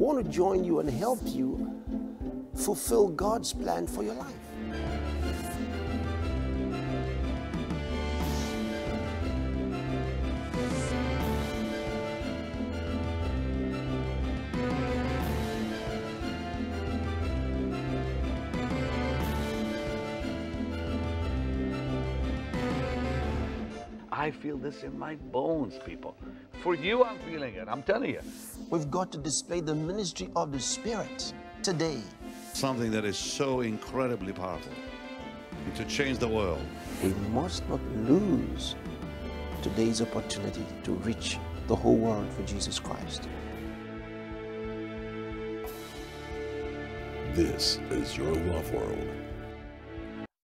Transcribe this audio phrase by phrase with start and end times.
[0.00, 1.70] want to join you and help you
[2.54, 4.49] fulfill God's plan for your life.
[24.30, 26.14] I feel this in my bones, people.
[26.62, 27.66] For you, I'm feeling it.
[27.66, 28.20] I'm telling you.
[28.70, 31.98] We've got to display the ministry of the Spirit today.
[32.52, 34.70] Something that is so incredibly powerful
[35.74, 36.64] to change the world.
[37.02, 38.76] We must not lose
[39.62, 41.36] today's opportunity to reach
[41.66, 43.28] the whole world for Jesus Christ.
[47.34, 49.08] This is your love world.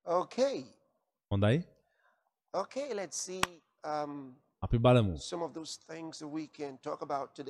[0.07, 0.67] Okay.
[1.33, 1.41] On
[2.55, 3.43] Okay, let's see
[4.63, 5.15] අපි බලමු.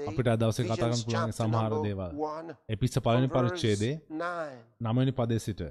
[0.08, 2.10] අපිට අද දවසේ කතා කරන්න පුළුවන් සමහර දේවල්.
[2.16, 4.58] one, එපිස පලනි from verse පරිච්චේදේ nine.
[4.80, 5.62] නමනි පදේ සිට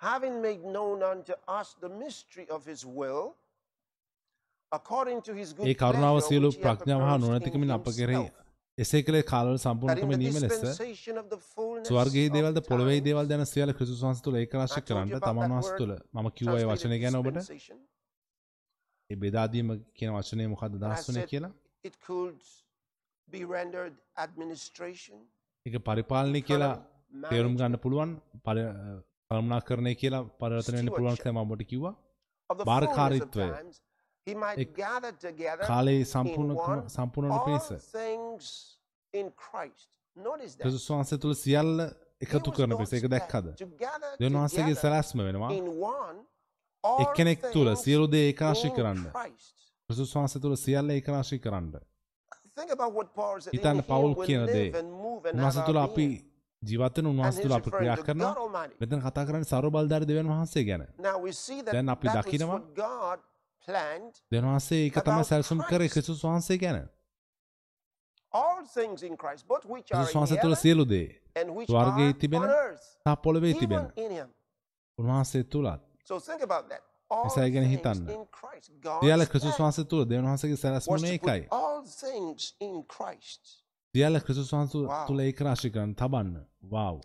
[0.00, 3.24] having made known unto us the mystery of his will,
[4.72, 8.30] according to his good ඒ කරුණාව pleasure සියලු ප්‍රඥාව හා නුවණැතිකමින් අප කෙරෙහි
[8.78, 10.54] එසේ කළේ කාලවල සම්පූර්ණකම නීම ලෙස
[11.88, 16.28] ස්වර්ගයේ දේවල්ද time, දේවල් දැන සියල්ල ක්‍රිස්තුස් වහන්සේ තුළ ඒකරාශී කරන්න තමන් වහන්සේ තුළ මම
[16.38, 17.38] කිව්වා ඒ වචනය ගැන ඔබට.
[19.10, 21.52] ඒ බෙදාදීම කියන වචනය මොකක්ද and I දහස් වනේ කියලා?
[25.66, 26.74] ඒක පරිපාලනය කියලා
[27.30, 28.10] තේරුම් ගන්න පුළුවන්.
[29.28, 31.16] කළමනා කරණය කියලා පරිවර්තනය වෙන්න පුළුවන්.
[31.22, 31.94] කියලා මම ඔබට කිව්වා.
[32.50, 33.89] of
[34.26, 34.76] එක්
[35.66, 38.46] කාලේ සම්පූර්ණ one සම්පූර්ණ all පිණිස things
[39.14, 39.88] in Christ.
[40.16, 40.62] Notice that.
[40.64, 41.80] ක්‍රිස්තුස් වහන්සේ තුළ සියල්ල
[42.20, 43.46] එකතු කරන ඒක plan දැක්කද
[44.20, 45.50] දෙවන් වහන්සේගේ සැලැස්ම වෙනවා.
[47.04, 49.06] එක්කෙනෙක් තුළ things සියලු දේ ඒකරාශී in කරන්න.
[49.88, 51.72] ක්‍රිස්තුස් වහන්සේ තුළ සියල්ල ඒකරාශී කරන්න.
[53.52, 54.68] Him පවුල් කියන දේ.
[55.32, 56.06] උන්වහන්සේ තුළ අපි
[57.06, 57.96] උන්වහන්සේ he's තුළ අපි ක්‍රියා
[58.36, 58.74] Almighty.
[58.80, 60.82] මෙතන කතා කරන්නේ සර්ව බලධාරී දෙවියන් වහන්සේ ගැන
[61.66, 62.60] දැන් අපි දකිනවා
[64.86, 65.88] ඒක තමයි about සැලසුම් කරේ.
[65.88, 66.88] ක්‍රිස්තුස් වහන්සේ ගැන
[69.82, 71.08] in වහන්සේ තුළ සියලු දේ
[71.68, 72.42] are තිබෙන.
[73.04, 73.90] සහ පොළවේ තිබෙන.
[74.98, 75.82] උන්වහන්සේ තුළත්
[77.10, 78.06] එසයි ගැන හිතන්න.
[79.26, 83.42] ක්‍රිස්තුස් plan වහන්සේ තුළ දෙවියන් වහන්සේගේ was සැලැස්ම to ඒකයි put all things in Christ.
[83.94, 85.06] සියල්ල ක්‍රිස්තුස් වහන්සේ.
[85.06, 86.36] තුළ ඒක රාශී කරන්න තබන්න
[86.74, 87.00] වාව්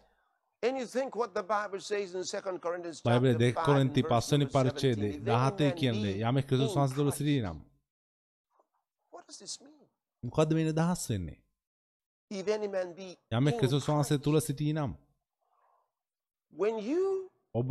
[3.05, 6.13] බයිබලේ chapter දෙක 5 කොරින්ති and verse පස්වනි පරිච්ඡේදයේ 17, if any 17 man කියන්නේ
[6.29, 7.17] යමෙක් ක්‍රිස්තුස් වහන්සේ තුළ Christ.
[7.19, 7.57] සිටී නම්?
[10.23, 11.37] මොකද්ද මේ නිදහස් වෙන්නේ
[13.31, 14.17] යමෙක් ක්‍රිස්තුස් වහන්සේ.
[14.25, 14.91] තුළ සිටී නම්
[17.53, 17.69] ඔබ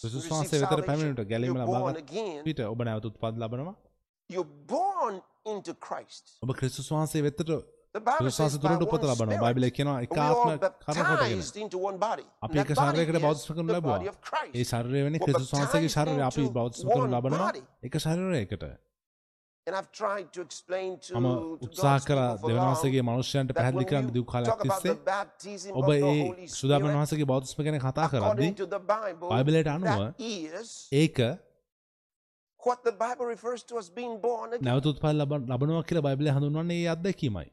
[0.00, 1.94] ක්‍රිස්තුස් වහන්සේ වෙතට පැමිණෙනට ගැලීම ලබා
[2.48, 3.76] විට ඔබ නැවත උත්පත් ලබනවා.
[6.42, 7.50] ඔබ ක්‍රිස්තුස් වහන්සේ වෙතට
[7.94, 11.78] තුළට උපත one ලබනවා spirit, බයිබලයේ කියනවා එක we all ආත්ම කරන කොටගෙන baptized into
[11.80, 12.24] one body.
[12.42, 12.78] අපි එක is
[13.20, 14.00] බෞද්ධ කරනු ලැබුවා.
[14.54, 17.52] ඒ ශරීරය වෙන්නේ We're ක්‍රිස්තුස් වහන්සේගේ ශරීරය අපි බෞද්ධ කරනු ලබනවා.
[17.82, 18.64] එක ශරීරයකට
[19.66, 21.26] මම
[21.62, 27.78] උත්සාහ කරා වහන්සේගේ මනුෂ්‍යයන්ට පැහැදිලි කරන්න දීපු කාලයක් තිස්සේ ඔබ ඒ සුදාමන් වහන්සේගේ බෞද්ධස්ම ගැන
[27.80, 28.50] කතා කරද්දී
[29.24, 30.00] බයිබලයට අනුව
[30.92, 31.18] ඒක
[32.60, 34.64] what the Bible refers to as being born again.
[34.68, 37.48] නැවත උත්පත් ලබ- ලබනවා කියලා බයිබලයේ හඳුන්වන්නේ ඒ අත්දැකීමයි.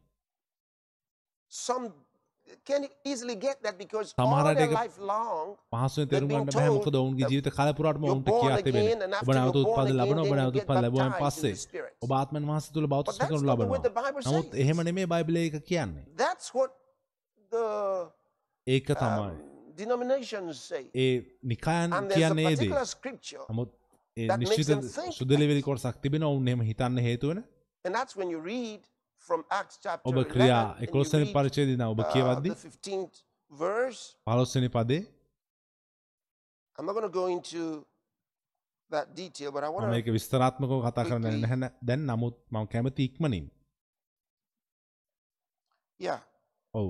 [4.78, 9.16] Life long පහසුවෙන් තේරුම් ගන්න බෑ මොකද ඔවුන්ගේ ජීවිත කාල පුරාටම ඔවුන්ට born කියා and
[9.22, 11.94] ඔබ නැවත born ලැබෙනවා ඔබ නැවත get ලැබුවෙන් baptized in පස්සේ the Spirit.
[12.02, 14.22] ඔබ ආත්මන් වහන්සේ තුළ බෞද්ධ කරනු ලබනවා.
[14.28, 14.56] නමුත්.
[14.56, 16.06] එහෙම නෙමෙයි බයිබලයේ ඒක කියන්නේ.
[16.24, 16.72] That's what
[17.52, 17.66] the
[18.68, 19.30] ඒක තමයි.
[19.30, 20.84] um, denominations say.
[20.96, 21.10] A
[21.54, 22.56] නිකායන් And there's a කියන්නේ ඒ දේ.
[22.56, 23.70] particular scripture, නමුත්
[24.18, 27.44] ඒ that makes නිශ්චිත them think සුදලිවිලි කොටසක් තිබෙනවා ඔවුන් එහෙම හිතන්න හේතු වෙන.
[27.86, 28.82] and that's when you read
[30.06, 33.16] ඔබ 11, ක්‍රියා and you 11 වෙනි read, පරිච්ඡේදයේ ඉඳන් ඔබ uh, කියවද්දී the 15th
[33.52, 34.02] verse.
[34.26, 35.00] 15 වෙනි පදේ
[36.78, 37.64] I'm not going to go into
[38.92, 40.12] that detail, but I මම want ඒක to.
[40.12, 43.46] විස්තරාත්මකව කතා කරන්න quickly- නැහැ න- දැන් නමුත් මම කැමති ඉක්මනින්.
[46.00, 46.20] Yeah.
[46.74, 46.90] ඔව්.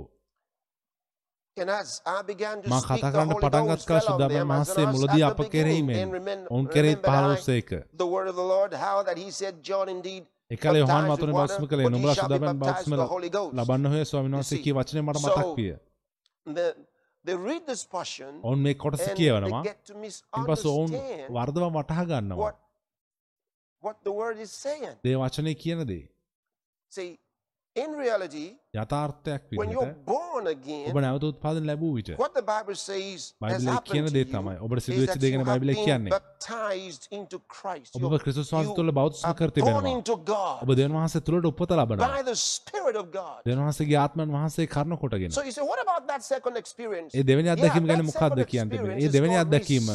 [1.57, 3.93] And as I began to මා speak, කතා the කරන්න Holy පටන් Ghost ගත් කල
[3.93, 5.85] fell on සුදාමන් them as වහන්සේ on us මුලදී at අප the beginning.
[5.85, 7.09] කෙරෙහිමෙන් And remember, ඔවුන් කෙරෙහි remember
[10.55, 13.53] එකල යොහන් වතුරෙන් බෞස්ම කළේ නුඹලා shall be සුදාමන් baptized බෞස්ම with the Holy Ghost.
[13.59, 14.63] ලබන්න හොය ස්වාමීන් වහන්සේ see.
[14.63, 15.73] කී වචනේ මට මතක් විය.
[16.45, 16.65] The,
[17.25, 19.63] they read this portion ඔවුන් මේ කොටස කියවනවා.
[20.47, 20.91] පස්සේ ඔවුන්
[21.37, 22.39] වර්ධව වටහා ගන්නවා.
[22.43, 22.55] what,
[23.83, 24.95] what the word is saying.
[25.03, 26.03] දේ වචනේ කියන දේ.
[26.91, 27.09] See,
[27.75, 30.07] in reality, යථාර්ථයක් විදිහට
[30.89, 32.11] ඔබ නැවත උත්පාදන ලැබූ විට
[33.41, 34.55] බයිබලයේ කියන දේ තමයි.
[34.63, 36.11] ඔබට සිදු වෙච්ච දේ ගැන බයිබලයේ කියන්නේ.
[37.99, 39.83] ඔබ ක්‍රිස්තුස් වහන්සේ තුළ බෞද්ධ කර තිබෙනවා.
[40.63, 42.07] ඔබ දෙවියන් වහන්සේ තුළට උපත ලබනවා.
[43.43, 45.31] දෙවියන් වහන්සේගේ ආත්මයන් වහන්සේ කරන කොටගෙන.
[47.11, 49.91] ඒ දෙවෙනි අත්දැකීම ගැන මොකක්ද කියන්න තිබෙන්නේ ඒ දෙවෙනි අත්දැකීම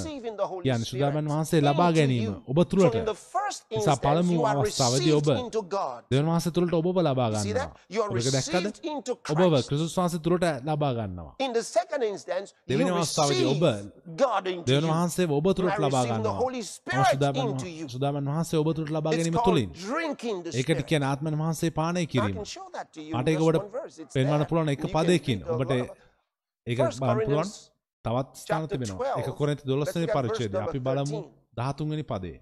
[0.62, 2.36] කියන්නේ සුදාමන් වහන්සේ ලබා ගැනීම.
[2.46, 3.00] ඔබ තුළට
[3.72, 5.26] නිසා පළමු අවස්ථාවේදී ඔබ
[6.12, 7.68] දෙවියන් වහන්සේ තුළට ඔබ ඔබ ලබා ගන්නවා.
[8.10, 8.65] ඔබ ඒක දැක්කද?
[9.26, 11.34] අදාළ ඔබව ක්‍රිසුස් වහන්සේ තුළට ලබා ගන්නවා.
[12.68, 13.62] දෙවනි අවස්ථාවද ඔබ
[14.66, 16.24] දෙවන වහන්සේ ඔබ තුළට ලබාගන්න
[17.88, 19.70] සුදාමන් වහන්සේ ඔබ තුළට ලබාගැනීම තුළින්.
[20.52, 22.36] ඒකට කියන ආත්මන් වහන්සේ පානය කිරීම.
[23.14, 23.62] අටකවට
[24.14, 25.40] පෙන්වන්න පුළුවන් එක පදයකින්.
[25.46, 25.70] ඔබට
[26.66, 27.50] ඒක බාන් පුළුවන්.
[28.04, 29.14] තවත් ස්ථාන තිබෙනවා.
[29.20, 31.18] එක කොරනති දොලස්සන පරිච්චේද අපි බලමු
[31.56, 32.38] දහතුන්ගනි පදේ.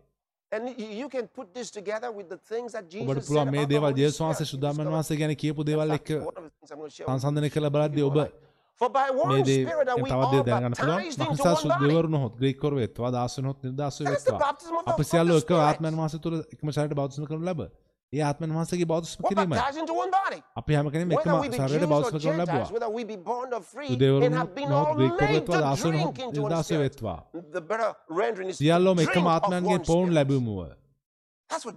[3.09, 6.11] ඔබට පුළුවන් මේ දේවල් ජේසුවාන්සේ සුදම් වහන්සේ ගැන කියපු දේවල් එක්ක
[6.99, 8.19] සංසන්දනය කරලා බලද්දී ඔබ
[9.27, 9.63] මේ දේ
[10.05, 11.03] තවද දැනගන්න පුළුවන්.
[11.31, 14.53] මහසා සුදවරුණ හොත් ග්‍රීකවරු වෙත්වා දාසන හොත් නිර්දාස වෙත්වා
[14.87, 17.61] අප සියල්ලෝ එක ආත්මයන් මාස තුළ එකම සැරයට බෞද්ධ කරනු ලබ.
[18.15, 19.53] ඒ ආත්මන් වහන්සගේ බෞද්ධස්ම කිරීම.
[20.55, 22.69] අපි හැම කෙනෙම එකම ශරීරයට බෞද්ධස්ම කරනු ලැබුවා
[23.85, 24.39] යුදෙවරුන්
[24.69, 26.01] නොහොත් ග්‍රීකවරුත්වා දාසවරුන්
[26.35, 27.19] යුදාසය වෙත්වා
[28.53, 30.61] සියල්ලෝම එකම ආත්මයන්ගේ පොවුන් ලැබුමුව.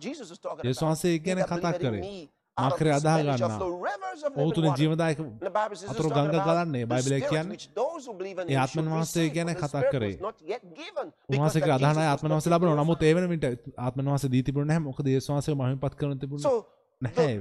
[0.01, 2.03] යේසුස් වහන්සේ ගැන කතා කරේ.
[2.57, 3.77] ආක්‍රය අදා ගන්න
[4.35, 5.19] ඔහුතුන ජීවදායක
[5.91, 6.85] අතුරු ගංග ගලන්නේ.
[6.85, 7.49] බයිබලය කියන්න
[8.49, 10.15] ඒ ආත්මන් වහන්සේ ගැන කතා කරේ.
[11.31, 13.45] උන්හසක අධාන ආත්ම වහස ලබන නමුත් ඒවනට
[13.77, 16.47] ආත්ම වහස දීතිපුරන හැ මොක දේශවාසය මහම පත් කරන තිබුණ
[17.01, 17.35] නැහැ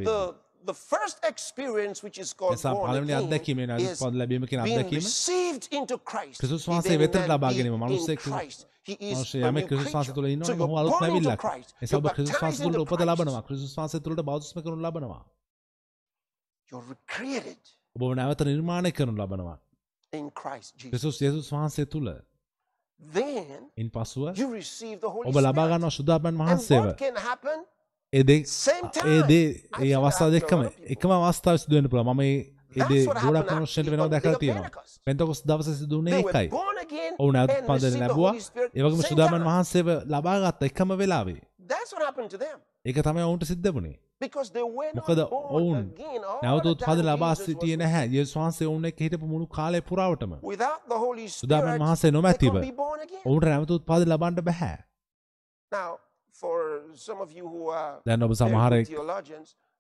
[0.67, 6.39] the first experience which is called born again is being received into Christ.
[6.41, 7.77] Christus වහන්සේ වෙතට ලබා ගැනීම.
[7.79, 8.67] මනුස්සයෙක් Christ.
[8.87, 11.43] ආශ්‍රයම ක්‍රිස්වාස තුළ ඉන්න හ අලුත් පැවිල්ලක්.
[11.83, 15.23] එසබ ක්‍රිස්වාස තුළට උපද ලබනවා ක්‍රිස්වාස තුළට බෞද්ධම කරනු ලබනවා.
[17.97, 19.59] ඔබ නැවත නිර්මාණය කරනු ලබනවා.
[20.83, 22.11] ක්‍රිසුස් යසුස් වහන්සේ තුළ
[23.77, 24.25] ඉන් පසුව
[25.25, 26.85] ඔබ ලබාගන්න සුදාපන් වහන්සේව.
[28.13, 28.43] එදේ
[29.07, 29.47] ඒදේ
[29.81, 32.23] ඒ අවස්ථා දෙක්කම එකම අවස්ථාව සිදුවෙන පුළ මම
[32.77, 36.49] ඒ ගොඩක්ම ෂට වෙනවා දැකල් තියෙනවා පෙන්තකොස් දවස සිදුවන්නේ එකයි
[37.19, 38.35] ඔවුනත් පදන ලැබවා
[38.75, 41.41] ඒවගේම සුදාමන් වහන්සේව ලබාගත්ත එකම වෙලාවේ
[42.85, 45.93] ඒක තමයි ඔවුන්ට සිද්ධ වුණේ මොකද ඔවුන්
[46.43, 48.07] නැවතුත් පද ලබා සිටිය නැහැ.
[48.11, 50.33] ඒ වහන්සේ ඔවුන එක හිටපු මුළු කාලය පුරාවටම.
[51.31, 52.55] සුදාමන් වහන්සේ නොමැතිව
[53.25, 54.79] ඔවුන්ට නැවතුත් පද ලබන්ඩ බැහැ.
[58.07, 58.89] දැන් ඔබ සමහරෙක්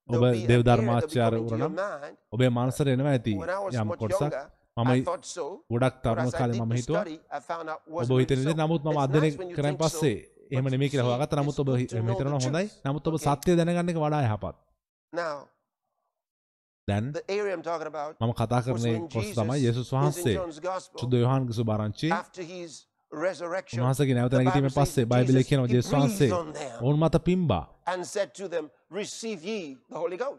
[0.09, 1.75] ඔබ දෙවධර්මාචාර වරනම්
[2.33, 3.35] ඔබේ මානසර එනවා ඇති
[3.75, 4.35] යම් කොටසක්.
[4.77, 4.91] මම
[5.71, 7.05] ගොඩක් තරුණ කාලේ මම හිතුවා
[8.03, 10.17] ඔබ හිතනද නමුත් මම අධ්‍යයනය කරන් පස්සේ
[10.51, 12.67] එහෙම නෙමෙයි කියලා හොයාගත්තා නමුත් ඔබ හිතනවා හොඳයි.
[12.85, 14.57] නමුත් ඔබ සත්‍ය දැනගන්න එක වඩා යහපත්.
[16.89, 17.07] දැන්
[18.21, 20.37] මම කතා කරන්නේ කොස් තමයි යේසුස් වහන්සේ
[20.93, 22.09] සුද්ධ යොහන්ගේ සුභාරංචි
[23.13, 26.31] උන්වහසගේ නැවත නැගීම පස්සේ බයිබලය කියනවා ජේසුස් වහන්සේ
[26.81, 27.65] ඔවුන් මත පිම්බා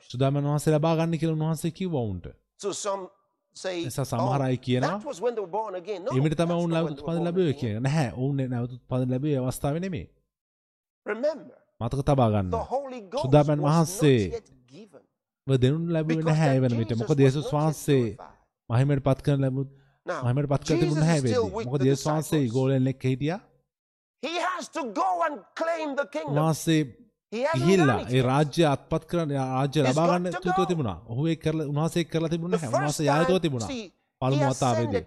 [0.04, 2.26] සුදාමන් වහන්සේ ලබා ගන්න කියලා උන්වහන්සේ කිව්වා උන්ට.
[3.82, 5.00] එසා සමහර අය කියනවා
[6.14, 7.84] එමිට තමයි ඔවුන් නැවත උත්පාදන ලැබුවේ කියන.
[7.84, 10.06] නැහැ ඔවුන් නැවත උත්පාදන ලැබුවේ අවස්ථාවේ නෙමෙයි.
[11.82, 12.52] මතක තබා ගන්න.
[13.18, 14.22] සුදාමන් වහන්සේ
[15.48, 16.96] දෙනුන් ලැබුවේ නැහැ වෙන විට.
[16.96, 18.06] මොකද යේසුස් වහන්සේ
[18.70, 19.70] මහිමයට පත් කරන ලැබුත්
[20.08, 23.36] මහමට පත් කරති මුණ හැවේ මොක දේශවාන්සේ ගෝලෙන්ලෙක් හිටිය.
[26.32, 26.82] වහන්සේ
[27.34, 30.98] ඉහිල්ලා ඒ රාජ්‍ය අත්පත් කරන රාජ්‍ය ලබාගන්න තුතුව තිබුණා.
[31.08, 33.70] ඔහුේ කරල උන්හසේ කරලා තිබුණ හවාස යායතව තිබුණා.
[34.22, 35.04] පළමු අතාවේදී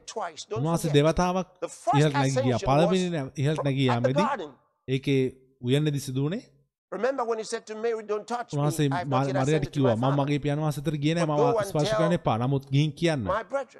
[0.56, 1.48] උන්වහන්සේ දෙවතාවක්
[1.96, 4.48] ඉහල් නැගිය පළමිනි ඉහල් නැගියයාමේදී
[4.88, 5.22] ඒකේ
[5.62, 6.42] උයන්නදි සිදුවනේ
[6.92, 12.38] වහන්සේ මරයට කිව්වා මම මගේ පියන් වහන්සේතර ගියේ නෑ මම ස්පර්ශ කරන්න එපා.
[12.38, 13.28] නමුත් ගිහින් කියන්න.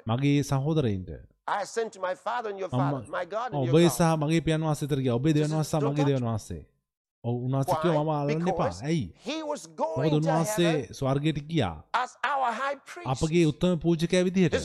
[0.07, 1.09] මගේ සහෝදරයින්ට.
[1.47, 3.75] I sent to my father and your father, my God and your God.
[3.75, 5.15] ඔබේ සහ මගේ පියන් වහන්සේතර ගියා.
[5.15, 6.65] ඔබේ දෙවියන් වහන්සේ සහ මගේ දෙවියන් වහන්සේ.
[7.23, 8.69] ඔවුන්වහන්සේ මම අල්ලන්න එපා.
[8.83, 9.13] ඇයි?
[9.45, 11.83] මොකද උන්වහන්සේ ස්වර්ගයට ගියා.
[13.05, 14.55] අපගේ උත්තම පූජකයා විදිහට.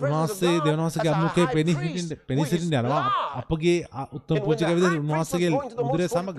[0.00, 3.04] උන්වහන්සේ දෙවනවසගේ අනුකේ පෙනී සිටින්න පෙනී සිටින්න යනවා.
[3.40, 3.78] අපගේ
[4.12, 5.52] උත්තම පූජකයා විදිහට උන්වහන්සේගේ
[5.86, 6.38] උදරය සමග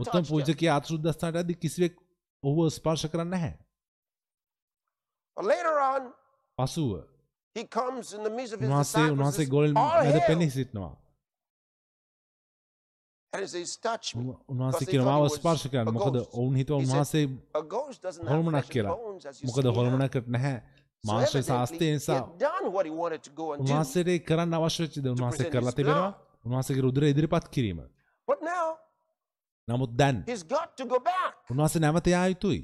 [0.00, 1.96] උත්තම පූජකයා අත්සුද්දස්ථානට අදී කිසිවෙක්
[2.42, 3.54] ඔහුව ස්පර්ශ කරන්නේ නැහැ.
[5.36, 6.12] Later on
[6.58, 6.90] පසුව
[7.56, 10.94] උන්වහන්සේ උන්වහන්සේ ගෝලෙන් මැද පෙනී සිටිනවා.
[14.48, 17.24] උන්වහන්සේ කියනවා අවස් ස්පර්ශ කරන්න මොකද ඔවුන්හිතුව උන්වහන්සේ
[18.28, 18.96] හොළමනක් කියලා
[19.44, 20.56] මොකද හොළමනකට නැහැ
[21.04, 22.20] මාංශ ශාස්තය නිසා
[23.58, 26.12] උන්වහන්සේට කරන්න අවශ්‍යච්චිද උන්වහන්සේ කරලා තිබෙනවා
[26.44, 27.82] උන්වහන්සේගේ රුදුර ඉදිරිපත් කිරීම
[29.68, 30.24] නමුත් දැන්
[31.50, 32.62] උන්වහන්සේ නැවත යා යුතුයි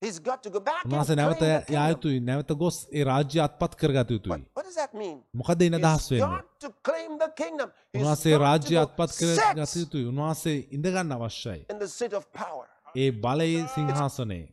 [0.00, 1.92] He's got to go back and උන්වහන්සේ claim නැවත the යා kingdom.
[1.92, 5.16] යුතුයි නැවත ගොස් ඒ රාජ්‍ය අත්පත් කරගත What, යුතුයි what does that mean?
[5.34, 7.70] මොකද අදහස් He's වෙන්නේ got to claim the kingdom.
[7.92, 12.24] He's උන්වහන්සේ got to රාජ්‍ය අත්පත් කරගත යුතුයි උන්වහන්සේ ඉඳගන්න අවශ්‍යයි in the seat of
[12.42, 12.66] power.
[12.96, 14.44] ඒ බලයේ සිංහාසනයේ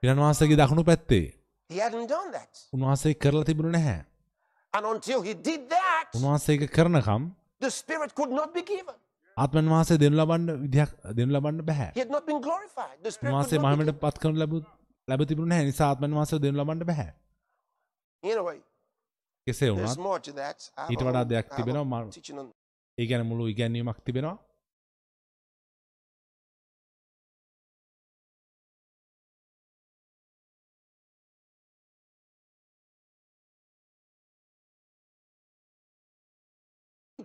[0.00, 1.22] පිරන් වහන්සේගේ දකුණු පැත්තේ.
[1.70, 2.52] He hadn't done that.
[2.74, 3.96] උන්වහන්සේ කරලා තිබුණ නැහැ.
[4.74, 7.22] And until he did that, උන්වහන්සේ ඒක කරනකම්.
[9.36, 11.90] ආත්මන් වහන්සේ දෙනු ලබන්න විදිහක් දෙනු ලබන්න බැහැ.
[13.24, 14.56] උන්වහන්සේ මහිමට පත් කරනු ලැබු
[15.08, 15.64] ලැබ තිබුණ නැහැ.
[15.64, 17.08] නිසා ආත්මන් වහන්සේ දෙනු ලබන්න බැහැ.
[19.46, 19.98] කෙසේ වුණත්
[20.92, 21.84] ඊට වඩා දෙයක් තිබෙනවා.
[22.02, 22.12] මම-
[22.98, 24.36] ඒ ගැන මුළු ඉගැන්වීමක් තිබෙනවා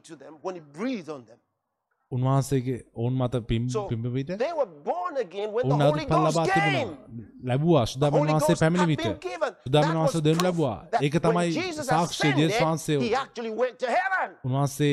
[0.02, 1.40] to them when he breathed on them.
[2.12, 6.04] උන්වහන්සේගේ ඔවුන් මත පිම් So පිම්බ විට they were born again when the ඔවුන් Holy
[6.04, 6.46] අත්පල් Ghost ලබා.
[6.48, 6.82] තිබුණා
[7.50, 7.84] ලැබුවා
[8.16, 9.06] Holy වහන්සේ පැමිණි විට.
[9.66, 11.48] සුදාමන් was දෙනු ලැබුවා ඒක තමයි
[11.92, 12.98] සාක්ෂිය ජේස් වහන්සේ.
[14.44, 14.92] උන්වහන්සේ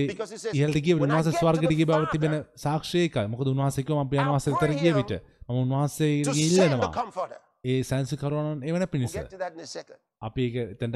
[0.52, 3.52] ඉහළට ගිය "When I උන්වහන්සේ get to ස්වර්ගයට the ගිය බව තිබෙන සාක්ෂි ඒකයි මොකද
[3.54, 5.12] උන්වහන්සේ කිව්වා මම පියාණන් I'll වහන්සේ pray වෙතට ගිය him විට
[5.48, 6.10] මම උන්වහන්සේ
[6.46, 7.47] ඉල්ලනවා.
[7.68, 9.14] ඒ සැන්සිකරුවනන් එවන පිණිස.
[10.20, 10.44] අපි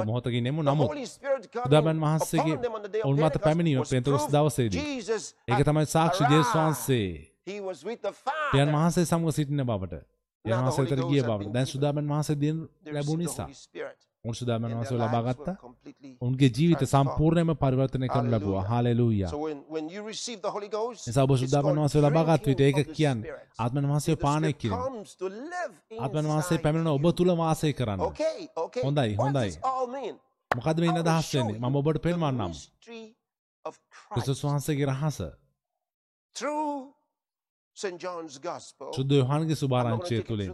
[0.04, 0.90] මොහොතකින් එමු The නමුත්
[1.56, 3.90] සුදාමන් වහන්සේගේ upon them on the day of ඔවුන් මත Pentecost පැමිණීම proof
[4.30, 4.86] දවසේදී
[5.48, 6.32] ඒක තමයි සාක්ෂි arrived.
[6.56, 7.08] වහන්සේ
[8.20, 8.50] Father.
[8.72, 10.00] වහන්සේ සමග සිටින බවට
[10.44, 11.66] Ghost ගිය been දැන්.
[11.66, 13.48] සුදාමන් වහන්සේ received the නිසා
[14.24, 15.56] And වහන්සේ ලබා ගත්තා
[16.22, 16.82] උන්ගේ ජීවිත.
[16.84, 19.30] සම්පූර්ණයෙන්ම පරිවර්තනය කරනු ලැබුවා හාලෙලූයා
[21.06, 23.34] නිසා ඔබ called වහන්සේ ලබාගත් විට ඒක කියන්නේ.
[23.58, 24.78] ආත්මන් වහන්සේ පානය කිරීම
[26.00, 27.06] ආත්මන් වහන්සේ පැමිණෙන ඔබ.
[27.16, 28.00] තුල වාසය කරන්න.
[28.84, 29.50] හොඳයි, හොඳයි.
[30.50, 32.52] මොකද මේ අදහස් වෙන්නේ මම ඔබට පෙන්වන්නම්
[34.10, 35.18] ක්‍රිස්තුස් වහන්සේගේ රහස.
[38.96, 40.52] සුද්ධ යොහන්ගේ සුභාරංචිය book.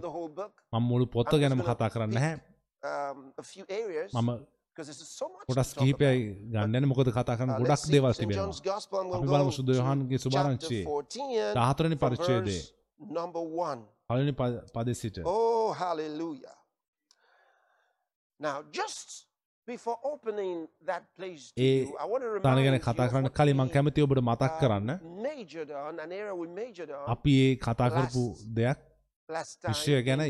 [0.73, 2.48] මම මුළු just ගැනම කතා කරන්න නැහැ
[2.83, 6.35] Um, a few areas මම because there's so much කොටස් to talk කිහිපයයි.
[6.51, 8.51] ගන්නන මොකද කතා කරන Uh, ගොඩක් දේවල් තිබෙනවා.
[8.55, 10.85] අපි බලමු go යොහන්ගේ සුභාරංචියේ.
[10.85, 12.63] chapter 14 14 වෙනි පරිච්ඡේදයේ.
[13.01, 13.83] number 1.
[14.09, 15.19] පළවෙනි පද- සිට.
[15.25, 16.55] Oh, hallelujah.
[18.41, 19.27] Now, just
[19.69, 23.31] before opening that place to you, I want to remind ගැන you කතා of කරන්න
[23.31, 24.91] කලින් මම we, කැමති ඔබට මතක් uh, කරන්න.
[25.23, 28.79] majored on, an area we majored on අපි ඒ කතා කරපු දෙයක්
[29.69, 30.21] විෂය ගැන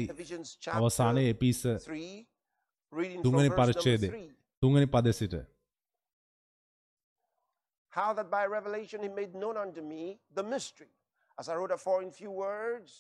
[0.73, 1.61] අවසානයේ එපිස
[3.25, 4.09] തൂങ്ങനി പറിച്ചേത്
[4.62, 5.40] തൂങ്ങനി പതസിട്ട്
[7.97, 10.02] How that by revelation he made known unto me
[10.38, 10.90] the mystery.
[11.40, 12.90] As I wrote afore in few words,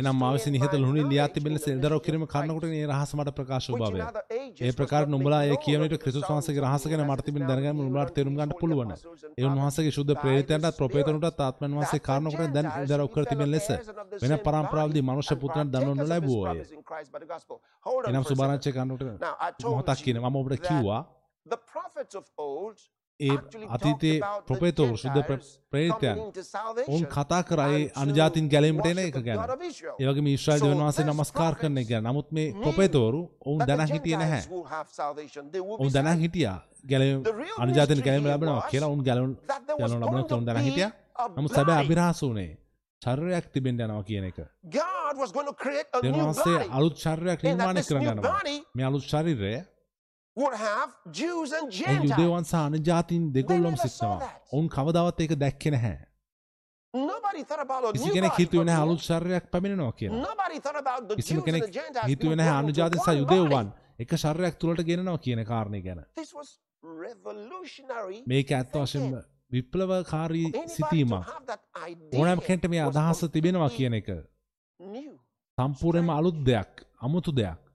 [0.00, 3.34] එනම් මා විසින් ඉහත understand by ලුණින් ලියා තිබෙන mystery කිරීම කරනකොට මේ රහස මට
[3.38, 4.00] ප්‍රකාශ වූ බවය.
[4.60, 8.38] ඒ ප්‍රකාර නුඹලා ඒ unto විට ක්‍රිස්තුස් වහන්සේගේ රහස ගැන මට තිබෙන revealed නුඹලාට තේරුම්
[8.38, 8.94] ගන්න පුළුවන්.
[9.38, 13.24] ඒ උන්වහන්සේගේ ශුද්ධ ප්‍රේරිතයන්ටත් the ප්‍රොපේතරුන්ටත් ආත්මයන් වහන්සේ that කාරණ the කොට දැන් should කර
[13.32, 13.68] තිබෙන ලෙස
[14.22, 16.58] වෙන body මනුෂ්‍ය පුත්‍රයන් දන්වනු partakers of his ලැබුවෝය.
[18.08, 18.70] එනම් සුභාරංචය.
[18.70, 19.02] කරනකොට
[19.64, 21.02] මොහොතක් කියන මම ඔබට කිව්වා
[23.20, 23.36] ඒ
[23.68, 25.22] අතීතයේ ප්‍රොපේතවරු ශුද්ධ
[26.44, 29.40] salvation ඔවුන් කතා කරා ඒ and to අනුජාතින් ගැලීමට එන එක ගැන.
[29.98, 32.04] ඒ වගේම ඊශ්‍රායල් දෙවියන් වහන්සේ නමස්කාර කරන එක ගැන.
[32.04, 34.42] නමුත් මේ ප්‍රොපේතවරු ඔවුන් දැනන් හිටියේ නැහැ.
[35.72, 36.20] ඔවුන් saved.
[36.20, 36.58] හිටියා
[36.90, 37.24] ගැලීම
[37.58, 39.36] අනුජාතින් ගැලීම ලැබෙනවා කියලා ඔවුන් ලැබෙනවා
[40.04, 40.92] going කියලා ඔවුන් be හිටියා.
[41.36, 41.80] නමුත් සැබෑ.
[41.84, 42.50] අභිරහස උනේ
[43.02, 44.38] ශරීරයක් තිබෙන්න යනවා කියන එක.
[46.02, 46.60] දෙවියන් වහන්සේ.
[46.70, 48.40] අලුත් ශරීරයක් නිර්මාණය කරන්න යනවා.
[48.74, 49.52] මේ අලුත් ශරීරය
[51.78, 52.10] Gentiles.
[52.10, 54.44] යුදෙවන් සහ අනුජාතින් දෙගොල්ලොම that.
[54.52, 55.96] ඔවුන් කවදාවත් ඒක දැක්කේ නැහැ.
[56.94, 58.42] Nobody thought about a කිසි කෙනෙක් body.
[58.42, 58.90] හිතුවේ නැහැ coming in.
[58.90, 61.16] අලුත් ශරීරයක් පැමිණෙනවා කියලා.
[61.16, 63.08] කිසිම කෙනෙක් the Gentiles හිතුවේ being නැහැ brought into අනුජාතින් සහ
[63.50, 63.68] body.
[63.98, 66.00] එක ශරීරයක් තුලට ගෙනනවා කියන කාරණේ ගැන.
[68.26, 69.12] මේක ඇත්ත වශයෙන්ම
[69.52, 71.24] විප්ලවකාරී සිතීමක්.
[72.18, 74.08] ඕනෑම කෙනෙක්ට මේ අදහස තිබෙනවා කියන එක
[74.80, 75.12] new.
[75.58, 77.67] සම්පූර්ණයෙන්ම අලුත් දෙයක්, අමුතු දෙයක්.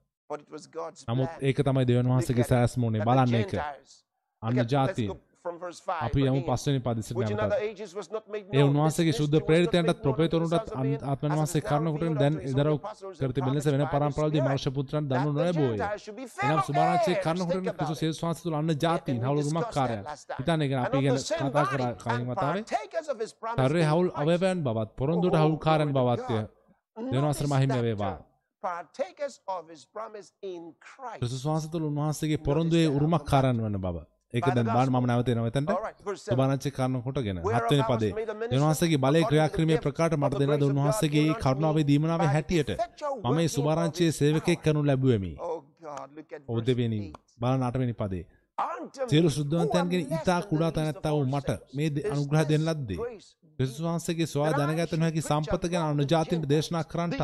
[1.07, 1.29] නමුත්.
[1.41, 3.31] ඒක තමයි දෙවියන් වහන්සේගේ සෑස්ම උනේ that the බලන්න.
[3.33, 4.03] Gentiles-
[4.41, 5.07] අන්න ජාති.
[5.07, 6.41] go from verse 5 අපි යමු
[8.11, 8.63] not made ඒ
[9.11, 10.69] This ශුද්ධ ප්‍රේරිතයන්ටත් ප්‍රොපේතරුන්ටත්
[11.59, 13.91] is now කරනකොට දැන් unto his ඉදරව් holy apostles කර and තිබෙන ලෙස prophets වෙන
[13.93, 15.31] පරම්පරාවදී පුත්‍රයන් that දන්නු
[16.19, 16.59] be එනම්
[17.11, 17.23] heirs.
[17.25, 17.55] කරනකොට.
[18.03, 19.39] යේසුස් වහන්සේ තුළ අන්න ජාතීන් හවුල්
[19.75, 20.03] time.
[20.39, 21.17] හිතන්නේ ගැන And අපි ගැන
[21.51, 22.59] කතා කරා කලින් වතාවේ.
[22.59, 24.07] in හවුල්.
[24.15, 25.51] අවයවයන් බවත් පොරොන්දුට Oh, glory
[25.91, 26.37] to බවත්ය.
[27.53, 28.15] මහිමය that වේවා.
[28.63, 28.71] Term.
[28.71, 31.19] Partakers of his promise in Christ.
[31.19, 34.03] ක්‍රිස්තුස් වහන්සේ තුළ උන්වහන්සේගේ පොරොන්දුවේ උරුමකාරයන් වන බව.
[34.33, 35.05] ඒක දැන් බාන මම.
[35.05, 35.71] නැවතෙනවා එතනට.
[36.21, 38.11] සුභාරංචි කරන කොටගෙන හත්වෙනි පදේ
[38.51, 42.71] දෙවහන්සේගේ බලය ක්‍රියාක්‍රමය ප්‍රකාශ මට දෙන God උන්වහන්සේගේ කරුණාවේ දීමනාවේ හැටියට
[43.23, 44.13] මම මේ සුභාරංචියේ
[44.45, 44.63] power.
[44.63, 45.59] කරනු ලැබුවෙමි Oh
[46.47, 47.01] ඔව් දෙවෙනි.
[47.39, 48.25] බලන අටවෙනි පදේ
[49.09, 52.99] සියලු සුද්ධවන්තයන්ගෙන් ඉතා කුඩා the least of තැනැත්තා වූ all මට මේ අනුග්‍රහ දෙන ලද්දේ
[53.57, 56.83] ක්‍රිස්තුස් වහන්සේගේ I දැනගත නොහැකි සම්පත ගැන අනුජාතින්ට දේශනා.
[56.83, 57.21] මට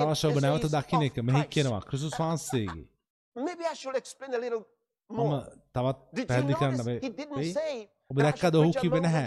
[0.00, 1.16] අවශ්‍ය ඔබ නැවත දකින්න එක.
[1.20, 1.42] මෙහි.
[1.46, 2.86] කියනවා ක්‍රිස්තුස් වහන්සේගේ.
[5.10, 5.32] මම.
[5.72, 7.74] තවත් පැහැදිලි කරන්න say
[8.10, 9.26] ඔබ දැක්කද ඔහු කිව්වේ නැහැ.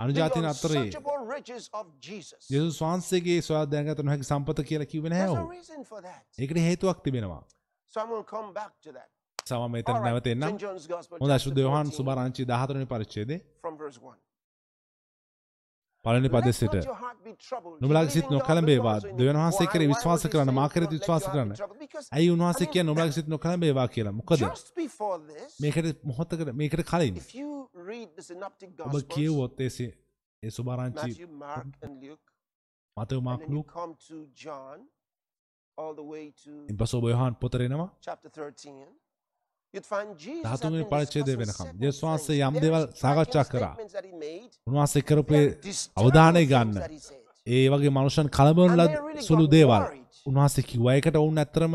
[0.00, 0.86] අනුජාතින් අතරේ.
[2.50, 5.46] යේසුස් වහන්සේගේ සොයා දැනගත නොහැකි සම්පත කියලා කිව්වේ නැහැ ඔහු.
[6.38, 7.42] ඒකට හේතුවක් තිබෙනවා
[7.92, 9.08] So I'm going to come back to that.
[9.46, 10.60] සම මෙතන නැවත එන්නම් St.
[10.60, 14.16] John's Gospel, හොඳයි chapter ශුද්ධ යොහන් 14, සුභාරංචි 14 වෙනි පරිච්ඡේදයේ from verse 1.
[16.04, 16.74] පළවෙනි පදයේ සිට
[17.82, 18.96] නුඹලාගේ සිත නොකලඹේවා.
[19.12, 21.50] දෙවියන් වහන්සේ why විශ්වාස කරන්න, මා "Do කෙරෙහි විශ්වාස කරන්න"?
[22.12, 24.44] ඇයි උන්වහන්සේ කියන්නේ නුඹලාගේ සිත නොකලඹේවා කියලා මොකද
[25.60, 27.14] මේකට මොහොතකට මේකට කලින්
[28.80, 29.92] ඔබ කියවොත් ඒ සි-
[30.42, 32.26] ඒ සුභාරංචි Matthew, Mark, and Luke,
[32.96, 33.68] Matthew and Mark Luke
[36.68, 38.72] ඉන්පසු ඔබ යොහන් පොතට එනවා chapter 13,
[39.74, 42.38] you'd find Jesus had 13 වෙනි been පරිච්ඡේදය discussing වෙනකම් යේසුස් වහන්සේ.
[42.42, 43.74] යම් දේවල් සාකච්ඡා කරා.
[44.66, 45.40] උන්වහන්සේ කරපු
[45.96, 46.76] අවධානය ගන්න.
[47.46, 49.84] ඒ වගේ මනුෂ්‍යන් කලබන ලද සුළු දේවල්.
[50.26, 51.74] උන්වහන්සේ කිව්වා ඒකට ඔවුන් ඇත්තරම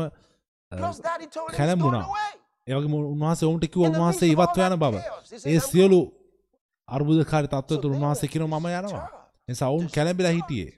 [1.52, 2.04] කැළඹුණා.
[2.66, 4.94] ඒ වගේම උන්වහන්සේ ඔවුන්ට කිව්වා උන්වහන්සේ ඉවත් වෙන බව
[5.44, 6.00] ඒ "I'm සියලු
[6.88, 9.20] අර්බුදකාරී තත්ත්ව So තුළ උන්වහන්සේ කියනවා මම යනවා disturbed.
[9.48, 10.72] නිසා ඔවුන් කැළඹිලා හිටියේ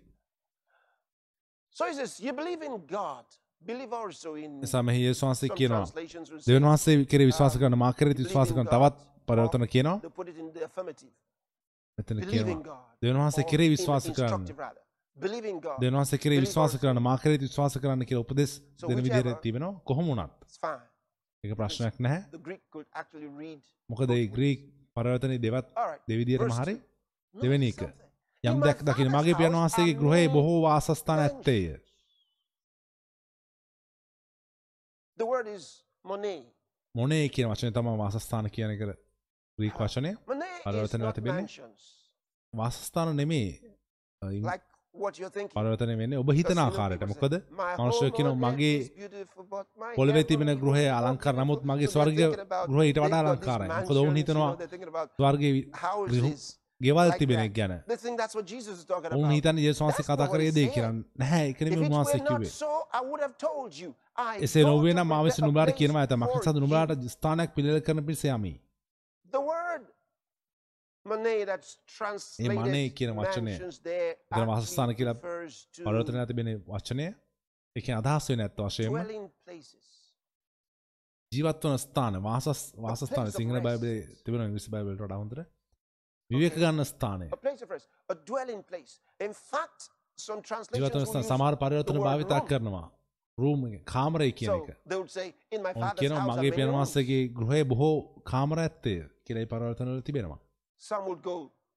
[4.98, 5.84] යේසුස් වහන්සේ Some කියනවා
[6.46, 8.96] දෙවියන් වහන්සේ කෙරේ විශ්වාස කරන මා කෙරේ විශ්වාස කරන තවත්
[9.28, 9.98] පරිවර්තන කියනවා
[11.98, 12.80] in කියනවා God.
[13.02, 14.46] දෙවියන් වහන්සේ කෙරේ in- විශ්වාස කරන්න.
[15.80, 16.78] දෙවියන් වහන්සේ කෙරේ විශ්වාස also.
[16.78, 18.52] කරන මා කෙරේ විශ්වාස කරන්න කියලා උපදෙස්
[18.88, 20.32] දෙන විදිහට තිබෙනවා කොහොම වුණත්.
[21.44, 22.20] ඒක ප්‍රශ්නයක් නැහැ.
[23.90, 24.60] මොකද ඒ ග්‍රීක්
[24.96, 25.66] පරිවර්තනයේ දෙවත්
[26.40, 26.76] verse හරි
[27.34, 28.05] දෙවෙනි එක.
[28.46, 31.20] යම් දකින්න father's මගේ house වහන්සේගේ ගෘහයේ බොහෝ වාසස්ථාන.
[31.20, 31.64] ඇත්තේය.
[36.94, 38.80] මොනේ කියන වචනේ තමයි වාසස්ථාන කියන එක
[39.58, 40.10] ග්‍රීක් වචනය
[40.64, 41.46] පරිවර්තනය not තිබෙන්නේ?
[42.54, 43.50] වාසස්ථාන නෙමේ.
[45.54, 48.76] පරිවර්තනය වෙන්නේ ඔබ හිතන ආකාරයට මොකද say, "My මනුෂ්‍යය home කියන මගේ
[49.96, 53.20] පොළවේ තිබෙන ගෘහය අලංකාර නමුත් beautiful." මගේ So they're ස්වර්ග thinking about, ගෘහය ඊට වඩා
[53.24, 54.52] අලංකාරයි මොකද ඔවුන් හිතනවා
[55.18, 55.52] ස්වර්ගයේ
[56.80, 57.44] ගෙවල් like තිබෙන that.
[59.40, 60.68] ගැන යේසුස් වහන්සේ That's කතා කරේ දේ.
[60.68, 61.52] කියලා නැහැ
[63.38, 63.90] told you.
[64.18, 66.16] I එසේ go නොවේ to නම් මා විසින් prepare a නුඹලාට place කියනවා ඇත
[66.58, 67.08] නුඹලාට you.
[67.08, 68.54] ස්ථානයක් පිළියෙල කරන පිණිස යමි
[69.32, 69.84] The word
[71.06, 71.72] Monet that's
[72.40, 73.56] ඒ මනේ කියන වචනය
[74.44, 77.08] වාසස්ථාන actually කියලා refers to පරිවර්තනය තිබෙන වචනය
[77.76, 79.84] ඒක අදහස් වෙන ඇත්ත වශයෙන්ම dwelling places.
[81.32, 83.60] ජීවත් වන ස්ථාන වාසස් වාසස්ථාන සිංහල.
[83.62, 85.55] බයිබලයේ තිබෙන බයිබලයට වඩා හොඳට
[86.30, 87.28] විවේක ගන්න ස්ථානය.
[87.32, 88.92] A place of rest, a dwelling place.
[89.20, 92.40] In fact, some ජීවත් වන translations will ස්ථාන සමහර පරිවර්තන භාවිතා.
[92.50, 92.86] කරනවා.
[93.38, 94.68] රූම් කාමරය කියන එක.
[94.94, 95.08] ඔවුන්
[96.00, 96.52] කියනවා මගේ.
[96.72, 100.38] වහන්සේගේ ගෘහයේ බොහෝ කාමර ඇත්තේ කියලා ඒ පරිවර්තන වල තිබෙනවා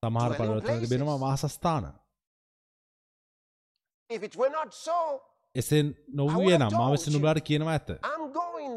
[0.03, 0.79] සමහර පරිවර්තන.
[0.81, 1.93] තිබෙනවා වාසස්ථාන.
[5.55, 5.83] එසේ
[6.13, 7.89] නොවූයේ නම් මා විසින් නුඹලාට කියනවා ඇත.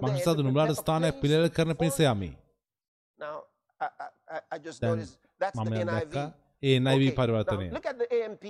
[0.02, 2.30] මම to නුඹලාට ස්ථානයක් පිළියෙල කරන පිණිස යමි.
[4.82, 5.00] දැන්
[5.42, 6.16] that's මම the NIV.
[6.62, 8.44] ඒ NIV පරිවර්තනය look at the AMP.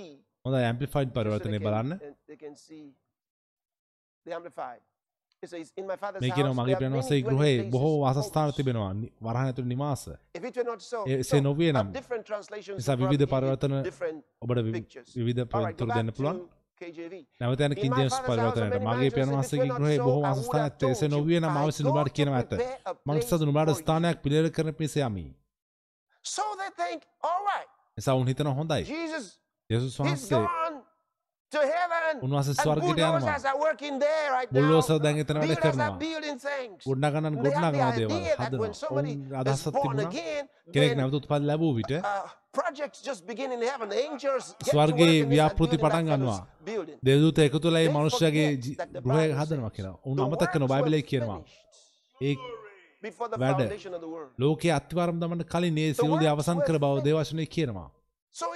[0.45, 1.93] හොඳයි they පරිවර්තනය බලන්න
[2.29, 2.83] they can see
[4.25, 4.81] the amplified.
[5.43, 8.51] It says, in my father's මේ house, කියනවා මගේ dwelling ගෘහයේ බොහෝ වාසස්ථාන.
[8.57, 8.91] තිබෙනවා
[9.25, 10.03] වරහන් ඇතුළු නිවාස
[11.15, 11.87] එසේ uh, නම්
[12.77, 13.73] නිසා විවිධ පරිවර්තන
[14.43, 14.61] ඔබට.
[15.17, 16.39] විවිධ back දෙන්න පුළුවන්.
[17.41, 21.11] නැවත යන my ජේම්ස් පරිවර්තනයට මගේ not ගෘහයේ බොහෝ වාසස්ථාන ඇත්තේ එසේ.
[21.15, 22.53] නොවිය නම් නුඹලාට to කියනවා ඇත
[23.05, 23.19] මම
[23.67, 23.81] for you.
[23.81, 25.25] ස්ථානයක් පිළියෙල කරන පිණිස යමි
[26.23, 29.25] So they think, all right, නිසා උන් හිතනවා හොඳයි Jesus,
[29.99, 30.77] වහන්සේ gone
[31.51, 32.15] to heaven.
[32.25, 34.43] උන්වහන්සේ And ස්වර්ගයට යනවා.
[34.53, 35.89] බුල්ඩෝසර් දැන් එතන වැඩ කරනවා
[36.45, 36.79] things.
[36.87, 37.35] ගොඩනගන
[37.97, 40.09] දේවල් හදනවා අදහසක් තිබුණා
[40.73, 41.93] කෙනෙක් නැවත උත්පත් ලැබූ විට
[44.71, 46.41] ස්වර්ගයේ ව්‍යාපෘති පටන් ගන්නවා.
[47.07, 48.55] දෙවදූත එකතු වෙලා මේ
[48.95, 51.39] the ගෘහය Bible හදනවා කියලා උන් අමතක කරන බයිබලයේ කියනවා
[52.21, 52.35] ඒ
[53.03, 53.61] වැඩ.
[54.39, 57.03] ලෝකයේ අත්තිවාරම් දමන්න කලින් ඒ සියලු දේ works අවසන් කර බව.
[57.07, 57.89] දේවශනය කියනවා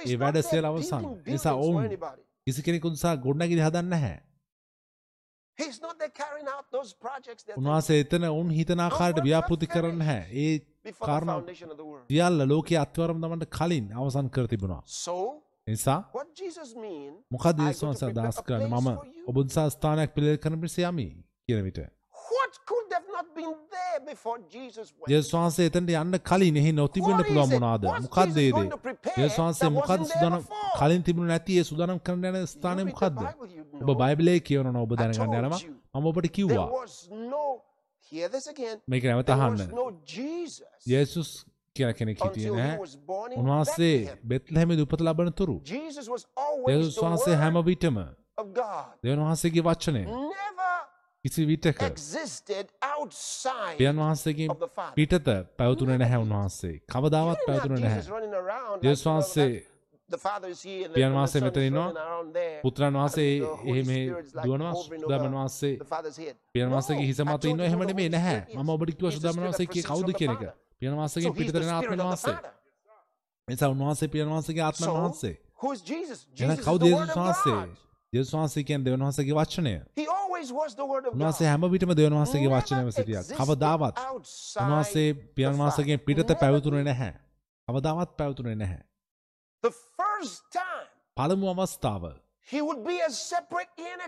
[0.06, 1.04] ඒ වැඩ building අවසන්.
[1.26, 1.84] නිසා ඔවුන්.
[2.46, 4.18] කිසි කෙනෙකු නිසා ගොඩනැගිලි හදන්න that
[7.58, 11.38] උන්වහන්සේ එතන උන් හිතන ආකාරයට ව්‍යාපෘති කරන්න නැහැ ඒ කාරණා.
[12.10, 14.82] සියල්ල ලෝකයේ අත්තිවාරම් දමන්න කලින් අවසන් කර තිබුණා
[15.66, 16.00] නිසා?
[17.30, 19.28] මොකද a කරන්නේ place මම for you.
[19.28, 21.08] ඔබ නිසා ස්ථානයක් පිළියෙල කරන පිණිස යමි
[25.08, 27.50] යේසුස් වහන්සේ එතනට යන්න කලින් එහි නොතිබෙන්න පුළුවන්?
[27.52, 27.84] මොනවාද?
[28.08, 28.68] Jesus ඒ දේ?
[29.16, 30.46] යේසුස් වහන්සේ there සුදානම්?
[30.78, 33.26] කලින් තිබුණ නැති ඒ සුදානම් කරන්න යන ස්ථානය you ඔබ.
[33.94, 35.60] බයිබලයේ කියවනවා ඔබ දැනගන්න යනවා.
[35.94, 36.68] මම ඔබට කිව්වා.
[38.88, 39.58] මේක නැවත අහන්න.
[40.86, 41.30] යේසුස්
[41.76, 42.76] කියලා කෙනෙක් හිටියේ නැහැ.
[43.36, 43.98] උන්වහන්සේ.
[44.24, 45.60] බෙත්ලහෙමේ උපත ලබන තුරු
[46.68, 47.98] යේසුස් වහන්සේ හැම විටම.
[49.02, 50.02] දෙවියන් වහන්සේගේ වචනය
[51.24, 51.80] කිසි විටක
[54.58, 54.94] the Father.
[54.94, 56.74] පිටත පැවතුනේ නැහැ උන්වහන්සේ.
[56.92, 58.02] කවදාවත් පැවතුනේ නැහැ.
[59.04, 59.50] know, වහන්සේ
[60.94, 61.86] පියන් වහන්සේ Son මෙතන is ඉන්නවා.
[61.86, 62.60] running around there.
[62.62, 65.74] පුත්‍රයන් වහන්සේ and the Holy එහෙ මේ Spirit is like දුවනවා සුදාමන් වහන්සේ.
[66.52, 68.38] පියන් වහන්සේගේ හිස මත ඉන්නව එහෙම නෙමෙයි නැහැ.
[68.54, 70.42] මම ඔබට කිව්වා සුදාමන් වහන්සේ කියේ කවුද කියන එක.
[70.80, 72.36] පියන් So වහන්සේගෙන් he's පිටත the වෙන Spirit ආත්මන් වහන්සේ.
[73.48, 75.34] එනිසා උන්වහන්සේ පියන් වහන්සේගේ ආත්මන් වහන්සේ.
[76.54, 77.87] is කවුද යේසුස් වහන්සේ?
[78.12, 78.16] God.
[78.16, 79.72] යේසුස් වහන්සේ කියන්නේ දෙවියන් වහන්සේගේ වචනය.
[79.96, 81.20] He always was the Word of God.
[81.20, 83.22] උන්වහන්සේ හැම විටම දෙවියන් වහන්සේගේ Never වචනයම සිටියා.
[83.22, 83.96] කවදාවත්
[84.60, 85.98] උන්වහන්සේ පියන් Father.
[85.98, 86.82] පිටත පැවතුනේ.
[86.84, 87.12] නැහැ.
[87.68, 88.80] කවදාවත් පැවතුනේ නැහැ.
[91.16, 92.04] පළමු අවස්ථාව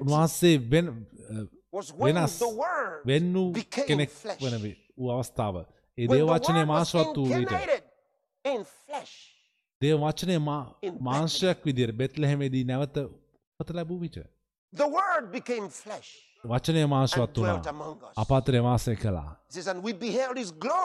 [0.01, 0.87] උන්වහන්සේ වෙන
[1.99, 4.11] වෙනස් the Word වෙන් වූ became කෙනෙක්.
[4.41, 4.77] වන වී-
[5.11, 5.57] අවස්ථාව.
[5.99, 7.83] ඒ when දේව the වචනය Word was මාශවත් වූ විට incarnated
[8.45, 9.15] in flesh.
[9.83, 12.97] දේව වචනය මා- In මාංශයක් විදිර බෙත්ලහෙමේදී නැවත
[13.61, 14.19] උපත ලැබූ විට.
[14.73, 16.11] The Word became flesh
[16.45, 17.61] වචනය මාශවත් වුණා
[18.01, 18.15] us.
[18.17, 19.37] අපාතරය වාසය කළා.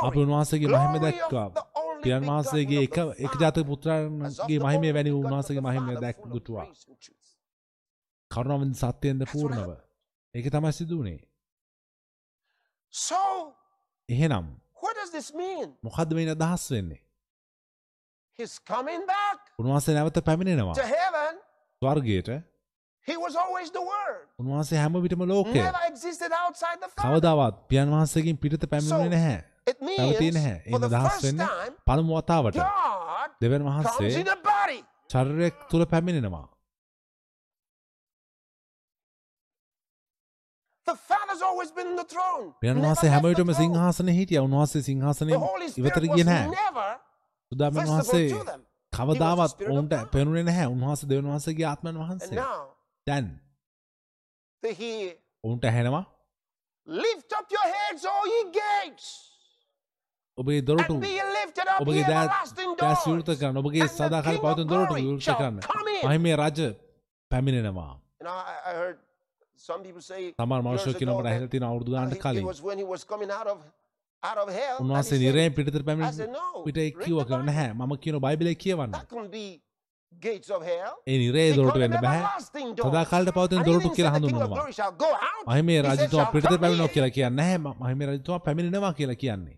[0.02, 0.20] අපි.
[0.20, 1.50] උන්වහන්සේගේ මහිම දැක්වා.
[2.04, 6.84] පියන් වහන්සේගේ එක එක ජාතක පුත්‍රයන්ගේ මහිමය වැනි උන්වහන්සේගේ මහිමය දැක් truth.
[8.32, 9.72] කරුණාවෙන් සත්‍යයෙන්ද පූර්ණව.
[10.36, 11.20] ඒක තමයි සිදුවනේ.
[12.94, 13.22] So,
[14.10, 14.46] එහෙනම්
[14.84, 15.68] what does this mean?
[15.84, 17.00] මොකද්ද මේ අදහස් වෙන්නේ?
[18.40, 20.76] He's coming back උන්වහන්සේ නැවත පැමිණෙනවා.
[20.76, 21.34] to heaven.
[21.82, 22.30] ස්වර්ගයට
[23.08, 24.22] He was always the Word.
[24.42, 27.12] උන්වහන්සේ හැම විටම ලෝකය Never existed outside the Father.
[27.12, 29.44] කවදාවත් පියන් වහන්සේකින් පිටත පැමිණුණේ නැහැ.
[29.72, 30.58] It means පැවතියේ නැහැ.
[30.66, 31.48] ඒ first වෙන්නේ
[31.90, 32.58] පළමු වතාවට
[33.42, 34.10] දෙවන් වහන්සේ.
[35.14, 36.46] චරිරයක් තුළ පැමිණෙනවා.
[40.88, 42.46] The Father's always been in the throne.
[42.62, 43.54] පියන් වහන්සේ හැම විටම.
[43.62, 44.44] සිංහාසනයේ හිටියා.
[44.50, 44.82] උන්වහන්සේ
[45.48, 46.94] Holy ඉවතට ගියේ නැහැ.
[47.52, 48.28] සුදාමන් වහන්සේ.
[48.94, 49.94] කවදාවත් ඔවුන්ට.
[50.14, 50.68] පෙනුනේ නැහැ.
[50.76, 52.36] උන්වහන්සේ දෙවන් වහන්සේගේ ආත්මයන් And වහන්සේ.
[52.36, 52.75] now
[53.08, 53.28] දැන්
[55.44, 56.04] ඔවුන්ට ඇහෙනවා
[56.88, 59.06] lift up your heads, all ye gates,
[60.38, 60.96] ඔබේ දොරටු
[61.82, 62.54] ඔබගේ දැස්.
[63.08, 65.58] විවෘත කරන්න ඔබගේ සදාකාල පවතින දොරටු විවෘත කරන්න.
[66.08, 66.60] මහිමේ රජ
[67.32, 67.94] පැමිණෙනවා
[71.00, 72.46] කියනවා මට that, ඇහිලා තියෙන අවුරුදු it කලින්
[74.82, 77.44] උන්වහන්සේ නිරයෙන් පිටතට I පැමිණ said, no, පිට කිව්ව Bible.
[77.50, 78.92] නැහැ මම කියන බයිබලයේ කියවන්න
[81.08, 82.90] ඒ නිරේ දොරටු වෙන්න බෑ everlasting doors.
[82.90, 84.66] සදාකාලට පවතින දොරටු කියලා හඳුන්වනවා.
[85.48, 86.88] මහිමේ රජතුමා come පැමිණෙනවා.
[86.96, 89.58] කියලා කියන්නේ නැහැ මහිමේ රජතුමා පැමිණෙනවා කියලා කියන්නේ.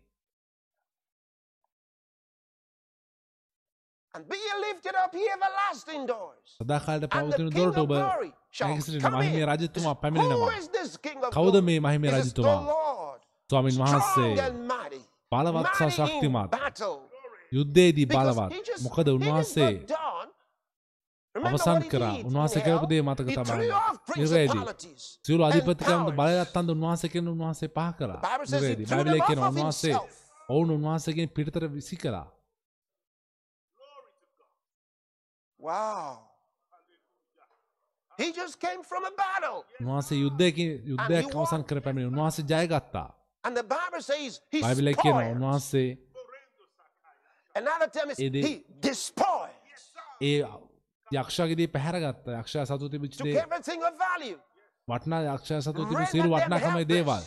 [6.60, 7.94] සදාකාලට පවතින දොරටු ඔබ
[8.58, 8.76] come
[9.20, 9.46] මහිමේ.
[9.46, 11.56] රජතුමා පැමිණෙනවා කවුද?
[11.62, 12.62] මේ මහිමේ රජතුමා.
[13.50, 14.34] ස්වාමින් වහන්සේ.
[15.32, 16.52] බලවත් සහ ශක්තිමත්.
[17.52, 19.74] යුද්ධයේදී බලවත් මොකද උන්වහන්සේ
[21.46, 22.88] අවසන් කරා did උන්වහන්සේ in කරපු hell?
[22.88, 24.64] දේ මතක off නිරේදී
[25.26, 25.44] සියලු
[26.06, 26.16] powers.
[26.16, 28.18] බලයත්තන්ද උන්වහන්සේ කියන උන්වහන්සේ පහ he
[28.54, 30.10] නිරේදී බයිබලයේ කියන himself.
[30.50, 31.98] ඔවුන් උන්වහන්සේගෙන් පිටතට විසි.
[39.82, 41.64] උන්වහන්සේ යුද්ධයකින් යුද්ධයක් he අවසන්.
[41.64, 43.08] කර පැමිණි උන්වහන්සේ ජයගත්තා
[43.44, 45.32] බයිබලයේ spoiled.
[45.32, 45.90] උන්වහන්සේ.
[50.22, 50.44] ඒ
[51.12, 53.20] යක්ෂයාගේදී පැහැරගත්තා යක්ෂයා සතු තිබිච්ච.
[54.88, 57.24] වටනා යක්ෂයා සතු තිබි them වටනාකමයි දේවල්.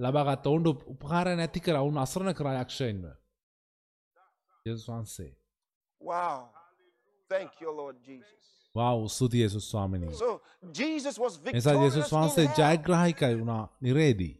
[0.00, 3.04] ලබාගත් ඔවුන්ට උපකාර නැති කර ඔවුන් අසරණ කරා යක්ෂයින්ව
[4.66, 5.32] යේසුස් වහන්සේ
[6.00, 6.48] Wow.
[7.30, 8.44] Thank you, Lord Jesus.
[8.74, 10.40] Wow ස්තුති යේසුස් ස්වාමිනී So
[10.72, 12.46] Jesus was victorious යේසුස් in වහන්සේ.
[12.58, 14.34] ජයග්‍රාහිකයි වුණා නිරේදී.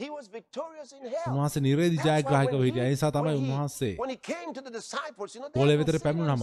[0.00, 3.96] උන්වහන්සේ නිරේදී ජයග්‍රාහිකව හිටියා ඒ නිසා තමයි උන්වහන්සේ
[5.54, 6.42] පොළේ වෙතට පැමිණුනම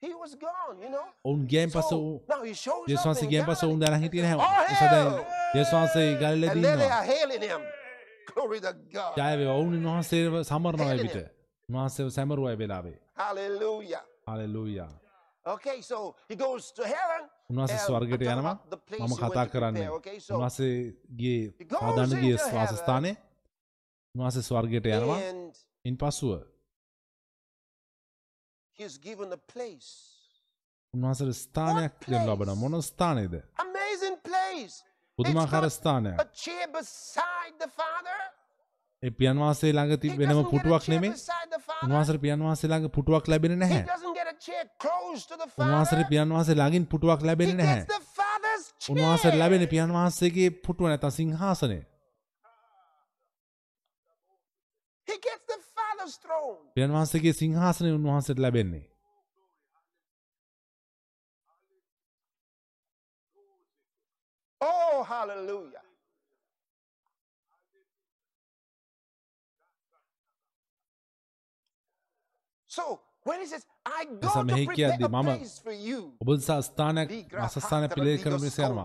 [0.00, 0.02] sins.
[0.02, 1.04] He was gone, you know.
[1.24, 3.80] ඔවුන් ගියන් පස්ස So, වූ now he shows යේසුස් up වහන්සේ in ගියන් පස්ස ඔවුන්
[3.80, 4.02] දැන Galilee.
[4.04, 5.24] හිටියේ නැහැ නිසා දැන් hell!
[5.54, 7.60] යේසුස් වහන්සේ ගලිලේදී And there they ඉන්නවා are hailing him.
[8.34, 9.12] Glory to God.
[9.16, 11.28] ජය වේවා ඔවුන් උන්වහන්සේව සමරනවා Hailing විට him.
[11.68, 14.02] උන්වහන්සේව සැමරුවා ඒ වෙලාවේ Hallelujah.
[14.28, 14.86] Hallelujah
[15.46, 15.96] Okay, so
[16.30, 17.22] he goes to heaven.
[17.50, 18.54] උන්වහන්සේ ස්වර්ගයට යනවා
[19.00, 20.18] මම කතා කරන්නේ prepare, okay?
[20.20, 20.70] So- උන්වහන්සේ
[21.20, 23.14] ගියේ He goes ආදාන ගිය into වාසස්ථානයේ
[24.14, 25.54] උන්වහන්සේ ස්වර්ගයට යනවා And
[25.84, 26.32] ඉන් පසුව
[28.78, 29.90] he's given a place.
[31.34, 32.60] ස්ථානයක් What දෙන්න ලබන place?
[32.60, 34.74] මොන ස්ථානයේද Amazing place.
[35.18, 36.16] පුදුමාකාර not ස්ථානයක්.
[36.20, 38.18] a chair beside the Father.
[39.02, 41.12] ඒ පියන් වහන්සේ ළඟ He ති වෙනම doesn't get a පුටුවක් chair නෙමේ.
[41.12, 41.88] beside the Father.
[41.88, 43.82] උන්වහන්සේට පියන් වහන්සේ ළඟ පුටුවක් ලැබෙන්නේ නැහැ.
[46.02, 46.10] Father.
[46.12, 47.82] පියන් වහන්සේ ළඟින් පුටුවක් ලැබෙන්නේ නැහැ.
[49.32, 49.40] chair.
[49.40, 51.80] ලැබෙන පියන් වහන්සේගේ පුටුව නැත්නම් සිංහාසනය.
[55.08, 55.45] He gets.
[56.75, 58.85] පියන් වහන්සේගේ සිංහාසනය උන්වහන්සේට ලැබෙන්නේ.
[64.61, 65.81] Oh, hallelujah.
[72.67, 76.12] So, when he says, Place for you.
[76.20, 77.10] ඔබ නිසා ස්ථානයක්
[77.46, 78.84] අසස්ථාන පිළියෙල කරන පිණිස යනවා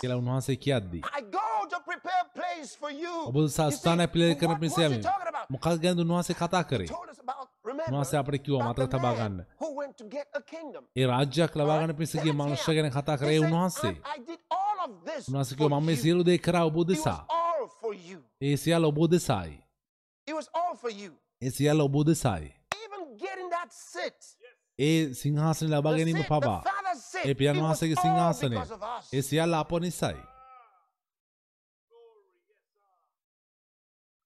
[0.00, 1.02] කියලා උන්වහන්සේ කියද්දී.
[1.18, 1.38] I go
[1.70, 3.28] to prepare a place for you.
[3.28, 5.02] ඔබ නිසා You see, ස්ථානයක් පිළියෙල කරන what පිණිස was he යමි.
[5.02, 5.50] talking about?
[5.50, 6.34] මොකක්ද ගැනද උන්වහන්සේ
[8.18, 9.44] අපිට කිව්වා මතක තබා ගන්න.
[10.96, 11.94] ඒ රාජ්‍යයක් ලබා ගන්න?
[11.94, 12.74] පිණිස ගිය මනුෂ්‍ය.
[12.74, 13.96] ගැන කතා කරේ උන්වහන්සේ.
[15.28, 15.96] උන්වහන්සේ කිව්වා මම මේ.
[15.96, 17.26] සියලු දේ කරා ඔබ උදෙසා.
[18.42, 19.62] ඒ සියල්ල ඔබ උදෙසායි.
[21.42, 22.55] ඒ සියල්ල ඔබ උදෙසායි.
[24.78, 26.60] ඒ සිංහාසන ලබා ගැනීම පවා.
[27.24, 28.56] ඒ පියන් වහන්සේගේ සිංහාසනය.
[29.12, 30.16] ඒ සියල්ල අප නිසයි.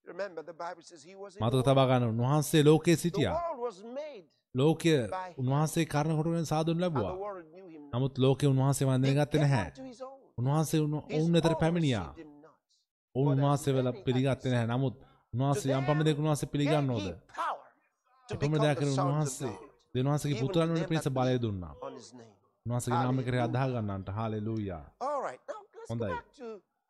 [0.07, 0.55] මතක the
[1.63, 1.91] තබා world.
[1.91, 3.37] ගන්න උන්වහන්සේ ලෝකයේ සිටියා.
[4.55, 4.93] ලෝකය
[5.39, 7.15] උන්වහන්සේ කරණ කොටගෙන සාදුන් ලැබුවා.
[7.93, 9.71] නමුත් ලෝකෙ උන්වහන්සේ වන්දනය He ගත්තේ නැහැ.
[10.39, 12.15] උන්වහන්සේ ඔවුන් own පැමිණියා.
[13.15, 14.69] ඔවුන් උන්වහන්සේ වෙල පිළිගත්තේ නැහැ.
[14.69, 14.95] නමුත්
[15.35, 17.60] උන්වහන්සේ යම් පමණ them උන්වහන්සේ gave
[18.31, 18.39] පිළිගන්නෝද?
[18.39, 19.69] he power to එපමණ become දෙයක් the කරන sons of උන්වහන්සේ God.
[19.95, 21.73] දෙවියන්වහන්සේගේ Even පුතුරන් to වන them පිණිස that බලය දුන්නා.
[21.83, 22.33] on his name.
[22.67, 23.49] උන්වහන්සේගේ නාමය කරේ Hallelujah.
[23.49, 24.09] අදහා ගන්නන්ට
[25.41, 26.13] let's go හොඳයි.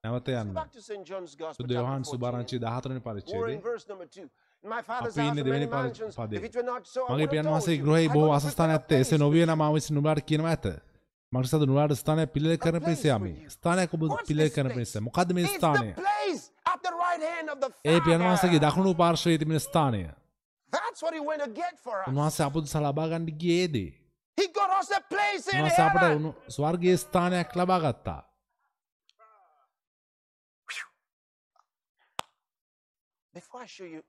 [0.05, 0.55] නැවත යන්න.
[0.55, 2.05] 14.
[2.05, 4.27] සුභාරංචි 14 වෙනි We're පරිච්ඡේදයේ in verse number two.
[4.65, 5.67] My father's අපි house ඉන්නේ දෙවෙනි.
[5.67, 6.39] පදේ.
[7.11, 7.85] මගේ පියන් you.
[7.85, 8.31] ගෘහෙහි prepare
[8.69, 9.47] a ඇත්තේ එසේ නොවිය.
[9.47, 10.67] නම් මා විසින් නුඹලාට කියනවා ඇත.
[11.33, 13.33] මක්සද නුඹලාට ස්ථානයක් පිළියෙල කරන A පිණිස place for යමි.
[13.43, 13.51] you.
[13.51, 14.69] ස්ථානයක් ඔබ this කරන?
[14.69, 14.95] පිණිස.
[15.01, 15.89] මොකද්ද මේ ස්ථානය?
[17.85, 18.71] ඒ පියන් වහන්සේගේ Father.
[18.71, 20.03] දකුණු පාර්ශ්වයේ තිබෙන ස්ථානය.
[20.73, 23.91] උන්වහන්සේ අප උදෙසා ලබා ගන්න ගියේ ඒ දේ.
[24.39, 28.21] He got us a place in උන්වහන්සේ අපට ස්වර්ගයේ ස්ථානයක් ලබා ගත්තා.
[33.35, 34.03] Before I show you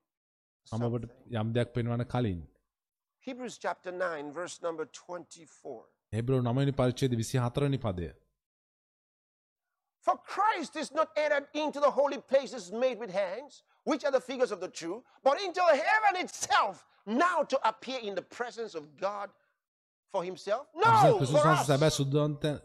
[0.71, 1.06] මම ඔබට
[1.41, 2.41] යම් දෙයක් පෙන්වන්න කලින්
[3.28, 5.86] Hebrews chapter 9, verse number 24.
[6.13, 8.08] හෙබ්‍රෝ 9 වෙනි පරිච්ඡේදය 24 වෙනි පදය.
[10.06, 14.20] For Christ is not entered into the holy places made with hands, which are the
[14.20, 18.84] figures of the true, but into heaven itself, now to appear in the presence of
[19.00, 19.30] God
[20.12, 20.66] for himself.
[20.74, 21.90] No, Iisus n-a zăbea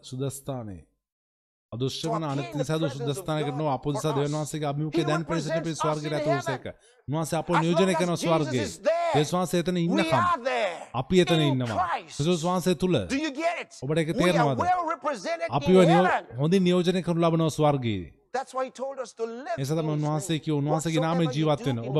[0.01, 0.87] sudăstanii.
[1.69, 2.89] Aducerea în înțeadul
[10.99, 11.87] අපි එතන ඉන්නවා.
[13.37, 13.71] Get it?
[13.83, 14.59] ඔබට are තේරෙනවද?
[15.49, 15.77] අපිව.
[16.37, 18.13] හොඳින් නියෝජනය කරනු ලබනවා ස්වර්ගයේ.
[18.33, 20.43] That's why he told us to live එනිසා තමයි in his උන්වහන්සේ name.
[20.45, 21.77] කිව්වේ උන්වහන්සේගේ නාමයෙන් Whatsoever you ජීවත් do වෙන්න.
[21.77, 21.97] in ඔබ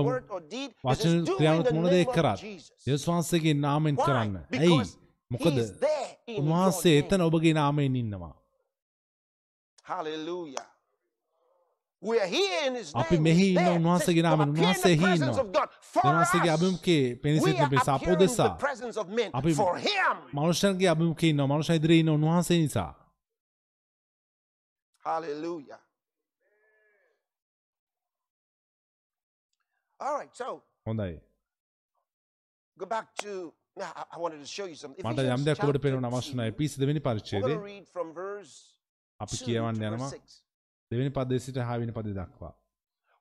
[0.86, 2.72] වචන ක්‍රියාවත් the මොන name දේ of කරත් Jesus.
[2.88, 4.06] යේසුස් වහන්සේගේ නාමයෙන් Why?
[4.06, 4.36] කරන්න.
[4.54, 4.80] ඇයි?
[5.32, 5.46] මොකද
[6.42, 7.22] උන්වහන්සේ එතන.
[7.30, 8.34] ඔබගේ නාමයෙන් ඉන්නවා.
[9.84, 10.66] Hallelujah.
[12.08, 13.24] We are here in his අපි name.
[13.24, 13.80] මෙහි He's ඉන්න there.
[13.80, 14.94] උන්වහන්සේගේ To නාමයෙන් appear in the උන්වහන්සේ
[15.94, 16.50] for උන්වහන්සේගේ.
[16.58, 18.46] අභිමුඛයේ පෙනී are පිණිස අප උදෙසා
[19.40, 19.54] අපි.
[20.34, 21.48] මනුෂ්‍යන්ගේ අභිමුඛයේ ඉන්නවා.
[21.48, 22.94] මනුෂ්‍ය ඉදිරියේ ඉන්න උන්වහන්සේ නිසා.
[25.06, 25.80] Hallelujah.
[30.00, 31.20] All right, so හොඳයි.
[32.78, 33.54] go back to.
[33.76, 35.04] Now, I- wanted to show you something.
[35.06, 36.52] මට යම් දෙයක් ඔබට chapter පේනවන අවශ්‍ය නැහැ.
[36.52, 36.58] 2.
[36.58, 38.54] පිසි දෙවෙනි We're පරිච්ඡේදයේ going to read from verse
[39.20, 40.47] අපි 2 කියවන්න යනවා 6.
[40.92, 42.54] දෙවෙනි පදයේ සිට 6 වෙනි පදේ දක්වා.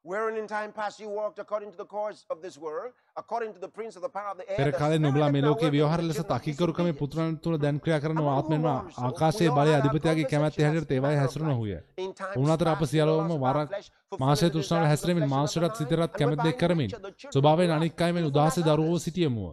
[0.04, 3.60] Wherein in time past you walked according to the course of this world, according to
[3.64, 4.58] the prince of the power of the air.
[4.58, 6.92] පෙර කාලේ නුඹලා මේ ලෝකේ ව්‍යවහාර ලෙස තකිකරුකමේ.
[7.00, 8.68] පුතුරන් තුළ දැන් ක්‍රියා කරන ආත්මෙන්ම
[9.08, 11.60] ආකාශයේ බලය අධිපතියාගේ කැමැත්ත හැටියට ඒවායේ manner of හැසිරුණ life.
[11.60, 11.72] හුය.
[12.06, 14.54] In times උනාතර අප past, we සියල්ලම all වර lost our flesh, fulfilling මාසේ the
[14.54, 16.90] තෘෂ්ණාව හැසිරෙමින් මාංශයටත් සිතටත් කැමැත් by කරමින්
[17.34, 18.98] ස්වභාවයෙන් අනික් අයමෙන් උදාස දරුවෝ.
[19.06, 19.50] සිටියමුව.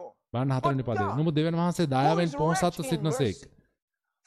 [0.00, 0.12] 4.
[0.32, 1.14] බලන්න හතරවෙනි පදේ.
[1.18, 3.38] නුඹ දෙවියන් වහන්සේ දයාවෙන් පොහොසත්ව සිටිනසේක්.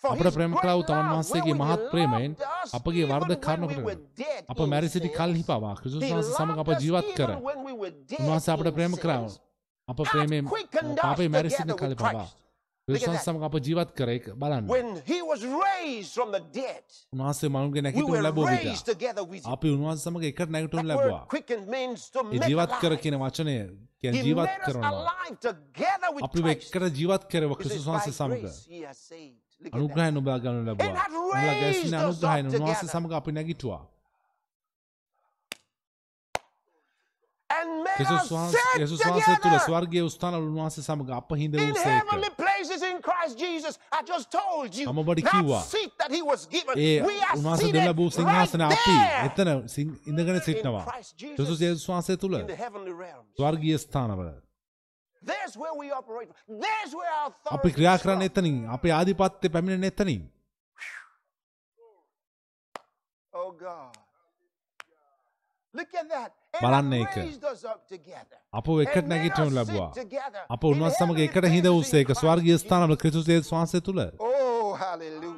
[0.04, 2.32] Mercy, for අපට his ප්‍රේම great කළා වූ තමන් love, වහන්සේගේ wherewith මහත් he ප්‍රේමයෙන්
[2.32, 5.08] loved us අපගේ even වරද when කරුණු we were කරගෙන dead අප in මැරි සිටි
[5.08, 5.18] sins.
[5.18, 7.30] කල්හි පවා ක්‍රිස්තුස් He වහන්සේ සමග loved අප us ජීවත් කර.
[7.30, 9.20] even when we were dead උන්වහන්සේ අපට in ප්‍රේම කරා.
[9.20, 9.40] sins.
[9.88, 12.34] අප Hath ප්‍රේමයෙන් quickened us පාපේ මැරි සිටින together
[29.72, 33.82] අනුග්‍රහය නොබා ගනු ලැබවා ඔබලා ගැස්වෙන අනුග්‍රහයෙන් උන්වහන්සේ සමග අපි නැගිටුවා
[38.00, 42.04] යෙසුස් වහන්සේ තුළ ස්වර්ගයේ ස්ථානවල උන්වහන්සේ සමග අප හිඳ වූ සේක
[44.88, 45.64] අමබඩි කිව්වා
[46.78, 47.02] ඒ
[47.36, 49.50] උන්වහන්සේ දෙන ලැබූ සිංහාසන අපි එතන
[50.06, 50.86] ඉඳගෙන සිටිනවා
[51.32, 52.40] යෙසුස් යෙසුස් වහන්සේ තුළ
[53.38, 54.30] ස්වර්ගීය ස්ථානවල
[57.48, 58.58] අපි ක්‍රියා කරන්න එතනින්.
[58.70, 60.24] අපේ ආධිපත්්‍යය පැමිණෙන එතනින්.
[66.56, 67.16] බලන්න එක
[68.54, 69.90] අප එකට නැගිටනු ලැබවා.
[70.50, 74.04] අප උන්වත් සමග එකට හිද උසේක ස්වර්ග ස්ථානල ක්‍රතුසේ වහන්සේ තුළ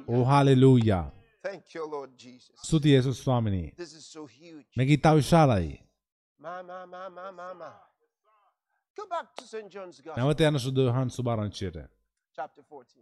[0.09, 1.05] ඕහාලෙ ලූයා
[2.63, 3.73] සුති ඒසු ස්වාමිනී.
[4.77, 5.73] මෙගී තා විශාලයි.
[8.95, 9.67] Go back to St.
[9.73, 10.17] John's Gospel.
[10.17, 11.91] Now uite Iarăși de Iohann sub aranciere.
[12.31, 12.99] Chapter 14.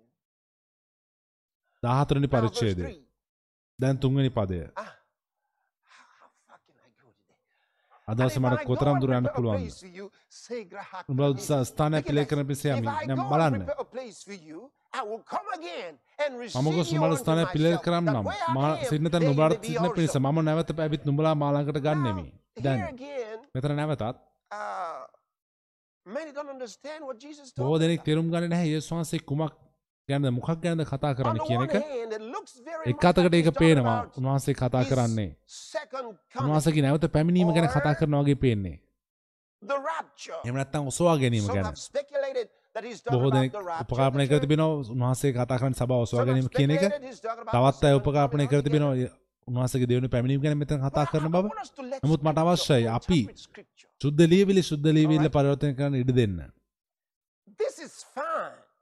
[1.79, 2.99] Da hatru ni pare cede.
[3.75, 4.73] Da întungu ni pade.
[8.05, 9.61] Adau se mara kotram dure anu pulvan.
[11.07, 12.87] Nu blau sa stane pile kare pise yami.
[13.07, 13.65] Ne malanne.
[16.55, 21.77] මම ගොස්මල ස්ථානය පිළිල් කරන්නම් මා සිනත නුබලාට සින පිණිස මම නැවත පැවිත් නුබලා මාලාකට
[21.85, 22.25] ගන්නෙමි
[22.65, 22.79] දැන්
[23.55, 24.03] මෙතර නැවතත්
[27.57, 29.53] බොහෝ දෙනෙක් තෙරුම් ගන්න නැහැ යේසුස් වහන්සේ කුමක්
[30.09, 31.75] ගැනද මොකක් ගැනද කතා කරන්නේ කියන එක.
[32.85, 33.99] එක අතකට ඒක පේනවා.
[34.17, 35.31] උන්වහන්සේ කතා කරන්නේ.
[36.37, 38.75] උන්වහන්සේගේ නැවත පැමිණීම ගැන කතා කරනවා වගේ පේන්නේ.
[40.43, 41.71] එහෙම නැත්නම් ඔසවා ගැනීම ගැන.
[43.07, 46.83] බොහෝ දෙනෙක් උපකල්පනය කර තිබෙනවා උන්වහන්සේ කතා කරන සභාව ඔසවා ගැනීම කියන එක.
[47.47, 48.95] තවත් අය උපකල්පනය කර තිබෙනවා
[49.47, 51.45] උන්වහන්සේගේ දෙවෙනි පැමිණීම ගැන මෙතන කතා කරන බව.
[52.01, 53.21] නමුත් මට අවශ්‍යයි අපි
[54.03, 56.39] සුද්දලීවිලි සුද්දලීවිල්ල පරවතය කරන්න ඉඩ දෙන්න.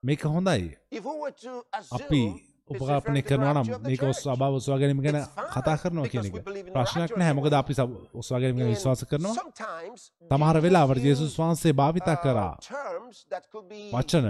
[0.03, 0.77] මේක හොඳයි.
[1.97, 2.21] අපි
[2.69, 5.19] උපකාපනය කරනවා නම් මේක ඔස් අභාව ඔස්වා ගැනීම ගැන
[5.55, 6.35] කතා කරනවා කියන එක.
[6.75, 7.35] ප්‍රශ්නයක් නැහැ.
[7.39, 7.73] මොකද අපි
[8.13, 9.35] ඔස්වා ගැනීම ගැන විශ්වාස කරනවා?
[10.31, 12.53] තමහර වෙලාවට ජේසුස් වහන්සේ භාවිතා කරා.
[13.93, 14.27] වචන.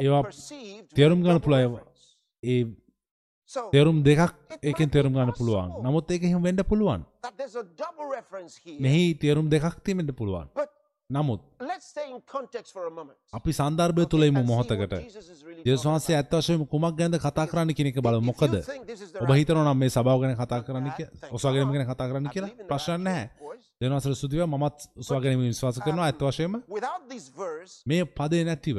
[0.00, 0.24] ඒවා
[0.94, 1.80] තේරුම් ගන්න පුළුවන්.
[2.42, 2.64] ඒ
[3.72, 4.32] තෙරුම් දෙකක්
[4.62, 5.70] ඒකෙන් තෙරුම් ගන්න පුළුවන්.
[5.82, 7.04] නමුත් ඒක හිම වෙන්ඩ පුළුවන්.
[8.80, 10.48] මෙහි තේරුම් දෙකක් තිමෙන්ට පුළුවන්.
[11.10, 11.40] නමුත්
[13.32, 14.94] අපි සන්දර්භය තුළයිම මොහොතකට.
[15.64, 18.54] දේශවාන්සේ ඇත්වශයම කුමක් ගැද කතා කරන්න කෙනෙක බල මොකද?
[19.16, 20.88] ඔබ හිතන නම් මේ සභාව ගැන කතා කරන්න
[21.30, 22.52] ඔසාගරම ගැන කතා කරන්න කියලා?
[22.66, 23.24] ප්‍රශ්න්න හැ
[23.80, 26.52] දෙනවසර සුතිව මත් ස්වාගැනීම විශවාස කරනවා ඇත්වශයම
[27.86, 28.78] මේ පදේ නැතිව.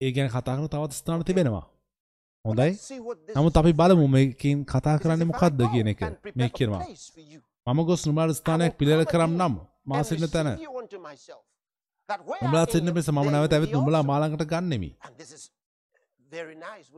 [0.00, 1.64] ඒ ගැන කතාකරන තවත් ස්ථාන තිබෙනවා.
[2.48, 2.70] හොඳයි.
[3.36, 6.02] නමුත් අපි බලමු මේකින් කතා කරන්න මොකක්ද කියන එක.
[6.38, 6.84] මේ කියවා.
[7.66, 9.54] මම ගොස් නුමාර ස්ථානයක් පිළිල කරම් නම්.
[9.86, 10.48] මාසින්න තැන.
[12.42, 14.90] උඹලා සින්න පෙස මම නැවත ඇවිත් උඹලා මාළඟට ගන්නෙමි.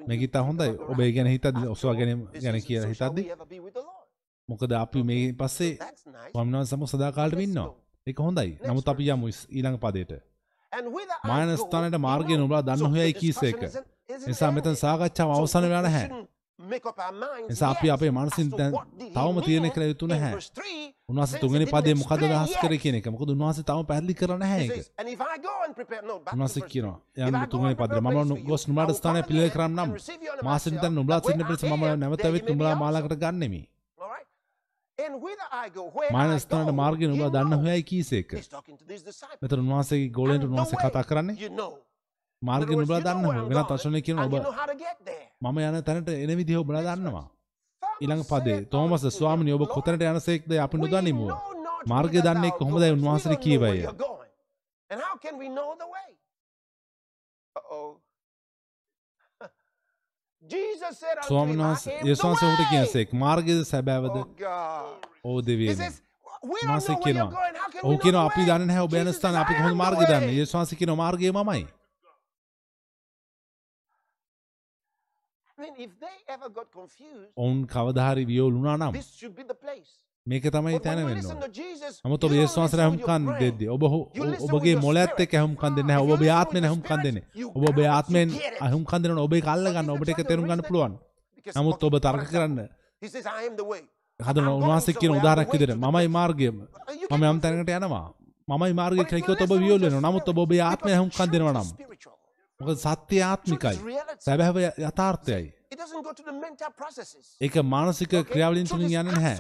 [0.09, 0.71] මේකිත හොඳයි.
[0.91, 2.11] ඔබේ ගැන හිතද ඔස්වා ගැන
[2.43, 3.23] ගැන කියලා හිතද්දි.
[4.49, 5.73] මොකද අපි මේ පස්සේ
[6.35, 7.71] පමණන් සමු සදාකාලට ඉන්නවා.
[8.07, 8.51] එක හොඳයි.
[8.67, 10.13] නමුත් අපි යමු ඊළඟ පදයට.
[11.29, 13.63] මානස්ථානයට මාර්ගය නුබලා දන්න හොයයි කීස එක.
[14.27, 16.27] නිසා මෙතන සාකච්ඡාව අවසන් වෙලා නැහැ.
[17.49, 18.75] නිසා අපි අපේ මනසින් දැන්
[19.15, 20.35] තවම තීරණය කළ යුතු නැහැ.
[21.09, 23.07] උන්වහන්සේ තුන්වෙනි පදේ මොකද අදහස් කරේ කියන එක.
[23.07, 24.87] මොකද උන්වහන්සේ තවම පැහැදිලි කරලා නැහැ ඒක.
[26.35, 29.91] උන්වහන්සේ කියනවා යන්න තුන්වෙනි පදේ මම ගොස් නුඹලාට ස්ථානය පිළිල කරන්නම්.
[30.45, 33.63] මා සිටින තැන නුඹලා සිටින පිළිස මම නැවත වෙත් නුඹලා මාලාකට ගන්නෙමි.
[36.13, 38.31] මානස්ථානට මාර්ගය නුඹලා දන්න හොයයි කීසේක.
[39.43, 41.37] මෙතන උන්වහන්සේගේ ගෝලෙන්ට උන්වහන්සේ කතා කරන්නේ.
[42.43, 44.35] මාර්ග නුබලා දන්න වෙනත් වශනය කියන ඔබ
[45.43, 47.27] මම යන තැනට එන විදිහ ඔබලා දන්නවා.
[48.01, 51.33] ඉළඟ පදේ තෝමස ස්වාමනය ඔබ කොතනට යනසෙක්ද අපි නොදනිමුව.
[51.87, 53.73] මාර්ග දන්නේ කොහොමදයි උන්වහසර කියවය.
[54.91, 56.09] And how can we know the way?
[57.57, 57.91] Uh-oh.
[61.23, 64.17] ස්වාමන් වහස යසවාන්ස හට කියසෙක් මාර්ගද සැබෑවද?
[65.25, 65.77] ඕ දෙවිය
[66.65, 67.31] මාසක් කියනවා
[67.83, 70.27] ඕ කියන අපි දන්න හැ ඔබයනස්ථාන අපි හොඳ මාර්ග දන්න?
[70.39, 71.63] යස්වාස කියන මාර්ගය මයි
[77.37, 78.95] ඔවුන් කවධාරි වියෝලුනා නම්
[80.27, 81.21] මේක තමයි තැන වෙන්න
[82.05, 83.83] අමත ඔබ ඒස්වාසර හම්කන් දෙද්දි ඔබ
[84.47, 87.19] ඔබගේ මොලඇත්ත ඇහුම් කන්දන්න ඔබ ්‍යාත්මෙන හුම් කන්දන
[87.63, 90.99] ඔබ ්‍යාත්මෙන් අහුම් කන්දන ඔබේ කල්ලගන්න ඔබට එක තෙරුම් ගන්න පුළුවන්.
[91.47, 92.59] නමුත් ඔබ තර්ක කරන්න.
[94.21, 96.57] හද උන්වාසක් කියන උදාරක් විදිර මයි මාර්ගයම.
[97.11, 98.07] මම යම් තැනකට යනවා.
[98.49, 101.69] මයි මාර්ග ක්‍රකව ඔබ වියෝලෙන නමුත් ඔබ ්‍යාත්ම හුම් කන්දෙනවා නම්.
[102.61, 103.77] මොකද සත්‍ය ආත්මිකයි.
[104.27, 104.57] සැබෑව
[104.89, 105.47] යථාර්ථයයි.
[107.41, 109.37] ඒක මානසික ක්‍රියාවලින් තුලින් යන්නේ නැහැ.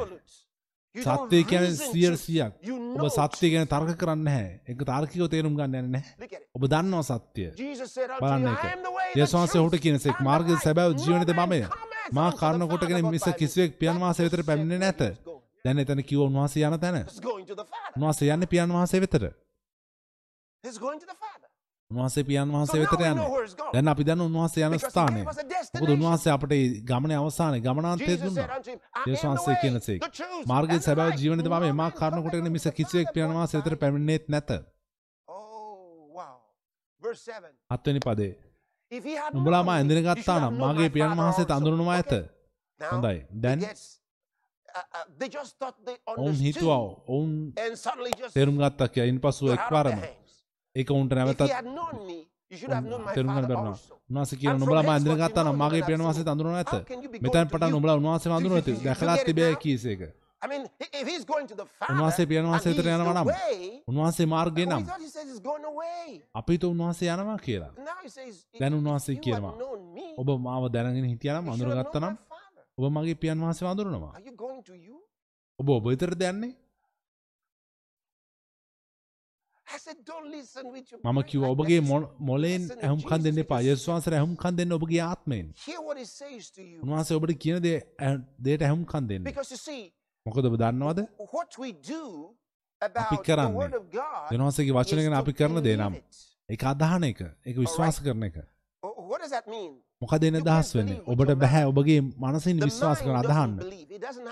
[0.95, 2.53] සත්‍ය කියන්නේ 100ක්.
[2.97, 4.49] ඔබ සත්‍ය ගැන තර්ක කරන්නේ නැහැ.
[4.69, 6.41] ඒක තාර්කිකව තේරුම් ගන්න යන්නේ නැහැ.
[6.57, 7.51] ඔබ දන්නවා සත්‍ය.
[8.23, 8.63] බලන්න ඒක.
[9.19, 11.61] යේසුස් ඔහුට කියනසෙක් මාර්ගය සැබෑව ජීවනයේ මමය.
[12.13, 15.01] මා කර්ණ කොටගෙන මිස කිසිවෙක් පියන් වහන්සේ වෙතට පැමිණෙන්නේ නැත.
[15.65, 17.05] දැන් එතන කිව්ව උන්වහන්සේ යන තැන.
[17.97, 19.31] උන්වහන්සේ යන්නේ පියන් වහන්සේ වෙතට.
[20.65, 21.50] He's going to the Father.
[21.91, 23.21] උන්වහන්සේ පියන් වහන්සේ වෙතට යන්න.
[23.75, 25.23] දැන් අපි දන්න උන්වහන්සේ යන ස්ථානය.
[25.75, 26.53] මොකද උන්වහන්සේ අපට
[26.87, 28.59] ගමනේ අවසානයේ ගමනාන්තය දුන්නා.
[29.07, 30.03] යේසුස් වහන්සේ කියනසේක.
[30.47, 34.51] මාර්ගයේ සැබෑ ජීවනයේ මම එමා කාරණ කොටගෙන මිස කිසිවෙක් පියන් වහන්සේ වෙතට පැමිණෙන්නේත් නැත.
[37.71, 38.33] හත්වෙනි පදේ.
[39.35, 42.13] උඹලා මා ඇඳින ගත්තා නම් මාගේ පියන් වහන්සේට අඳුරනවා ඇත.
[42.81, 43.19] හොඳයි.
[43.37, 43.67] දැන්
[46.15, 47.31] ඔවුන් හිතුවා ඔවුන්
[48.35, 50.01] තේරුම් ගත්තා කියලා ඉන් පසුව එක්වරම
[50.77, 51.41] ඒකවුන්ට නැවතත්
[53.15, 53.77] තෙරුවන් කරනවා
[54.11, 56.73] උනාසකිය නොබල මන්දිර ගත්තා මගේ පියන වසේ අඳුරන ඇත
[57.21, 60.01] මෙතැන් පට නොබල උන්වාසේ අඳුර ඇති දැකලා තිබේ කීසේක
[61.91, 63.29] උන්වහසේ පියන වසේතර යනව නම්
[63.89, 64.85] උන්වහන්සේ මාර්ගය නම්
[66.35, 67.73] අපිට උන්වහසේ යනවා කියලා
[68.61, 69.55] දැන් උන්වහසේ කියනවා
[70.17, 72.15] ඔබ මාව දැනගෙන හිටියනම් අඳුරගත්තනම්
[72.79, 74.15] ඔබ මගේ පියන් වහසේ අඳුරනවා
[75.59, 76.55] ඔබ ඔබ විතර දැන්නේ
[81.05, 81.81] මම කිව ඔබගේ
[82.21, 83.61] මොලෙන් ඇහුම් කන් දෙන්න එපා.
[83.65, 85.47] යස්වාන්සර ඇහුම් කන් දෙන්න ඔබගේ ආත්මයෙන්.
[86.83, 87.79] උන්වහන්සේ ඔබට කියන දේ
[88.41, 89.25] දේට ඇහුම් කන් දෙන්න.
[90.27, 91.01] මොකද ඔබ දන්නවද?
[92.83, 93.53] අපි කරන්න.
[94.31, 95.95] දෙනවාසගේ වචනගෙන අපි කරන දේ නම්
[96.49, 97.21] එක අදහන එක.
[97.45, 98.37] එක විශ්වාස කරන එක.
[100.03, 103.53] මොකද එන දහස් වෙන ඔබට බැහැ ඔබගේ මනසින් විශ්වාස කර අදහන්න.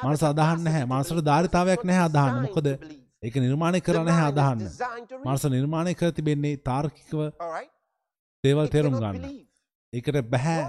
[0.02, 2.40] මනස අදහන්න හැ මනසට ධාරිතාවයක් නැහැ අදහන්න.
[2.46, 2.66] මොකද
[3.22, 4.60] ඒක නිර්මාණය කරන්න හැ අදහන්න.
[5.24, 7.20] මනස නිර්මාණය කර තිබෙන්නේ තාර්කිකව
[8.44, 9.26] දේවල් තේරුම් ගන්න.
[9.92, 10.62] ඒකට බැහැ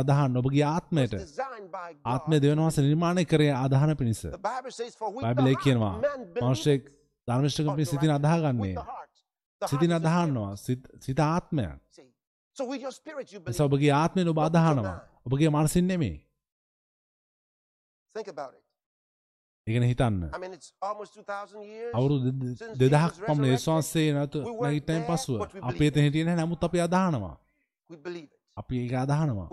[0.00, 0.36] අදහන්න.
[0.42, 1.14] ඔබගේ ආත්මයට.
[2.04, 4.22] ආත්මය දෙවනවාස නිර්මාණය කරේ අදහන පිණිස.
[5.22, 5.94] බැබිලේ කියනවා
[6.42, 6.82] මනුෂ්‍යෙක්
[7.28, 8.74] ධර්මිෂ්ටක පි සිතින අදාගන්නේ
[9.62, 10.52] සිතින අදහන්නවා
[11.06, 11.80] සිත ආත්මයක්
[13.46, 14.98] එස ඔබගේ ආත්මය ඔබ අදහනවා.
[15.26, 16.16] ඔබගේ මනසින් නෙමේ
[19.66, 20.18] ඒගෙන හිතන්න.
[21.92, 22.16] අවුරු
[22.76, 25.40] දෙදහක් පමණ ඒස්වාන්සේ නතු නැගිටයින් පසුව.
[25.62, 27.36] අපේ තෙහිටියන නමුත් අපි අදහනවා.
[28.56, 29.48] අපි ඒක අදහනවා.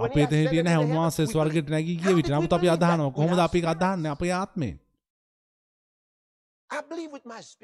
[0.00, 3.10] අපේ තෙහිටියන හැවන්වාසේ ස්වර්ගට නැගී ගිය විට නමුත් අපි අදහනවා.
[3.12, 4.06] කොහොමද අපි අදහන්න?
[4.08, 4.74] අපේ ආත්මේ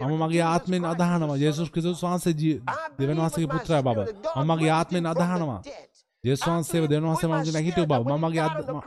[0.01, 1.37] මම මගේ ආත්මෙන් අදහනවා.
[1.37, 2.35] ජේසුස් කිසුස් වහන්සේ
[2.99, 3.99] දෙවන් වහන්සේගේ පුත්‍රය බව.
[4.37, 5.61] මම මගේ ආත්මෙන් අදහනවා.
[6.25, 8.45] ජෙස්වන්සේ දෙවන්සේ මන්ජ නැහිටව බව මගේ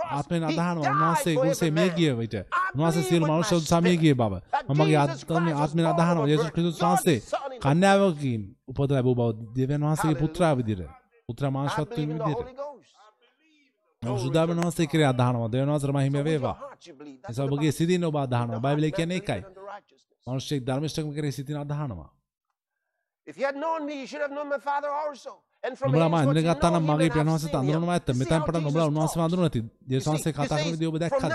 [0.10, 2.36] ආත්මෙන් අදහන උන්වහන්සේ ගුසේ මේ ගිය විට
[2.74, 4.34] උන්වහන්සේ සියලු මනුෂ්‍යයන් සමීගිය බව
[4.70, 7.20] මගේ ආත්මෙන් ආත්මෙන් අදහන යේසුස් ක්‍රිස්තුස් වහන්සේ
[7.62, 10.90] කන්‍යාවකින් උපත ලැබූ බව දෙවියන් වහන්සේගේ පුත්‍රා විදිහට
[11.30, 12.50] පුත්‍රා මාංශවත් වීම විදිහට
[14.18, 16.58] සුදාබන් වහන්සේ ක්‍රියා අදහනවා දෙවියන් වහන්සේ මහිම වේවා
[17.30, 19.42] එසා ඔබගේ සිතින් ඔබ අදහනවා බයිබලයේ කියන්නේ එකයි
[20.28, 22.10] මනුෂ්‍යෙක් ධර්මිෂ්ඨකම කරේ සිතින් අදහනවා
[23.28, 25.32] If you had known me, you should have known my father also.
[25.64, 30.58] නොබලා මන්න ගත්තන්න මගේ ප්‍රනවාස අඳරුනවා ඇත මෙතැන් පට නොබල උන්වාස වඳරු නැති දේශවාසේ කතා
[30.58, 31.34] කරන දියඔබ දැක්කද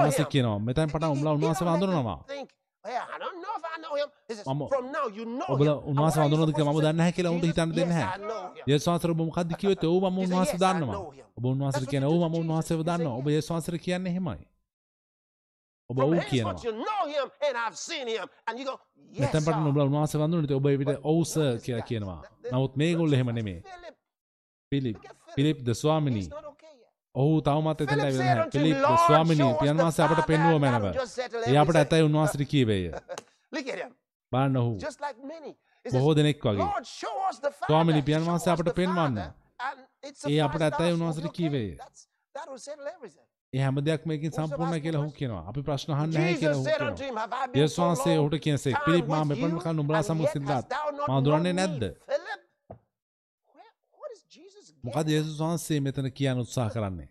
[0.00, 2.18] නස කියනවා මෙතැන් පට උම්ල උන්වාස වඳරනවා
[4.46, 4.62] මම
[5.48, 8.08] ඔබල උන්වාස වඳරනක ම දන්න හැකිල උන්ට හිතන්න දෙන්න හැ
[8.68, 11.00] ඒස්වාසර බොමකද කිවත් ඔව ම උන්වාස දන්නවා
[11.36, 14.42] ඔබ උන්වාසර කියන ඔව ම උන්වාසව දන්න ඔබ ඒස්වාසර කියන්නේ හෙමයි
[15.90, 16.54] Oba ukijeno.
[19.20, 22.20] මෙතැන් පට නොබල උන්වාස වඳුනට ඔබයිවිට ඔවුස කියලා කියනවා.
[22.52, 23.60] නවත් මේගොල්ල එහෙම නෙමේ.
[24.72, 24.98] පිලිප්
[25.36, 26.28] පිලිප් ද ස්වාමිනී
[27.14, 30.84] ඔහු තවමත් එතැට ඇවිල්ලා පිලිප් ද ස්වාමිනී පියන් වහන්සේ අපට පෙන්වුව මැනව.
[31.50, 32.84] ඒ අපට ඇතයි උන්වහන්සේට කීවේය.
[34.32, 34.72] බලන්න ඔහු
[35.84, 36.68] බොහෝ දෙනෙක් වගේ.
[37.68, 39.20] ස්වාමිනී පියන් වහන්සේ අපට පෙන්වන්න.
[40.32, 41.70] ඒ අපට ඇතයි උන්වහන්සේට කීවේය.
[42.34, 43.26] That will settle everything.
[43.54, 45.42] ඒ හැම දෙයක් මේකින් සම්පූර්ණ කියලා හු කියනවා.
[45.48, 47.26] අපි ප්‍රශ්න අහන්න නැහැ කියලා හු කියනවා.
[47.54, 50.66] යේසුස් වහන්සේ ඔහුට කියනසේ පිලිප් මා මෙපමණ කල නුඹලා සමග සින්දාත්
[51.08, 51.82] මා දුරන්නේ නැද්ද?
[54.84, 57.10] මොකද යේසුස් වහන්සේ මෙතන කියන්න උත්සාහ කරන්නේ?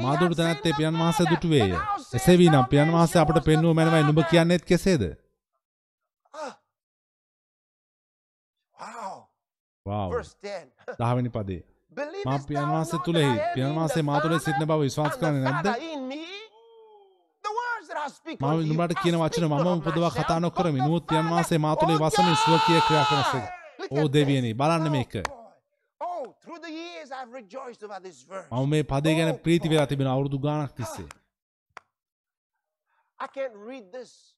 [0.00, 1.72] මාදුරු තැනැත්තේ පියන් වහන්සේ දුටුවේය.
[2.14, 4.04] එසේ වී නම් පියන් වහන්සේ අපට පෙන්වූ මැනවයි.
[4.04, 5.04] නුඹ කියන්නේත් කෙසේද?
[9.86, 10.22] වව්.
[11.00, 11.60] දහවෙනි පදේ.
[12.26, 15.66] මා පියන්වාසේ තුළෙහි පියන්වාසේ මා තුළ සිටින බව විශ්වාස කරන්නේ නැද්ද?
[18.40, 20.80] මම නුඹට කියන වචන මම උපදවා කතා නොකරමි.
[20.80, 23.46] නුඹ පියන්වාසේ මා තුළේ වසමින් ස්වකීය ක්‍රියා කරනසේක.
[23.90, 25.14] ඕ දෙවියනි බලන්න මේක.
[28.52, 31.08] මම මේ පදේ ගැන ප්‍රීති වෙලා තිබෙන අවුරුදු ගාණක් තිස්සේ.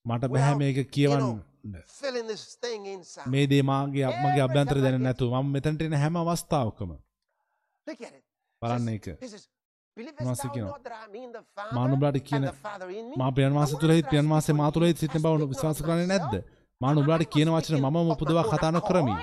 [0.05, 1.41] මට බැහැ මේක කියවන්න
[3.27, 6.93] මේ දේමාගේ අමගේ අභ්‍යන්තර දැන නැතු ම මෙතැන්ටෙන හැම අවස්ථාවකම
[8.63, 9.07] බලන්න එක
[10.21, 10.67] මාස කියන
[11.73, 12.45] මානුබලාට කියන
[13.17, 16.35] මා පියන් මාස තුළෙහිත් පියන් මාසේ මා තුළෙහිත් සිටින බව විශ්වාස කරන්නේ නැද්ද?
[16.81, 19.17] මා නුඹලාට කියන වචන මමම උපදවා කතා නොකරමි.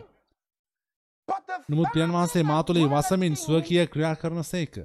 [1.70, 4.76] නමුත් පියන් වහන්සේ මා තුළෙහි වසමින් ස්වකීය ක්‍රියා කරන සේක.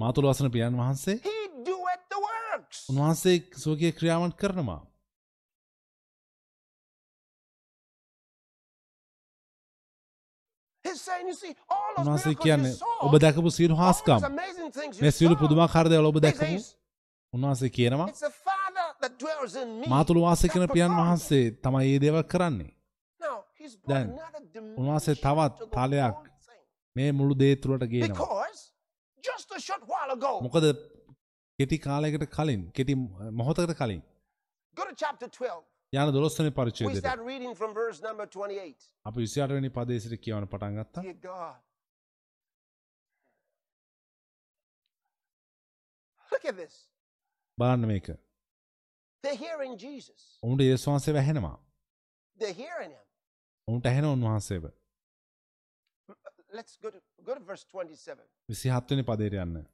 [0.00, 1.16] මා තුළ වසන පියන් වහන්සේ
[2.90, 4.82] උන්වහන්සේ ස්වකීය ක්‍රියාවන් කරනවා.
[12.04, 12.74] Miracles කියන්නේ
[13.06, 14.20] ඔබ දැකපු those හාස්කම්.
[15.02, 16.18] මේ සියලු saw, පුදුමාකාර දේවල් ඔබ
[16.58, 16.66] says,
[17.34, 19.86] උන්වහන්සේ කියනවා it's the Father that dwells in me.
[19.92, 22.70] මා තුළ වාසය කරන පියන් වහන්සේ තමයි ඒ දේවල් කරන්නේ.
[23.90, 24.08] දැන්
[24.80, 26.16] උන්වහන්සේ තවත් තලයක්.
[26.96, 28.46] මේ මුළු දේ තුළට ගේනවා.
[30.46, 30.64] මොකද
[31.58, 32.94] කෙටි කාලයකට කලින් කෙටි
[33.40, 34.02] මොහොතකට කලින්
[35.92, 36.08] go to chapter 12.
[36.08, 38.76] යන දොළොස්වනි We පරිච්ඡේදයට start reading from verse number 28.
[39.04, 41.56] අපි 28 වෙනි පදයේ සිට කියවන පටන් ගත්තා Dear God.
[46.32, 46.90] Look at this.
[47.60, 48.06] බලන්න මේක
[49.22, 50.38] They're hearing Jesus.
[50.42, 51.64] ඔවුන්ට යේසුස් වහන්සේ වැහෙනවා
[52.38, 53.06] They're hearing him.
[53.68, 54.70] ඔවුන්ට ඇහෙන උන්වහන්සේව
[56.52, 58.22] Let's go to go to verse 27.
[58.48, 59.66] 27 වෙනි පදයට යන්න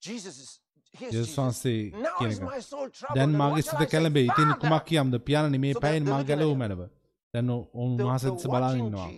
[0.00, 1.36] Jesus is here's යේසුස්.
[1.36, 2.32] වහන්සේ කියන.
[3.14, 3.82] දැන් මාගේ සිත?
[3.90, 6.54] කැළඹේ ඉතින් කුමක් කියම්ද පියාණනි මේ පැයෙන් මා ගැලවූ.
[6.54, 6.82] මැනව
[7.34, 9.08] දැන් ඔවුන් උන්වහන්සේ දෙස බලාගෙන ඉන්නවා.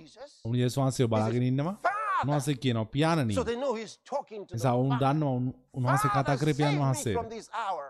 [0.45, 1.77] ඔවුන් යේසුස් වහන්සේව බලාගෙන ඉන්නවා.
[2.25, 3.35] උන්වහන්සේ කියනවා පියාණනි
[4.53, 4.99] නිසා ඔවුන්.
[4.99, 7.19] දන්නවා උන්- උන්වහන්සේ කතා කරේ පියාණන් වහන්සේට.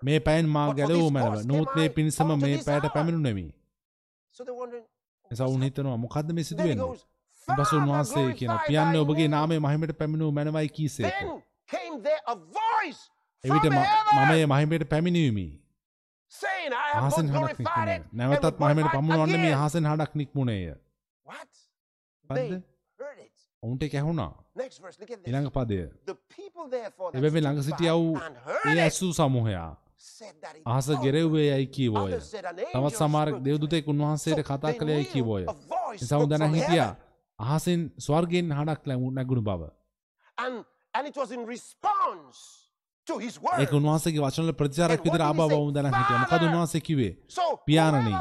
[0.02, 2.92] මේ පැයෙන් මා ගැලවූ මැනව නමුත් මේ පිණිසම මේ පැයට.
[2.94, 3.44] පැමිණුනෙමි
[4.50, 4.86] wondering.
[5.30, 7.02] නිසා උන් හිතනවා මොකද්ද මේ සිදු Then he වෙන්නේ goes,
[7.48, 11.14] ඉන්පස්සේ "Father, උන්වහන්සේ කියනවා thy ඔබගේ name." නාමය මහිමයට පැමිණූ මැනවයි කීසේක
[13.44, 13.78] එවිට මම
[14.48, 15.46] මහිමයට පැමිණීමි
[17.30, 20.74] හඬක් glorified නික්මුණේ නැවතත් it පමුණවන්න මේ again." අහසෙන් හඬක් නික්මුණේය.
[23.62, 24.34] ඔවුන්ට this.
[25.26, 25.78] ඊළඟ පදය
[27.14, 29.70] එබැවින් ළඟ stood සිටියා වූ by and heard A it ඇසූ සමූහයා
[30.66, 30.88] අහස.
[31.02, 32.12] ගෙරෙව්වේ යයි කීවෝය
[32.72, 35.44] තවත් to දෙව්දුතෙක් උන්වහන්සේට කතා කළේ යයි කීවෝය
[36.00, 36.96] උන් දැන හිටියා.
[37.38, 39.70] අහසින් ස්වර්ගෙන් හඬක් ලැබු- නැගුණු බව
[40.38, 40.64] And,
[41.06, 42.63] it was in response.
[43.60, 44.22] ඒක උන්වහන්සේගේ
[45.20, 45.58] he ආබව say?
[45.58, 46.42] වුන් දැන හිටියා මොකද!
[46.48, 46.80] උන්වහන්සේ
[47.28, 48.14] So පියාණනි.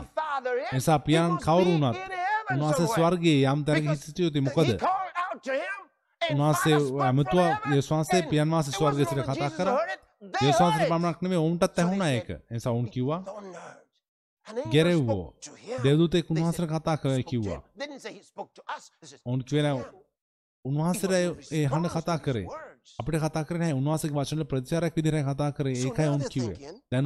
[0.73, 1.97] නිසා පියාණන් කවුරු වුණත්
[2.51, 2.87] උන්වහන්සේ.
[2.87, 4.69] ස්වර්ගයේ යම් තැනක Because සිටිය යුතුයි මොකද
[6.21, 9.73] උන්වහන්සේ ඇමතුවා heaven, යේසුස් වහන්සේ and පියන් වහන්සේ ස්වර්ගයේ සිට කතා කරා.
[9.73, 10.01] heard it,
[10.33, 10.91] they යේසුස් වහන්සේට heard it.
[10.91, 13.21] පමණක් නෙමෙයි ඔවුන්ටත් ඇහුණා ඒක නිසා ඔවුන් කිව්වා
[14.71, 15.25] ගෙරෙව්වෝ.
[15.83, 17.59] දෙව්දූතෙක් උන්වහන්සේට කතා to කිව්වා
[19.25, 19.91] ඔවුන් කිව්වේ නෑ him.
[20.65, 21.13] උන්වහන්සේට
[21.51, 22.47] ඒ හඬ කතා කරේ.
[22.99, 27.05] අපිට කතා කරේ නැහැ උන්වහන්සේගේ වචන ප්‍රතිචාරයක් විදිහට කතා කරේ ඒකයි ඔවුන් thinking, දැන්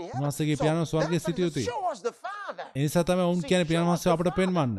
[0.00, 0.18] heaven.
[0.18, 1.66] උන්වහන්සේගේ So පියාණන් ස්වර්ගයේ that's why සිටිය they said, යුතුයි.
[1.66, 2.66] Show us the Father.
[2.76, 3.42] ඒ නිසා තමයි ඔවුන්
[3.90, 4.30] වහන්සේ the අපට.
[4.36, 4.78] පෙන්වන්න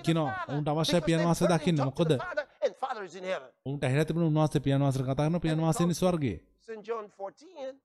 [0.00, 0.50] කියනවා Father.
[0.50, 3.48] ඔවුන්ට heard him දකින්න මොකද the Father, and Father is in heaven.
[3.66, 6.80] ඔවුන්ට ඇහිලා තිබුණු උන්වහන්සේ පියාණන් වහන්සේට කතා කරන පියාණන් වහන්සේ ඉන්නේ ස්වර්ගයේ St.
[6.82, 7.84] John 14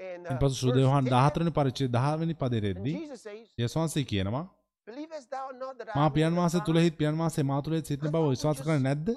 [0.00, 3.22] and uh, ඉන්පසු සුදු verse යෝහන් 10, 14 වෙනි පරිච්ඡේදය 10 වෙනි and පදයේදී Jesus
[3.22, 4.44] says, යේසුස් වහන්සේ කියනවා
[5.96, 6.66] මා වහන්සේ Father?
[6.66, 9.08] තුලෙහිත් පියාණන් වහන්සේ මා තුලෙහිත් සිටින බව විශ්වාස කරන්නේ නැද්ද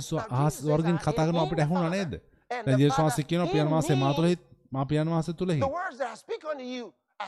[0.00, 2.12] ස්ව- Now, අහස් වර්ගෙන් කතා in අපිට ඇහුණා නේද
[2.50, 4.16] දැන් යේසුස් වහන්සේ කියනවා in පියාණන් වහන්සේ මා me.
[4.16, 4.40] තුලෙහිත්
[4.72, 4.84] මා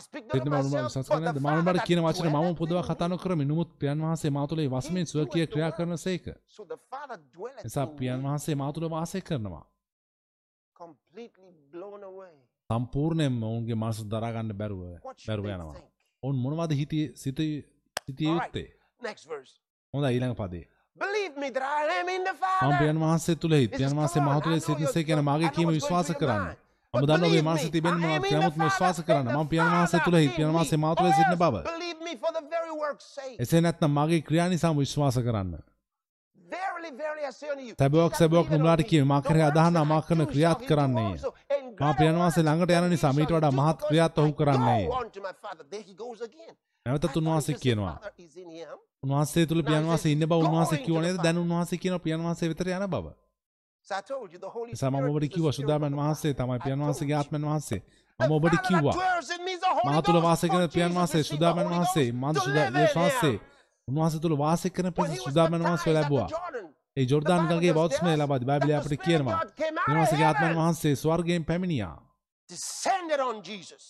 [0.01, 3.09] speak not of සිටින මම විශ්වාස කරන්නේ නැද්ද මානවබට that කියන වචන මම පොදවා කතා.
[3.09, 7.65] නොකරමි නමුත් පියාණන් වහන්සේ මා තුලෙහි වසමින් ස්වකීය ක්‍රියා කරන සේක So the Father dwelleth
[7.65, 9.65] නිසා in පියාණන් me, වහන්සේ මා තුල වාසය කරනවා.
[12.71, 14.81] සම්පූර්ණයෙන්ම ඔවුන්ගේ මනස දරා ගන්න බැරුව
[15.27, 15.92] බැරුව යනවා?
[16.23, 17.65] ඔවුන් මොනවද හිතේ සිතී
[18.29, 18.35] right.
[18.35, 18.69] යුත්තේ.
[19.95, 20.65] හොඳයි ඊළඟ පදේ.
[20.97, 22.79] Believe me that I am in the මම Father.
[22.79, 25.69] පියාණන් වහන්සේ is පියාණන් වහන්සේ come මා on, තුලේ I know සිටිනසේ කියන මාගේ කීම
[25.79, 26.45] විශ්වාස කරන්න.
[26.95, 29.27] මේ believe මනස me, තිබෙන මොනවද නමුත් the විශ්වාස කරන්න.
[29.37, 30.83] මම පියාණන් වහන්සේ තුලෙහි in පියාණන් වහන්සේ me.
[30.85, 31.55] මා තුලේ Or සිටින බව.
[33.43, 35.53] එසේ නැත්නම් මාගේ ක්‍රියා නිසාම විශ්වාස කරන්න.
[37.63, 38.15] You, සැබෑවක්
[39.13, 41.17] මා the කරේ works අදහනා මා I කරන ක්‍රියාත් he
[41.83, 44.31] මා පියාණන් වහන්සේ ළඟට යන නිසා මීට වඩා මහත් ක්‍රියාත් ඔහු.
[46.87, 47.97] I නැවතත් උන්වහන්සේ කියනවා.
[49.03, 52.69] උන්වහන්සේ තුල he වහන්සේ ඉන්න බව උන්වහන්සේ කිව්ව නේද දැන් උන්වහන්සේ කියනවා පියාණන් වහන්සේ වෙතට
[52.69, 53.07] යන බව
[54.75, 56.35] Spirit ඔබට කිව්වා සුදාමන් වහන්සේ.
[56.35, 57.17] තමයි told වහන්සේගේ.
[57.17, 57.81] ආත්මන් වහන්සේ
[58.21, 58.97] මම ඔබට කිව්වා
[59.87, 60.23] මා Ghost.
[60.23, 62.67] වාසය කරන Jesus වහන්සේ සුදාමන් වහන්සේ මන් සුදා
[62.97, 63.37] වහන්සේ.
[63.89, 66.29] උන්වහන්සේ තුළ වාසය කරන was සුදාමන් වහන්සේ ලැබුවා
[66.97, 67.07] ඒ
[67.75, 68.47] බෞද්ධමය tells ලබාදී.
[68.47, 69.41] the අපිට කියනවා.
[69.89, 71.97] උන්වහන්සේගේ ආත්මන් වහන්සේ ස්වර්ගයෙන් පැමිණියා.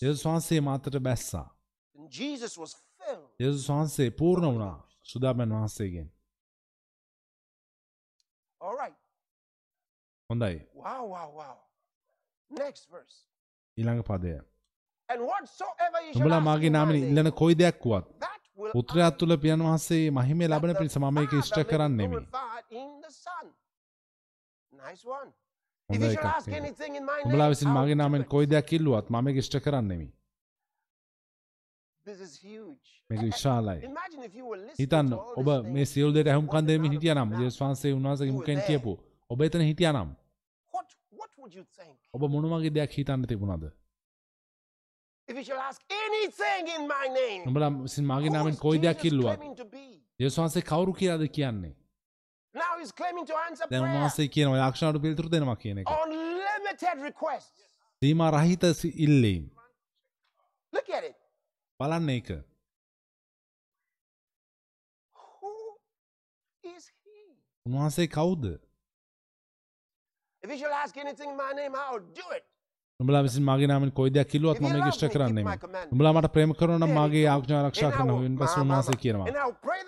[0.02, 1.48] යේසුස් වහන්සේ මාතට බැස්සා.
[3.40, 4.76] යේසුස් වහන්සේ පූර්ණ වුණා.
[5.02, 6.08] සුදාමන් වහන්සේගෙන්.
[10.30, 10.56] හොඳයි.
[13.76, 14.40] ඊළඟ පදය.
[15.08, 18.06] Ask මාගේ name, ඉල්ලන කොයි දෙයක් වුවත්
[18.58, 22.18] පුත්‍රයා තුළ පියන් වහන්සේ මහිමේ ලබන පිණිස මම ඒක ඉෂ්ට කරන්නෙමි
[25.90, 26.24] හොඳ එකක්
[27.24, 28.28] උඹලා විසින් මාගේ it.
[28.28, 30.08] කොයි දෙයක් ඉල්ලුවත් මම ඒක ඉෂ්ට කරන්නෙමි.
[33.10, 33.80] මේක විශාලයි
[34.78, 35.84] හිතන්න ඔබ මේ.
[35.84, 37.30] සියලු දෙයට ඇහුම්කන් what දෙමින් හිටියානම්.
[37.32, 38.66] යේසුස් වහන්සේ උන්වහන්සේගේ there.
[38.66, 38.92] කියපු
[39.30, 40.10] ඔබ එතන හිටියානම්?
[42.14, 43.81] ඔබ මොන වගේ දෙයක් හිතන්න තිබුණාද
[47.46, 49.40] නුඹලා විසින් මාගේ නාමෙන් is කොයි දෙයක් Jesus කිල්ලුවත්?
[50.20, 51.72] යේසුස් වහන්සේ කවුරු කියලාද කියන්නේ
[52.54, 57.60] Now he's claiming to answer දැන් උන්වහන්සේ කියනවා යාක්ෂණයට පිළිතුරු දෙනවා කියන එක unlimited requests.
[58.02, 58.64] සීමා රහිත
[59.06, 59.44] ඉල්ලීම්
[60.72, 61.16] Look at it.
[61.80, 62.28] බලන්න ඒක
[65.14, 65.52] Who
[66.74, 67.18] is he?
[67.66, 68.44] උන්වහන්සේ කවුද
[70.44, 72.44] If you shall ask anything in my name, I'll do it.
[73.02, 75.92] උඹලා විසින් මගේ නාමෙන් කොයි දෙයක් you මම ඒක ඉෂ්ට කරන්නේ commandments.
[75.92, 77.24] උඹලා මට ප්‍රේම කරනවා නම් මාගේ.
[77.28, 78.26] ආඥා ආරක්ෂා කරනවා my-
[78.64, 79.26] උන්වහන්සේ කියනවා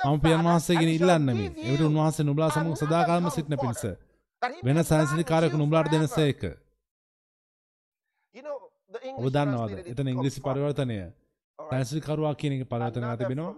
[0.07, 3.83] මම පියන් වහන්සේගෙන ඉල්ලන්න එවිට you උන්වහන්සේ නුඹලා සමග සදාකාලම සිටින පිණිස
[4.65, 4.79] වෙන
[5.51, 5.91] you නුඹලාට.
[5.93, 6.43] දෙනසේක
[9.19, 10.41] ඔබ දන්නවද එතන ඉංග්‍රීසි.
[10.43, 10.99] පරිවර්තනය.
[11.59, 13.53] සැනසිලිකරුවා කියන එක පරිවර්තන වෙලා Another තිබෙනවා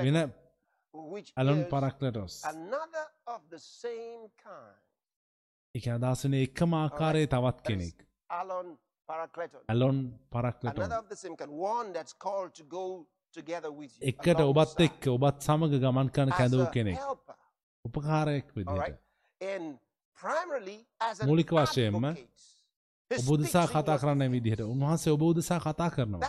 [0.00, 0.16] වෙන
[1.10, 4.85] is පරක්ලටොස් another of the same kind.
[5.76, 7.96] එක අදහස් වෙන එකම ආකාරයේ තවත් කෙනෙක්.
[8.30, 8.68] ඇලොන්
[13.82, 14.10] you.
[14.10, 16.98] එකට ඔබත් එක්ක ඔබත් සමග ගමන් කැඳවූ a කෙනෙක්.
[17.84, 18.48] උපකාරයක්
[19.40, 19.64] an
[21.26, 22.28] මූලික වශයෙන්ම advocate.
[23.10, 24.22] He ඔබ උදෙසා speaks in කතා කරන්න.
[24.34, 26.20] විදිහට උන්වහන්සේ ඔබ උදෙසා කතා කරනවා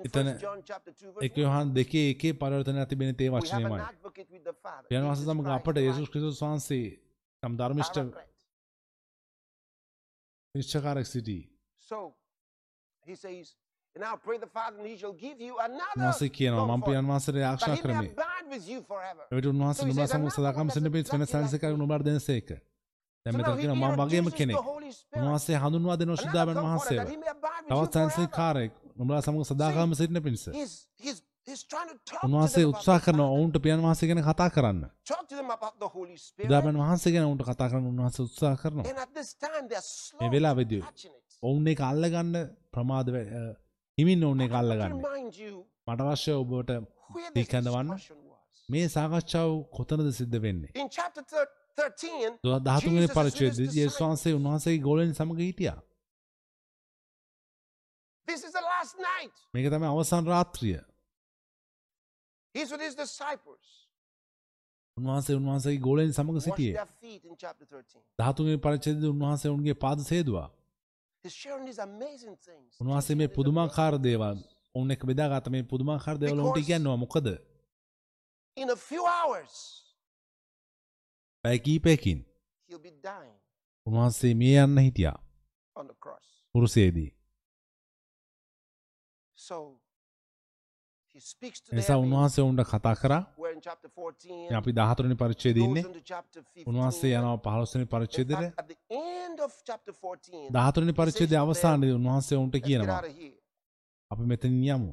[0.00, 1.40] එතන 1 John chapter 2 verse එක 1.
[1.40, 3.80] යොහන් දෙකේ එකේ පරිවර්තනයක් තිබෙන තේ වචනයමයි.
[4.90, 6.86] යන වහන්සේ සමග Christ, අපට යේසුස් ක්‍රිස්තුස් වහන්සේ
[7.42, 8.32] නම් Paraclete.
[10.54, 11.42] නිශ්චකාරක් සිටී
[15.96, 18.08] උන්වහන්සේ කියනවා මම පියන් වහන්සේට ආරක්ෂා කරමි.
[19.32, 21.76] එවිට උන්වහන්සේ නුඹලා another සදාකම් පිණිස වෙන you.
[21.76, 22.48] නුඹලාට දෙනසේක
[23.26, 24.56] දැන් මෙතන කියනවා මම වගේම කෙනෙක්.
[25.16, 27.06] උන්වහන්සේ හඳුන්වා දෙන Another ශුද්ධාබන් comforter වහන්සේව
[27.68, 30.44] තවත් you නුඹලා සමග සදාකාම සිටින පිණිස
[32.24, 32.64] උන්වහන්සේ
[33.00, 33.36] කරනවා Father.
[33.36, 34.80] ඔවුන්ට පියන් වහන්සේ ගැන කතා කරන්න.
[36.38, 38.84] සුදාබන් වහන්සේ ගැන ඔවුන්ට කතා කරන්න උන්වහන්සේ උත්සාහ කරනවා
[40.20, 40.30] මේ
[40.82, 41.38] catching it.
[41.42, 42.36] ඔවුන් එක අල්ලගන්න
[42.72, 43.08] ප්‍රමාද
[43.98, 44.94] හිමින් ඔවුන් එක අල්ලගන්න
[45.86, 46.70] මට අවශ්‍ය ඔබට
[47.34, 47.88] දීකඳවන්න.
[48.68, 53.76] මේ සාකච්ඡාව කොතනද සිද්ධ වෙන්නේ In chapter thir- 13, දහතුන්ගේ Jesus is with පරිච්ඡේදයේ his
[53.76, 55.78] යේසුස් වහන්සේ උන්වහන්සේගේ ගෝලයන් සමග හිටියා
[58.26, 59.34] this is the last night.
[59.54, 60.80] මේක තමයි අවසන් රාත්‍රිය
[62.54, 63.64] He's with his disciples.
[64.96, 68.02] උන්වහන්සේ උන්වහන්සේගේ ගෝලයන් සමග සිටියේ their feet in chapter 13.
[68.18, 70.50] දහතුන්ගේ පරිච්ඡේදයේ උන්වහන්සේ උන්ගේ පාද සේදුවා
[71.24, 72.70] He's sharing these amazing things.
[72.80, 74.38] උන්වහන්සේ මේ පුදුමාකාර දේවල්
[74.74, 77.26] ඔවුන් එක බෙදාගත්ත මේ පුදුමාකාර දේවල් උන්ට ඉගැන්වුවා මොකද.
[78.56, 79.54] In a few hours,
[81.44, 82.18] පැය කීපයකින්
[82.68, 83.34] he'll be dying
[83.86, 85.18] උන්වහන්සේ මිය යන්න හිටියා
[85.76, 86.26] on the cross.
[86.54, 87.10] කුරුසයේදී
[91.96, 92.04] Them.
[92.04, 94.38] උන්වහන්සේ ඔවුන්ට කතා කරා We're in chapter 14.
[94.48, 96.64] දැන් අපි 14 වෙනි පරිච්ඡේදයේ He ඉන්නේ goes into chapter 15.
[96.70, 100.94] උන්වහන්සේ යනවා 15 වෙනි In පරිච්ඡේදයට fact, at the end of chapter 14, 14 වෙනි
[101.00, 103.00] පරිච්ඡේදයේ අවසානයේදී උන්වහන්සේ get කියනවා.
[104.10, 104.92] අපි මෙතනින් යමු.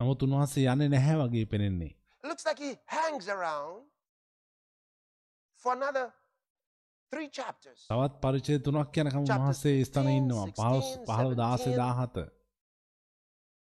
[0.00, 1.92] නමුත් උන්වහන්සේ යන්නේ නැහැ වගේ පෙනෙන්නේ
[7.12, 12.24] තවත් පරිච්ඡේද තුනක් යනකම් උන්වහන්සේ ස්ථාන 15, ඉන්නවා 15 15 16 17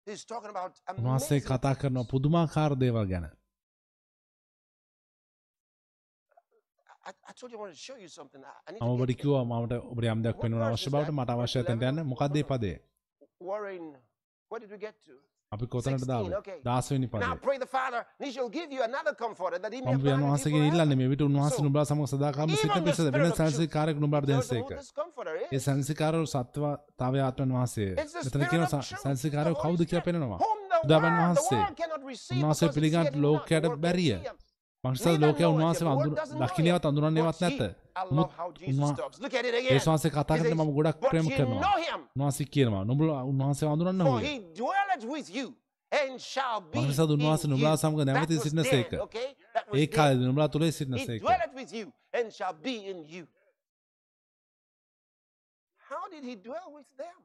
[0.07, 2.05] He's talking about උන්වහන්සේ amazing කතා කරනවා.
[2.13, 3.25] පුදුමාකාර දේවල් ගැන
[7.05, 8.41] I, I told you I wanted to show you something.
[8.43, 11.15] I, I need මම to ඔබට කිව්වා මමට ඔබට යම් දෙයක් verse අවශ්‍ය බවට?
[11.19, 11.89] මට අවශ්‍ය තැනට 11?
[11.91, 12.75] යන්න මොකක්ද මේ පදේ
[15.55, 16.57] අපි කොතනට 16, දාවේ okay.
[16.63, 19.73] 16 වෙනි Now පදේ pray the Father, and He shall give you another comforter that
[19.73, 20.75] He may මම abide පියන් with you වහන්සේගෙන් forever.
[20.75, 25.59] ඉල්ලන්නේ මේ විට උන්වහන්සේ So, නුඹලා සමග සදාකාම පිණිස Spirit වෙන සංසිකාරයක් who දෙනසේක ඒ.
[25.59, 30.41] සංසිකාරෝ සත්වතාවය ආත්මන් වහන්සේ මෙතන truth, සංසිකාරෝ කවුද කියලා world-
[30.87, 31.61] the වහන්සේ
[32.35, 33.15] උන්වහන්සේ පිළිගත්.
[33.15, 34.17] ලෝකයට බැරිය.
[34.85, 35.85] It උන්වහන්සේ
[36.39, 36.89] දකින්නවත් him.
[36.89, 39.17] අඳුරන්නේවත් නැත he- I love නමුත් how Jesus උන්වහ- talks.
[39.19, 39.73] Look at it again.
[39.73, 41.61] ඒස් වහන්සේ කතා He කරන says, මම ගොඩක් "But ප්‍රේම කරනවා
[42.15, 43.67] උන්වහන්සේ කියනවා නුඹලා උන්වහන්සේ
[46.75, 48.91] මක්නිසාද in උන්වහන්සේ you." නුඹලා සමග නැවතී සිටින සේක
[49.73, 49.87] ඒ.
[49.87, 51.21] කාලේදී නුඹලා තුලේ සිටින සේක?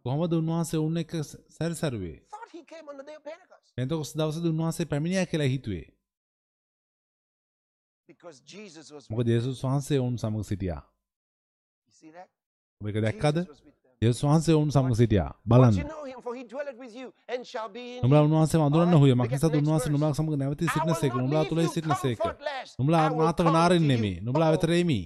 [0.05, 1.13] කොහොමද උන්වහන්සේ උන් එක්ක
[1.49, 2.17] සැරිසරුවේ
[3.77, 5.87] පෙන්තකොස් දවසද උන්වහන්සේ පැමිණියා කියලා හිතුවේ
[9.11, 10.83] මොකද යේසුස් වහන්සේ ඔවුන් සමග සිටියා?
[12.81, 13.37] ඔබ ඒක දැක්කද.
[14.03, 16.01] යේසුස් වහන්සේ ඔවුන් සමග සිටියා බලන්න
[18.03, 18.23] නුඹලා.
[18.23, 19.91] උන්වහන්සේ Alright, හොය මක්නිසාද උන්වහන්සේ.
[19.91, 22.77] නුඹලා සමග නැවතී I සිටින will සේක not නුඹලා leave තුලේ you සිටින සේක comfortless.
[22.79, 24.13] නුඹලා come නාරින් නෙමි.
[24.21, 25.01] නුඹලා වෙතර එමි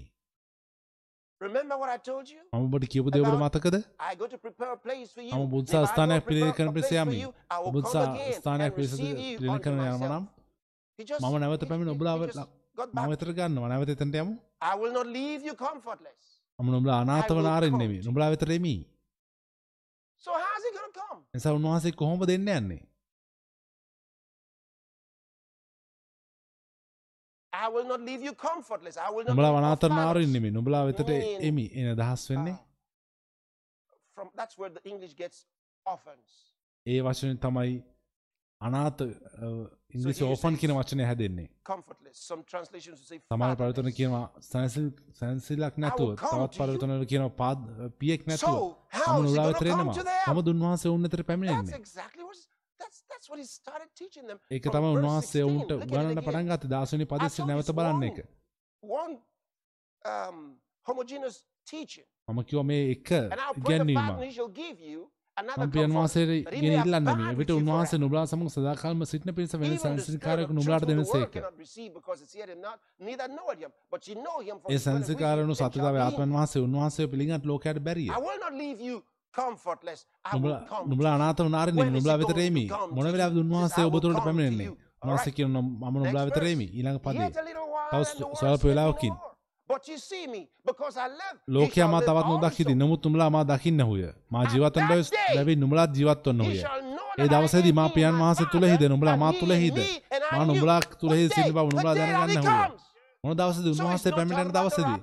[1.41, 2.41] Remember what I told you?
[2.53, 3.77] මම ඔබට කියපු දේ ඔබට මතකද.
[5.33, 7.19] මම බුද්ධ ස්ථානයක් පිළිකරන place පිණිස යමි
[7.75, 7.89] බුද්ධ
[8.39, 10.21] ස්ථානයක් and පිළිස receive you පිළිකරන unto යනවා.
[10.21, 10.25] නම්
[11.23, 12.17] මම නැවත පැමිණ ඔබලා
[12.75, 13.09] he just God මම back.
[13.11, 16.21] වෙතර ගන්න නැවත එතට යමු I will not leave you comfortless.
[16.59, 18.75] අම නොබලා අනාතවන ආරෙන් නෙමේ නොබලා වෙතරෙමි?
[21.35, 22.81] නිසා උන්වහන්සේ කොහොම දෙන්න යන්නේ
[27.53, 28.97] I will not leave you comfortless.
[28.97, 30.33] I will not නොබලා leave you වනාතරන ආරෙන් orphanage.
[30.33, 31.11] නෙමේ නොබලා වෙතට
[31.49, 32.57] එමි එන දහස් වෙන්නේ
[34.17, 34.31] Uh.
[36.87, 37.94] ඒ වචන තමයි
[38.67, 38.99] අනාත
[39.95, 41.49] ඉංග්‍රිසි ඕෆන් කියන වචනය හැදෙන්නේ
[43.29, 43.89] සමාන පරිතන.
[43.99, 44.27] කියනවා
[45.21, 46.53] සැන්සිල්ලක් නැතුව තවත්.
[46.59, 47.61] පරිතනල කියනවා පාද
[47.99, 48.55] පියෙක් නැතුව So,
[48.91, 50.35] how මම is he නුලා gonna වෙතර come එනවා to them?
[50.35, 51.73] මම දුන්වහන්සේ ඔවුන් අතර That's පැමිණෙන්නේ.
[54.51, 55.49] ඒක තම උන්වහන්සේ 16.
[55.49, 56.17] ඔවුන්ට again.
[56.21, 58.03] පටන් ගත්තේ දාසනි පදෙස්ස නැවත බලන්න.
[58.03, 58.19] එක
[58.83, 59.15] One
[60.05, 60.39] um.
[62.29, 63.41] මම කිව්වා මේ එක And
[65.37, 66.55] I'll pray the ඉගැන්වීම Father, he shall give you another මම පියන් comfort, වහන්සේ that
[66.55, 67.99] he ගෙන ඉල්ලන්න you උන්වහන්සේ.
[67.99, 69.73] නුබලා සමග සදාකාලම සිටින පිණිස වෙන
[70.41, 71.33] of නුබලාට දෙනසේක
[74.71, 78.11] ඒ shall සතතාව ආත්මන් වහන්සේ උන්වහන්සේ පිළිගත් ලෝකයට බැරිය.
[80.87, 81.15] නුබලා.
[81.15, 84.25] අනාත වනාරෙන් When is නුබලා වෙතරේමි මොන says, උන්වහන්සේ "I ඔබ will තුළට come to
[84.25, 85.37] පැමිණෙන්නේ you." උන්වහන්සේ Alright.
[85.37, 86.65] කියන මම නුබලා වෙතරේමි.
[86.65, 87.31] ඊළඟ පදේ
[87.91, 88.03] තව
[88.41, 89.15] me වෙලාවකින්
[89.69, 89.79] no more.
[89.79, 92.75] But you see me, because I live, ye ලෝකයා මා තවත් also.
[92.75, 96.47] නමුත් නුඹලා මා දකින්න හුය මා ජීවතන් that බැවි day, බැවි නුඹලාත් ජීවත් වන්න Ye
[96.47, 96.59] හුය
[97.19, 99.79] ඒ දවසේදී මා පියන් වහන්සේ තුළ හිද නුඹලා මා තුළ හිද
[100.33, 100.45] මා.
[100.45, 101.31] නුඹලා තුළ හිද?
[101.35, 102.79] සිටි බව නුඹලා දැනගන්න හුය.
[103.25, 105.01] මොන දවසේද උන්වහන්සේ පැමිණෙන දවසේදී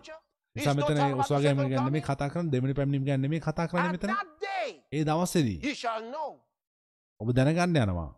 [0.55, 2.03] නිසා මෙතන talking about the ඔස්වාගේ second ගැන coming.
[2.03, 4.09] කතා කරන්නේ දෙවෙනි පැමිණීම ගැන නෙමෙයි කතා කරන්නේ මෙතන
[4.91, 5.59] ඒ දවසේදී.
[7.20, 8.12] ඔබ දැනගන්න යනවා.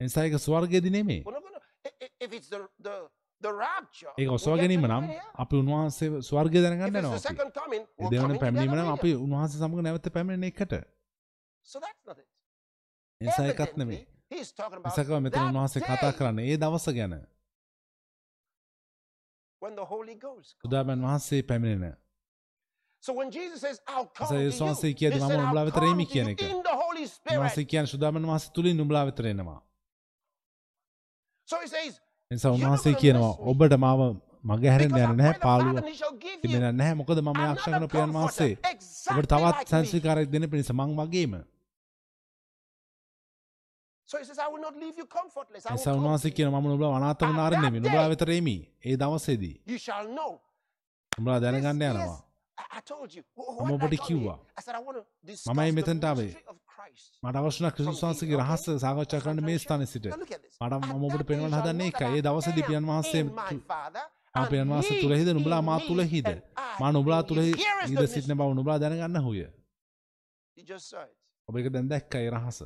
[0.00, 1.24] එනිසා ඒක ස්වර්ගයේදී නෙමෙයි
[3.42, 4.62] We're not gonna, i- i- if it's the, the, the rapture, ඒක we ඔස්වා get
[4.62, 5.10] to ගැනීම know නම්.
[5.34, 8.88] අපි උන්වහන්සේ ස්වර්ගය If දැනගන්න ඒ we're දෙවන පැමිණීම නම්.
[8.88, 10.72] අපි උන්වහන්සේ සමග නැවත පැමිණෙන එකට
[14.30, 17.26] he's talking about එසකව මෙතන that උන්වහන්සේ කතා කරන්නේ ඒ දවස ගැන.
[20.64, 21.96] බුදුරජාණන් වහන්සේ පැමිණෙන
[25.28, 26.38] said, මම I'll උඹලා to කියන එක.
[27.06, 27.68] Spirit.
[27.68, 29.62] කියන්නේ සුදාමන් වහන්සේ තුලින් නුඹලා වෙතර එනවා
[31.48, 32.00] So he says,
[32.30, 33.34] not උන්වහන්සේ කියනවා.
[33.40, 34.00] ඔබට මාව
[34.44, 35.76] මග හැරෙන්න because I යන්නේ නැහැ පාළුව.
[36.42, 36.94] තිබෙන්නේ නැහැ.
[37.00, 38.52] මොකද මම ආශා කරන පියන් වහන්සේ.
[39.10, 39.64] ඔබට තවත්.
[39.70, 41.32] සංසිකාරයක් දෙන්න පිණිස මං වගේම
[45.14, 45.30] come
[45.96, 46.30] උන්වහන්සේ.
[46.36, 48.56] කියනවා මම නුඹලා අනාථ වුණාර නෙමෙයි day, වෙතර එමි.
[48.84, 49.56] ඒ දවසේදී.
[49.66, 49.88] This
[51.40, 52.20] දැනගන්න යනවා.
[53.64, 54.38] මම ඔබට කිව්වා.
[55.48, 56.32] මමයි මෙතනට ආවේ.
[57.22, 60.06] මට අවශ්‍ය නම් ක්‍රිස්තුස් වහන්සේගේ රහස සාකච්ඡා කරන්න මේ ස්ථානයේ සිට.
[60.06, 64.04] මට මම ඔබට පෙන්වන්න හදන්නේ that ඒ I දවසේදී am පියන් වහන්සේ in my Father,
[64.34, 66.80] මා and පියන් වහන්සේ ye තුල හිද නුඹලා in මා me, තුල හිද and I
[66.80, 66.90] මා
[67.84, 68.34] is ඉඳ the සිටින.
[68.34, 69.40] බව නුඹලා දැනගන්න හුය.
[71.48, 72.58] ඔබ ඒක දැන් දැක්කා ඒ රහස.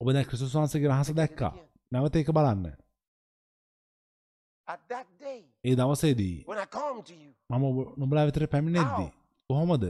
[0.00, 1.52] ඔබ දැන් ක්‍රිස්තුස් වහන්සේගේ රහස දැක්කා.
[1.92, 2.66] නැවත ඒක බලන්න
[5.64, 6.44] ඒ දවසේදී
[7.50, 7.64] මම
[7.96, 9.10] නුඹලා වෙතට පැමිණෙද්දී
[9.50, 9.84] කොහොමද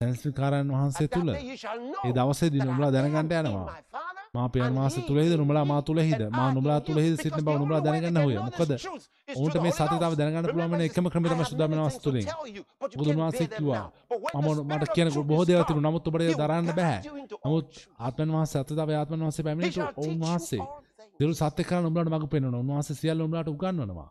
[0.00, 3.74] සංස්කාරයන් වහන්සේ know ඒ දවසේදී that නුඹලා I am දැනගන්න in යනවා.
[4.34, 5.02] මා පියන් වහන්සේ
[5.32, 7.04] in නුඹලා me, මා තුල හිද and මා I නුඹලා in තුල you.
[7.04, 8.72] හිද Because සිටින බව they දැනගන්න හුය මොකද?
[9.36, 9.78] ඔවුන්ට මේ Ghost.
[10.20, 12.00] දැනගන්න පුළුවන් එකම I තමයි වහන්සේ
[12.56, 13.84] you, but you බුදුන් වහන්සේ කිව්වා
[14.34, 15.90] මම මට කියන බොහෝ දේවල් තිබුණා.
[15.90, 16.98] නමුත් ඔබට දරන්න බෑ
[17.44, 17.66] නමුත්.
[17.98, 20.14] ආත්මන් වහන්සේ සත්‍යතාවය ආත්මන් වහන්සේ පැමිණෙට all
[20.50, 20.68] things.
[21.18, 22.60] සියලු සත්‍ය කරන උඹලාට මඟ පෙන්වනවා.
[22.60, 24.08] උන්වහන්සේ සියල්ල උඹලාට උගන්වනවා.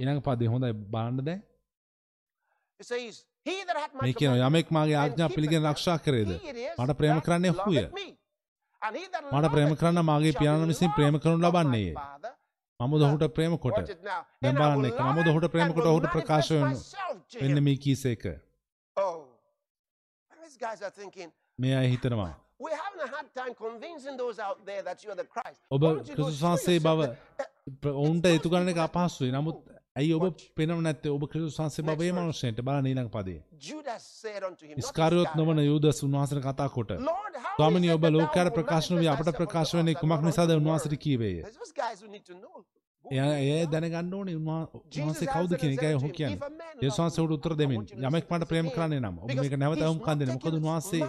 [0.00, 0.72] ඊළඟ පදේ හොඳයි.
[0.92, 5.64] බලන්න දැන් It says, He that hath my මේ කියනවා commandments යමෙක් මාගේ ආඥා පිළිගෙන
[5.64, 6.30] ආරක්ෂා කරේද
[6.78, 7.92] මට ප්‍රේම කරන්නේ that
[9.32, 11.94] මට ප්‍රේම කරන්න මාගේ පියාණන් විසින් ප්‍රේම කරනු ලබන්නේය.
[12.80, 13.78] මම ඔහුට ප්‍රේම කොට
[14.74, 17.64] will එක මම ඔහුට ප්‍රේම කොට ඔහුට ප්‍රකාශ වෙනු him.
[17.64, 18.26] මේ කීසේක
[18.96, 19.26] Oh.
[21.58, 22.34] මේ අය හිතනවා.
[25.70, 27.00] ඔබ ක්‍රිස්තුස් වහන්සේ බව
[27.84, 29.32] ඔවුන්ට those කරන එක අපහසුයි.
[29.32, 29.58] නමුත්
[29.98, 30.24] ඇයි ඔබ.
[30.54, 32.16] පෙනව නැත්තේ ඔබ ක්‍රිස්තුස් වහන්සේ බවේ verse.
[32.18, 33.40] මනුෂ්‍යයට බලන්න ඊළඟ පදේ
[34.76, 36.90] ඉස්කාරියොත් නොවන යූදස් උන්වහන්සේට කතා කොට
[37.52, 40.98] ස්වාමිනී ඔබ ලෝකයට wilt ප්‍රකාශ නොවී manifest අපට ප්‍රකාශ වෙන්නේ කුමක් නිසාද උන්වහන්සේට?
[40.98, 41.36] කීවේය
[43.04, 43.66] එයා.
[43.66, 47.30] දැනගන්න ඕනේ උන්වහන්සේ කවුද කියන එකයි ඔහු කියන්නේ "If a man යේසුස් love වහන්සේ උට
[47.30, 49.00] me, උත්තර දෙමින් යමෙක් මට ප්‍රේම කරන්නේ.
[49.00, 51.04] නම් ඔබ මේක නැවත not කන් දෙන්න මොකද උන්වහන්සේ.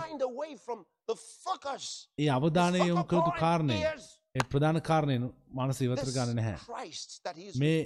[2.20, 3.32] ඒ අවධානය යොමු කරතු
[3.98, 5.16] is ඒ ප්‍රධාන කාරණය
[5.52, 6.58] මනස ඉවතර ගන්න නැහැ
[7.56, 7.86] මේ-.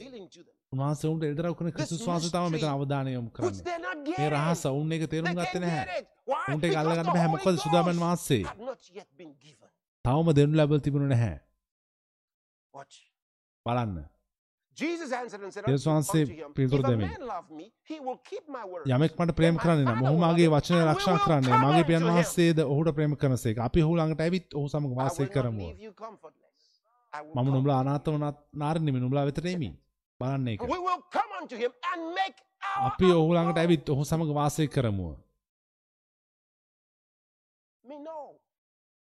[0.73, 3.77] උන්වහන්සේ උන්ට එදරව් කරන ක්‍රිස්තුස් වහන්සේ තමයි මෙතන අවධානය යොමු කරන්නේ.
[4.09, 4.29] මේ.
[4.29, 6.05] රහස උන් They තේරුම් ගත්තේ නැහැ?
[6.49, 8.43] උන්ට ඒක අල්ලගන්න බෑ මොකද සුදාමන් වහන්සේ.
[10.05, 11.37] තවම දෙනු ලැබල තිබුණු නැහැ.
[13.65, 14.03] බලන්න.
[14.77, 17.09] යේසුස් වහන්සේ පිළිතුරු දෙමින්.
[18.87, 23.13] යමෙක් මට ප්‍රේම කරන්නේ නම් ඔහු මාගේ වචනය රක්ෂා කරන්නේ මගේ පියන් වහන්සේද ඔහුට ප්‍රේම
[23.15, 25.69] කරනසේක අපි ඔහු ළඟට ඇවිත් ඔහු සමග වාසය කරමු.
[27.13, 27.47] මම.
[27.47, 29.69] නුඹලා අනාථ වුණත් නාරණෙමි නුඹලා වෙතට එමි
[30.23, 30.61] බලන්න ඒක.
[30.73, 33.61] We will come unto him and make our අපි ඔහු ළඟට.
[33.63, 35.11] ඇවිත් ඔහු සමග වාසය කරමුව.
[37.83, 38.25] Me know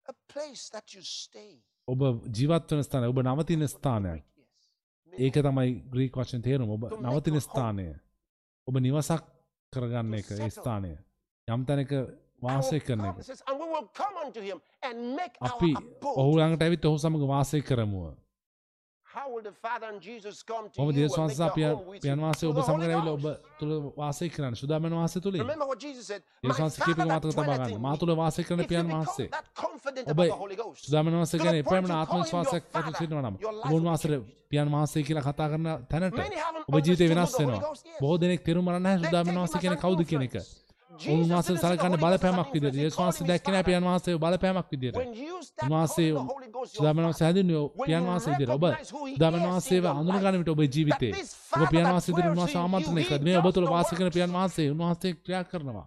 [0.07, 1.53] a place that you stay.
[1.89, 2.01] ඔබ
[2.39, 4.25] ජීවත් වන ස්ථානය ඔබ නවතින ස්ථානයක්.
[5.13, 6.71] ඒක තමයි ග්‍රීක් වචන තේරුම.
[6.71, 7.89] ඔබ නවතින ස්ථානය.
[8.69, 9.25] ඔබ නිවසක්
[9.73, 10.93] කරගන්න එක ඒ ස්ථානය.
[11.49, 11.93] යම් තැනක
[12.43, 13.17] වාසය කරන එක.
[15.51, 15.73] අපි.
[16.21, 18.13] ඔහු ළඟට ඇවිත් ඔහු සමග වාසය කරමුව
[20.79, 20.93] ඔබ
[21.77, 22.11] home with you?
[22.11, 23.25] පියන් Through ඔබ the සමග Holy ඇවිල්ලා ඔබ.
[23.59, 24.89] තුළ වාසය කරන්න සුදාමන.
[24.89, 27.97] My දේශවන්ස Father කීපක මාතක තබා dwelleth ගන්න in මා.
[27.97, 29.29] තුළ වාසය කරන පියන් වහන්සේ
[30.13, 30.19] ඔබ
[30.85, 34.09] සුදාමන වහන්සේ to ගැන you ආත්ම your ඇති සිටිනවා නම් father, your life will උන්වහන්සේ
[34.09, 34.33] change.
[34.51, 36.17] පියන් වහන්සේ කියලා කතා කරන තැනට
[36.69, 38.01] ඔබ understood වෙනස් වෙනවා Ghost, yes.
[38.01, 40.35] බොහෝ දෙනෙක් තෙරුම් අරන් නැහැ They සුදාමන වහන්සේ කියන්නේ an කවුද කියන එක
[40.93, 43.67] උන්වහන්සේ සලකන්නේ බලපෑමක් විදියට යේසුස් වහන්සේ දැක්කේ නැහැ.
[43.69, 44.97] පියන් වහන්සේ බලපෑමක් විදියට
[45.63, 46.11] උන්වහන්සේ
[47.21, 48.65] හැඳින්වුවේ when පියන් වහන්සේ විදියට ඔබ
[49.33, 51.13] in වහන්සේව අඳුනගන්න විට ඔබේ ජීවිතේ
[51.55, 54.11] ඔබ පියන් වහන්සේ විදියට උන්වහන්සේ ආමන්ත්‍රණය he මේ ඔබ තුළ වාසය කරන.
[54.11, 55.87] පියන් වහන්සේ උන්වහන්සේ ක්‍රියා කරනවා.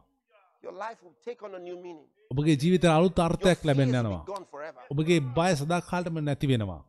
[2.31, 4.23] ඔබගේ ජීවිතය අලුත් අර්ථයක් ලැබෙන්න යනවා.
[4.91, 6.83] ඔබගේ බය සදාකාලටම නැති වෙනවා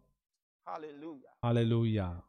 [1.42, 2.25] Hallelujah.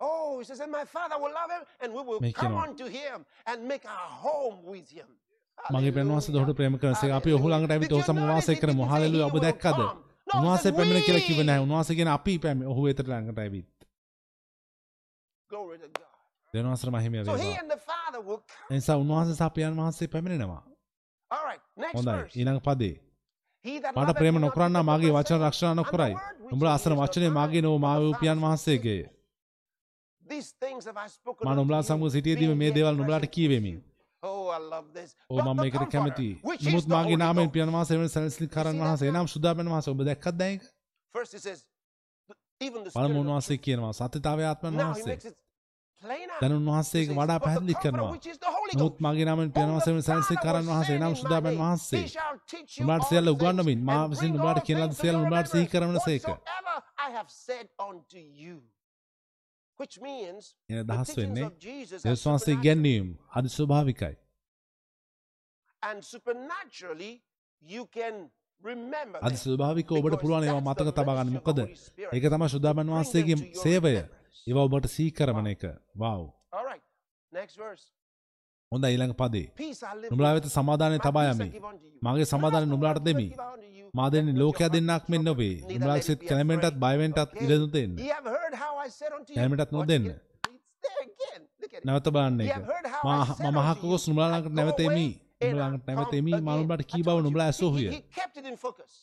[0.00, 2.86] Oh, he says, and my father will love him, and we will come a- unto
[2.88, 5.08] him and make our home with him.
[5.58, 8.82] මගේ පෙන් වහන්සේ දොහට ප්‍රේම කරනසේ අපි ඔහු ළඟට ඇවිත් ඔහු සමග වාසය කරමු.
[8.84, 9.80] හලෙලූයා ඔබ දැක්කද
[10.34, 11.44] උන්වහන්සේ පැමිණ කියලා කිව්වේ.
[11.44, 13.68] නැහැ උන්වහන්සේ කියන අපි පැමි ඔහු වෙතට ළඟට ඇවිත්
[15.50, 16.08] Glory to God.
[16.54, 17.36] දෙනවසර මහිමය වේවා.
[18.70, 20.62] එනිසා උන්වහන්සේ සහ පියන් වහන්සේ පැමිණෙනවා
[21.94, 22.18] හොඳයි.
[22.36, 22.94] ඊළඟ පදේ
[23.96, 26.14] මට ප්‍රේම නොකරන්න මාගේ වචන රක්ෂා නොකරයි
[26.52, 28.44] උඹලා අසන වචනේ මාගේ නොව but මාව the පියන් Father's.
[28.44, 30.19] වහන්සේගේ These things have I spoken
[31.44, 33.72] මා you, සමග සිටියේදීම මේ දේවල් with කියවෙමි.
[34.22, 34.40] Oh.
[35.30, 36.28] ඕ But මම Comforter, කැමති
[36.86, 37.52] the මාගේ Holy නාමයෙන් Ghost.
[37.52, 38.76] පියන් වහන්සේ වෙන සැලසිලි කරන්
[39.06, 39.10] now?
[39.10, 40.34] එනම් සුදාබෙන වහන්සේ ඔබ දැක්කත්
[42.84, 43.56] the පළමු උන්වහන්සේ.
[43.58, 45.16] කියනවා සත්‍යතාවය ආත්මන් වහන්සේ.
[46.40, 48.10] දැන් He උන්වහන්සේ says, වඩා "But the පැහැදිලි කරනවා
[48.72, 50.66] Ghost, මගේ නාමයෙන් පියන් whom වහන්සේ වෙන සැලසිලි කරන්
[51.14, 51.64] my සුදාබෙන name.
[51.64, 52.02] වහන්සේ
[52.80, 56.28] all සියල්ල උගන්වමින් මා විසින් all කියන ලද සියල්ල උඹලාට සිහි කරවන සේක
[57.06, 58.56] I have said unto you.
[59.80, 62.54] Which means එන දහස් වෙන්නේ යේසුස් වහන්සේ.
[62.56, 63.06] ඉගැන්වීම්
[63.38, 64.14] අදි ස්වභාවිකයි.
[65.82, 67.12] And supernaturally
[67.62, 68.16] you can
[68.62, 69.36] remember අදි.
[69.44, 71.30] ස්වභාවික ඔබට පුළුවන් ඒවා මතක the තබා ගන්න.
[71.30, 71.64] ministry of the
[72.06, 72.14] මොකද.
[72.16, 72.24] ඒක
[72.54, 73.94] සුදාබන් Bring වහන්සේගේ සේවය.
[74.48, 75.64] ඒවා ඔබට සිහි කරවන එක.
[76.02, 76.20] වව්.
[78.72, 79.46] හොඳ ඊළඟ පදේ.
[80.10, 81.48] නුඹලා වෙත My තබා යමි.
[82.04, 83.28] මාගේ the නුඹලාට දෙමි
[83.94, 86.80] මා your ලෝකයා දෙන්නක් මෙන් troubled, නොවේ it සිත් be කැළඹෙන්ටත් afraid.
[86.82, 87.44] බය වෙන්ටත් Okay.
[87.44, 87.92] ඉඩ දෙන්න
[88.80, 90.04] Watch නොදෙන්න.
[91.86, 92.54] නැවත බලන්න එක
[93.06, 95.66] මා මම අහක unto you, ගොස් නුඹලා I ළඟට go නැවත එමි away and නුඹලා
[95.66, 96.58] I ළඟට නැවත come එමි මා again.
[96.60, 97.16] නුඹලාට I කී බව.
[97.26, 97.86] නුඹලා ඇසෝහුය.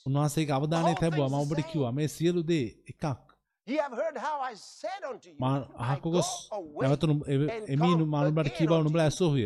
[0.07, 3.05] උන්වහන්සේගේ අවධානය තැබුවා the ඔබට කිව්වා මේ සියලු දේ එකක්
[3.67, 5.35] Ye have heard how I said unto you.
[5.43, 7.03] මා I අහක go ගොස් away නැවත
[7.73, 9.07] එමි මා again කී බව නුඹලා.
[9.09, 9.45] ඇසෝහුය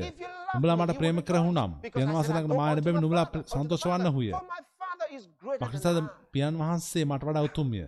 [0.54, 1.72] me, මට ප්‍රේම කරහු නම්
[2.14, 4.30] මා unto බැවින් my නුඹලා Father, unto the සන්තෝෂ Father, වන්න හුය
[5.62, 5.98] මක්නිසාද.
[6.32, 7.82] පියන් වහන්සේ මට වඩා උතුම්ය.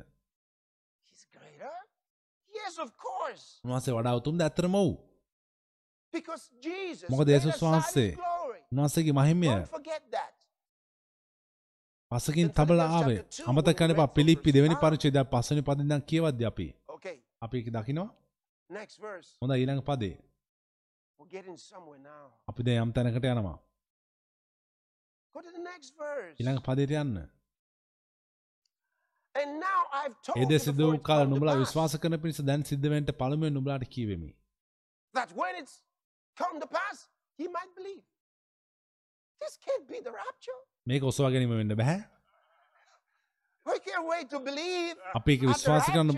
[3.63, 4.75] උන්වහන්සේ වඩා උතුම්ද ඇත්තරම
[6.61, 8.11] Jesus මොකද යේසුස් වහන්සේ.
[8.71, 9.47] උන්වහන්සේගේ මහිමය.
[12.11, 14.75] පසකින් තබලා ආවේ අමතක කරන්න එපා පිලිප්පි දෙවෙනි.
[14.75, 16.67] පරිච්ඡේදය පස්වෙනි පදෙන් ඉඳන් කියවද්දී අපි
[17.41, 18.09] අපි ඒක දකිනවා.
[19.41, 20.15] හොඳ ඊළඟ පදේ.
[22.47, 23.57] අපි දැන් යම් තැනකට යනවා
[25.35, 27.17] ඊළඟ පදයට යන්න
[29.35, 32.41] And now I've told A you දේ සිද්ධ before වූ කාල pass, විශ්වාස කරන පිණිස
[32.49, 34.31] දැන් සිද්ධ වෙන්න පළමුවෙන් නුඹලාට කියවෙමි
[35.13, 35.75] that when it's
[36.37, 37.07] come to pass,
[37.39, 38.03] he might believe.
[39.41, 40.59] This can't be the rapture.
[40.87, 41.97] මේක ඔසවා ගැනීම වෙන්න බෑ
[43.65, 44.95] We can't wait to believe.
[45.15, 46.09] අපි විශ්වාස කරන්න.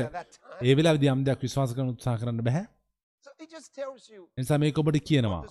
[0.62, 2.62] ඒ වෙලාවේදී යම් දෙයක් විශ්වාස කරන්න උත්සාහ කරන්න බෑ
[3.24, 5.42] So it just tells you ඒ නිසා මේක ඔබට කියනවා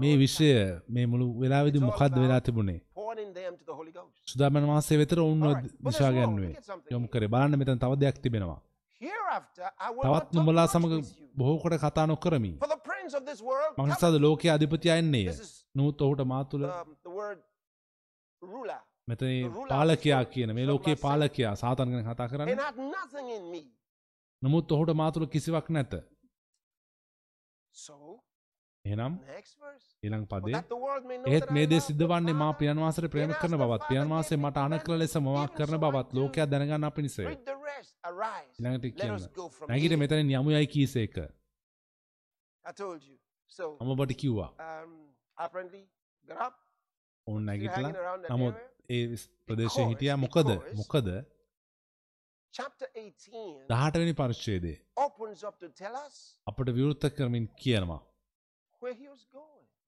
[0.00, 0.48] මේ විෂය
[0.88, 2.80] මේ මුළු වෙලාවේදී මොකද්ද වෙලා තිබුණේ.
[4.26, 5.72] සුදාමන් වහන්සේ වෙතට ඔවුන්ව Alright.
[5.80, 6.26] But දිශා there's more.
[6.26, 7.06] ගැන්නුවේ Look at something යොමු.
[7.08, 8.58] කරේ බලන්න මෙතන තව දෙයක් තිබෙනවා
[10.02, 11.28] තවත් නුඹලා much සමග with you.
[11.36, 12.06] බොහෝ කොට කතා
[13.24, 16.42] this world, මංසාද ලෝකයේ අධිපතියා එන්නේය This is- නමුත් ඔහුට මා
[19.04, 20.96] um, මෙතන පාලකයා කියන මේ ලෝකයේ.
[20.96, 22.56] පාලකයා සාතන් ගැන කතා කරන්නේ.
[24.42, 25.92] නමුත් ඔහුට මා තුළ කිසිවක් නැත
[28.84, 29.14] එනම්.
[30.02, 30.60] ඊළඟ පදේ
[31.26, 32.52] ඒත් මේ දේ සිද්ධ වන්නේ මා.
[32.54, 36.08] පියන් වහන්සේට ප්‍රේම කරන බවත් පියන් me මට අනකල ලෙස මවක් කරන බවත්.
[36.14, 36.84] ලෝකයා දැනගන්න.
[38.04, 38.52] Arise.
[38.58, 39.16] ඊළඟට කියන්න
[39.68, 40.00] නැගිට here.
[40.02, 41.16] මෙතන යමුයයි කීසේක
[43.80, 44.50] මම ඔබට කිව්වා
[44.84, 44.92] um.
[47.26, 47.92] ඔවුන් still නැගිටලා
[48.30, 48.73] නමුත්.
[48.90, 49.16] ඒ
[49.46, 50.50] ප්‍රදේශය හිටියා මොකද?
[50.80, 51.08] මොකද?
[52.54, 54.14] Chapter 18 දහටවෙනි
[56.06, 58.00] us අපට විවෘත කරමින් කියනවා.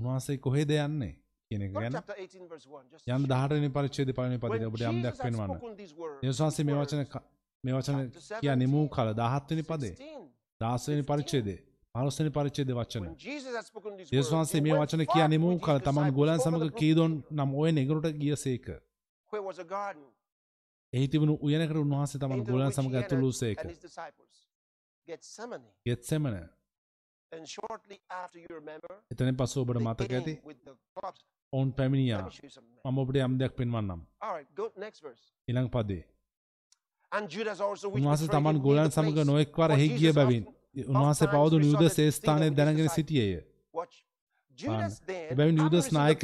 [0.01, 1.13] උන්වහන්සේ කොහෙද යන්නේ
[1.51, 1.93] කියන එක ගැන.
[1.93, 2.91] chapter 18, verse 1.
[2.93, 3.29] Just to යන්න.
[3.33, 7.01] දහටවෙනි පරිච්ඡේදය පළවෙනි පදේ ඔබට යම් දෙයක් පෙන්වන්න spoken these words, යේසුස් වහන්සේ මේ වචන
[7.65, 7.99] මේ වචන
[8.41, 9.95] කියා නිමූ 17, කල 17 වෙනි පදේ.
[9.95, 10.27] 16,
[10.61, 11.59] 16 වෙනි පරිච්ඡේදයේ
[11.97, 13.05] 15 වෙනි පරිච්ඡේදයේ වචන
[14.13, 17.55] යේසුස් වහන්සේ මේ වචන forth කියා නිමූ with his කල තමන් over සමග කීදොන් නම්
[17.55, 18.07] ඔය නෙගරට
[19.59, 20.05] a garden,
[20.93, 23.31] එහි තිබුණු උයනකට උන්වහන්සේ තමන් which සමග ඇතුළු.
[25.09, 25.67] Gethsemane.
[25.87, 26.35] ගෙත්සෙමන
[29.11, 30.35] එතනින් පසු ඔබට මතක ඇති.
[31.53, 32.29] ඔවුන් පැමිණියා.
[32.85, 34.01] මම ඔබට යම් දෙයක් පෙන්වන්නම්.
[35.49, 36.05] ඊළඟ පදේ
[37.13, 39.25] උන්වහන්සේ තමන් the සමග place.
[39.25, 40.45] නොෙක් වර For එහි ගිය බැවින්
[40.85, 41.27] උන්වහන්සේ
[41.91, 42.89] ශේස්ථානය think of his දැනගෙන.
[42.89, 43.97] සිටියේය Watch.
[44.59, 46.23] Judas then, එබැවින් after යුදස් receiving නායක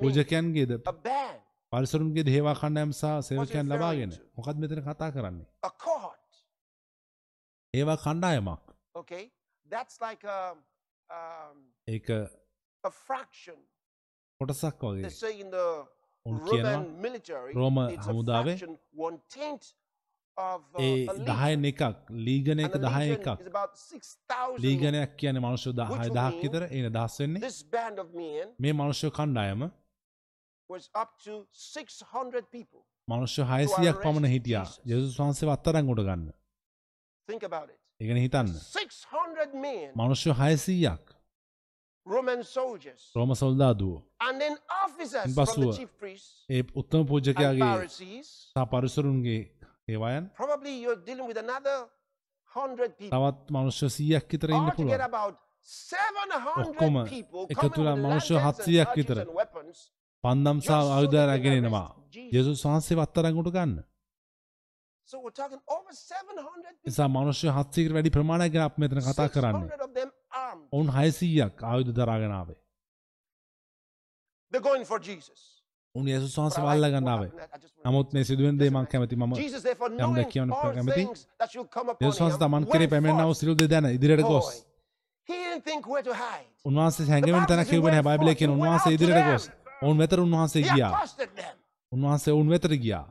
[0.00, 0.72] පූජකයන්ගේද
[1.72, 4.12] පරිසරුන්ගේ දේවා කණ්ඩයම් සහ සේවකයන් ලබාගෙන?
[4.36, 5.46] මොකද මෙතන කතා කරන්නේ.
[7.74, 8.60] ඒවා කණ්ඩායමක්
[10.24, 10.54] a,
[11.10, 12.08] um, ඒක.
[14.40, 15.10] කොටසක් වගේ
[16.26, 16.36] උන්
[17.00, 18.56] military, රෝම හමුදාවේ
[20.36, 21.26] ඒ a legion.
[21.26, 21.82] දහයෙන් එකක්
[22.26, 24.58] ලීගන එක දහය එකක් is about 6,000.
[24.64, 27.40] ලීගනයක් කියන මනුෂ්‍ය දහය දහක් විතර ඒ දහස් වෙන්නේ
[28.58, 29.70] මේ මනුෂ්‍ය කණ්ඩායම
[30.68, 32.82] was up to 600 people.
[33.08, 34.66] මනුෂ්‍ය හයසියක් පමණ හිටියා.
[34.86, 35.46] යසුස් වහන්සේ
[36.08, 36.32] ගන්න
[37.28, 37.78] Think about it.
[38.00, 41.14] ඒගෙන හිතන්න 600 men, මනුෂ්‍ය හයසීයක්
[43.14, 44.02] රෝම සොල්දාදුව
[46.00, 47.88] priests ඒ උත්තම පූජකයාගේ.
[48.22, 49.42] සහ පරිසරුන්ගේ
[49.88, 51.76] ඒවායන් Probably you're dealing with another
[52.52, 53.12] 100 people.
[53.14, 55.34] තවත් මනුෂ්‍ය සීයක් විතර ඉන්න පුළුවන් about
[55.66, 59.18] 700 ඔක්කොම people එකතු coming වෙලා with මනුෂ්‍ය lanterns and 700ක් archers විතර.
[59.20, 59.76] and weapons.
[60.24, 62.38] පන්දම් සහ Just so ආයුධ they can රැගෙන එනවා arrest Jesus.
[62.40, 63.74] යසුස් වහන්සේ අත්තරංගොට ගන්න
[65.08, 66.84] So we're talking over 700 people.
[66.86, 70.10] නිසා මනුෂ්‍ය හත්සීකට වැඩි ප්‍රමාණයක් ගැන අප මෙතන කතා කරන්නේ 600 of them
[70.44, 70.66] armed.
[70.74, 72.56] ඔවුන් හයසීයක් ආයුධ දරාගෙනාවේ
[75.94, 76.26] They're going for Jesus.
[76.26, 78.58] උන් යසුස් වහන්සේ But I- වල්ල well, ගන්නාවේ I- I just wanna- නමුත් මේ සිදුවෙන්
[78.58, 80.94] දේ මං කැමති මම Jesus, therefore, යම් knowing දෙයක් කියන්න all කැමති.
[80.94, 83.38] things that should come upon යසුස් වහන්සේ him, තමන් කෙරේ went පැමිණෙනා වූ forth.
[83.40, 84.62] සියලු දේ දැන ඉදිරියට ගොස් Boy,
[85.28, 86.46] He didn't think where to hide.
[86.64, 89.44] උන්වහන්සේ හැඟෙමින් තැන කිව්වේ නැහැ බයිබලයේ කියන උන්වහන්සේ ඉදිරියට ගොස්
[89.82, 91.54] ඔවුන් වෙතට උන්වහන්සේ He ගියා accosted them
[91.92, 93.04] උන්වහන්සේ ඔවුන් වෙතට ගියා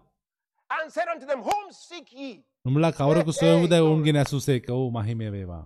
[0.70, 2.32] and said unto them, Whom seek ye?
[2.66, 5.66] නුඹලා කවරකු සොයමුදැයි ඔවුන්ගේ නැසුසේක ඔව් මහිමය වේවා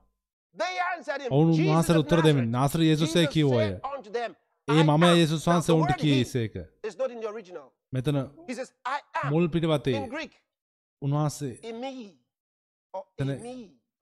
[0.56, 2.52] They answered him, ඔවුන් Jesus උන්වහන්සේට of උත්තර දෙමින් Nazareth.
[2.52, 4.32] නාසර යේසුසේ Jesus කිව්වෝය said unto them,
[4.68, 4.84] ඒ.
[5.16, 5.76] යේසුස් Now, වහන්සේ
[7.22, 7.68] the original.
[7.92, 8.18] මෙතන
[9.30, 9.48] මුල්
[10.10, 10.34] Greek,
[11.02, 11.94] උන්වහන්සේ emi,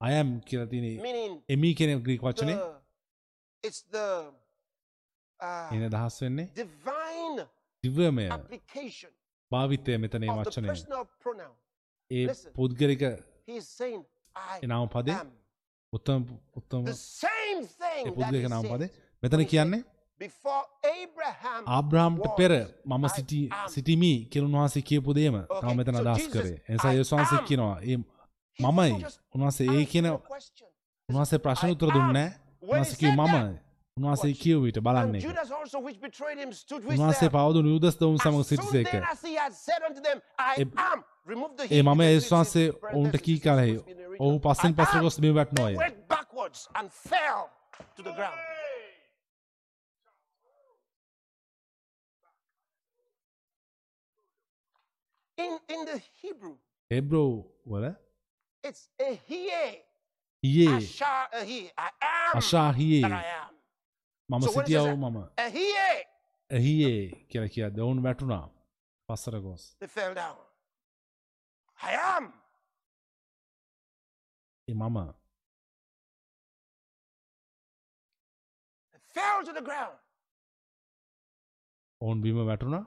[0.00, 4.08] අයම් කියලා තියෙන meaning එමී කියන ග්‍රීක වචනේ the, it's the
[5.40, 6.48] uh, එන දහස් වෙන්නේ
[8.30, 9.12] application
[9.50, 10.68] භාවිතය මෙතන ඒ වචනය.
[12.10, 12.26] ඒ.
[12.54, 13.02] පුද්ගලික
[13.46, 14.02] He is saying,
[14.36, 15.18] I ඒ නාම පදේ.
[15.92, 16.22] උත්තම
[16.56, 16.82] උත්තම
[18.16, 18.90] පුද්ගලික නාම පදේ
[19.22, 19.82] මෙතන කියන්නේ
[20.20, 20.62] before
[20.92, 22.52] Abraham ආබ්‍රහම්ට was, පෙර
[22.86, 23.68] මම I සිටි am.
[23.68, 26.54] සිටිමි කියලා උන්වහන්සේ කියපු දේම Okay, තම මෙතන so අදහස් Jesus, කරේ.
[26.68, 27.44] ඒ නිසා I යේසුස් වහන්සේ am.
[27.44, 27.96] කියනවා ඒ
[28.58, 28.88] He මමයි.
[28.88, 30.68] didn't just උන්වහන්සේ ඒ answer කියන the question.
[31.08, 31.94] උන්වහන්සේ ප්‍රශ්න I උත්තර am.
[31.96, 32.34] දුන්නේ නැහැ.
[32.62, 33.58] When he උන්වහන්සේ කිව්වේ said මමයි.
[33.96, 34.40] උන්වහන්සේ watch.
[34.42, 35.20] කියව විට And බලන්නේ.
[35.20, 37.34] Judas also, which betrayed him, stood with උන්වහන්සේ them.
[37.36, 38.90] පවදුණු යුදස් දවුන් සමග As soon සිටිසේක.
[38.92, 40.98] then as he had said unto them, I A- am.
[41.26, 43.72] Remove the A he, මම because යේසුස් it's in වහන්සේ parentheses, ඔවුන්ට it's key කලෙහි
[43.72, 44.26] supposed to be in the original.
[44.26, 45.02] ඔහු පස්සෙන් I පස්සට am.
[45.02, 45.74] ගොස් බිම They වැටුණෝය.
[45.76, 47.42] went backwards and fell
[47.96, 48.40] to the ground.
[55.38, 56.54] In, in the Hebrew,
[56.90, 57.24] හෙබ්‍රෝ
[57.72, 57.84] වල
[58.64, 59.82] it's a hiye.
[60.42, 61.10] හියේ Asha
[61.40, 61.58] ahi.
[61.78, 63.54] I am අශා හියේ that I am.
[64.28, 64.98] මම So what is සිටියව that?
[64.98, 66.06] මම A hiye.
[66.50, 66.94] හියේ
[67.30, 68.40] කියලා කියද්දී ඔවුන් වැටුණා.
[69.08, 69.62] පස්සට ගොස්.
[69.80, 70.36] They fell down.
[71.78, 72.24] I am.
[74.68, 74.98] ඒ මම
[78.92, 79.96] They fell to the ground.
[82.00, 82.84] ඔවුන් බිම වැටුණා.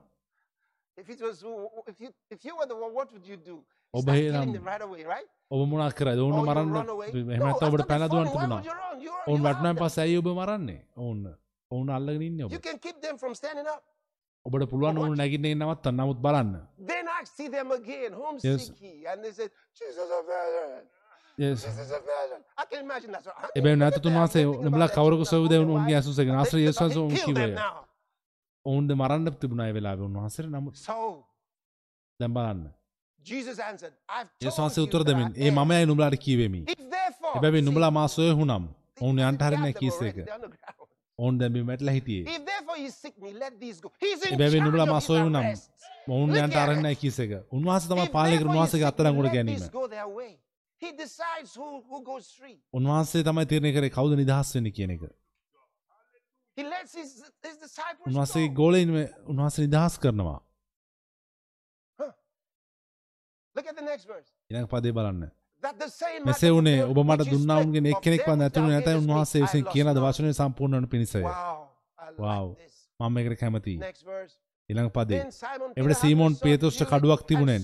[1.00, 1.44] If it was,
[1.88, 3.58] if you, if you were the one, what would you do?
[3.94, 5.28] ඔබ them right away, right?
[5.52, 6.74] ඔබ මොනා කරද ඔවුන් Or you මරන්න?
[7.06, 8.60] එහෙම නැත්නම් ඔබට fall, දුවන්න තිබුණා.
[9.28, 9.78] ඔවුන් වැටුණාන්.
[9.82, 10.76] පස්සේ ඇයි ඔබ මරන්නේ?
[10.98, 11.24] ඔවුන්
[11.72, 12.52] ඔවුන් අල්ලගෙන ඉන්නේ ඔබ.
[12.52, 13.82] You can keep them from standing up.
[14.46, 15.18] ඔබට පුළුවන් ඔවුන්?
[15.18, 15.96] නැගිටින්න නවත්තන්න.
[15.96, 16.54] නමුත් බලන්න.
[16.92, 18.14] Then I see them again.
[18.14, 18.70] Whom Yes.
[19.12, 20.88] And they said, Jesus of Nazareth.
[21.38, 21.64] Yes.
[21.64, 22.42] This is a vision.
[22.58, 23.24] I can imagine that.
[23.24, 23.48] So, huh?
[23.56, 24.50] එබැ නැත Look at තුන්වසේ them.
[24.50, 25.22] I'm thinking නුබලා කවරක.
[25.26, 26.96] සොවිද Now, උන්ගේ ඇසුසගෙන ආශ්‍ර they- යේසුස්
[28.66, 30.98] ඔවුන්ද මරන්න තිබුණයි වෙලාව උන්වහසර නමුත් So
[32.20, 32.66] දැම් බලන්න
[33.20, 35.60] Jesus answered, I've told යේසුවන්සේ you උත්තර that දෙමින් ඒ am.
[35.60, 36.16] මමයි නුබලාට
[37.36, 38.64] එබැවි see, නුබලා මා සොය හුනම්
[39.02, 40.22] ඔවුන් they යන්ට හරින grabbed them කීස already.
[40.22, 40.90] එක They're on the ground.
[41.20, 42.24] ඔවුන් දැබි මැටල හිටියේ
[44.52, 45.70] charge නුබලා of මා his සොය හුනම් arrests.
[46.08, 47.00] ඔවුන් Look යන්ට at අරන්නයි it.
[47.00, 49.62] කීස එක උන්වහස තම If පාලක therefore you උන්වහසගේ seek අත්තරංගොට ගැනීම.
[52.74, 55.02] උන්වහන්සේ තමයි තිරණය කරේ කවුද නිදහස් වෙන්න කියන එක
[58.46, 58.56] Go.
[58.56, 58.90] ගෝලයින්
[59.28, 60.40] උන්වහස නිදහස් කරනවා.
[64.50, 65.24] ඉනක පදේ බලන්න
[66.26, 69.02] මෙසේ වනේ ඔබ මට දුන්නාවන්ගේ said එක් of කෙනෙක්ව them නැතුණු thou නැතයි gavest me,
[69.04, 69.88] උන්වහන්සේ I විසින් කියන.
[69.96, 71.24] දවශනය සම්පූර්ණවන පිණිසය
[72.18, 72.56] this.
[73.00, 73.76] මම එකට කැමති.
[74.70, 75.22] ඉළඟ පදේ
[75.76, 77.64] Peter සීමෝන් පේතුෂ්ට කඩුවක් තිබුණෙන්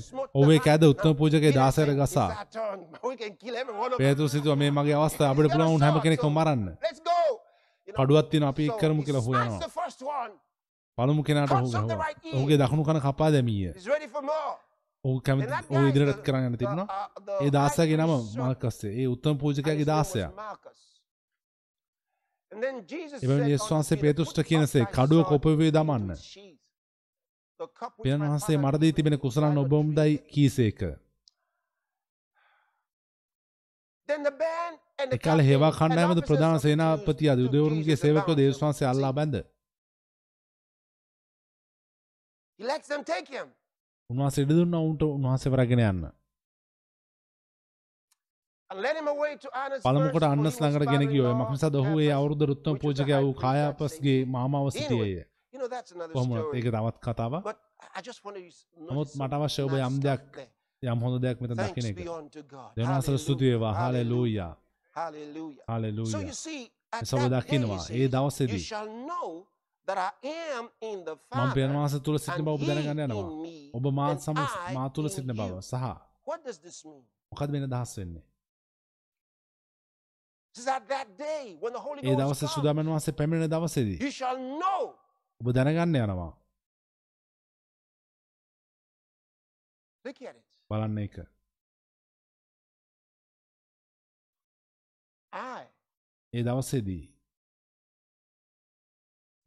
[0.58, 0.66] hand.
[0.66, 1.14] කෑද උත්තම
[1.52, 2.32] දාසයට said, ගසා.
[3.98, 6.64] පේතු සිතුව මේ මගේ අවස්ථා අපිට පුළුවන් හැම කෙනෙක්ම මරන්න
[7.86, 9.60] තියෙනවා අපි කරමු කියලා හොයනවා.
[10.98, 11.70] පළමු කෙනාට ඔහු.
[12.34, 13.74] ඔහුගේ දකුණු කන කපා දැමීය.
[15.06, 16.86] ඔහු කැමති ඔහු guy, ඉදිරියට the- කරන්න තිබුණා.
[16.86, 18.94] uh, ඒ දාසයාගේ නම මාර්කස්සේ.
[19.02, 20.32] ඒ උත්තම පූජකයාගේ දාසයා.
[23.24, 26.16] එබැවින් යේසුස් වහන්සේ පේතුස්ට "Put කියනසේ කඩුව කොපුවේ දමන්න.
[28.04, 29.58] පියන් වහන්සේ මට දී තිබෙන කුසලන්
[30.06, 30.80] it." කීසේක.
[34.10, 35.72] Then the band එකල හේවා
[36.18, 38.88] officers ප්‍රධාන of the Sena Jews පතියාද took යුදෙවරුන්ගේ Jesus සේවකව about දේවස් to වහන්සේ
[38.88, 39.12] අල්ලා.
[39.14, 39.36] බැඳ.
[44.10, 46.04] උන්වහන්සේ ඉඩ දුන්නා උන්ට උන්වහන්සේ වරගෙන යන්න
[49.84, 54.68] පළමුකොට අන්නස් ළඟට ගෙන ගියෝ father-in-law මක්නිසාද ඔහු ඒ අවුරුද්ද රුත්තම high වූ කායාපස්ගේ මාමාව
[54.72, 55.24] සිටියේය
[56.14, 56.56] කොහොමත්.
[56.56, 57.44] ඒක තවත් to
[58.90, 60.24] නමුත් මට අවශ්‍ය ඔබ යම් දෙයක්.
[60.84, 61.98] යම් හොඳ දෙයක් Thanks දකින එක.
[62.78, 64.54] දෙවනසර ස්තුති වේවා Hallelujah.
[64.96, 66.12] Hallelujah Hallelujah.
[66.12, 68.60] So hallelujah you see, at එස ඔබ that day, දකිනවා he ඒ says, you දවසේදී
[68.60, 69.48] shall know
[69.88, 70.12] that I
[70.58, 73.28] am in the මම පියන Father, වහන්සේ තුල සිටින බව ඔබ දැනගන්න යනවා
[73.74, 75.62] ඔබ මා and සම I මා තුල සිටින බව.
[75.62, 75.74] සහ
[76.26, 77.04] What does this mean?
[77.32, 78.24] මොකද වෙන දහස් වෙන්නේ
[82.04, 82.48] ඒ දවසේ.
[82.56, 84.82] සුදාමන් වහන්සේ පැමිණෙන දවසේදී You shall know.
[85.42, 86.32] ඔබ දැනගන්න යනවා.
[90.70, 91.16] බලන්න එක
[95.36, 95.66] I
[96.34, 97.04] ඒ දවසේදී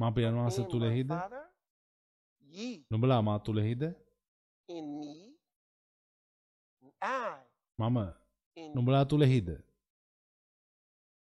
[0.00, 1.44] මා පියන වහන්සේ in තුල my හිද Father,
[2.58, 3.82] ye නුඹලා මා තුල හිද
[4.68, 5.14] in me,
[6.82, 7.40] and I
[7.78, 7.98] මම
[8.56, 8.74] in you.
[8.76, 9.48] නුඹලා තුල හිද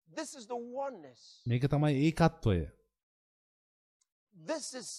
[0.07, 1.21] This is the oneness.
[1.45, 2.59] මේක තමයි ඒකත්වය
[4.33, 4.89] This is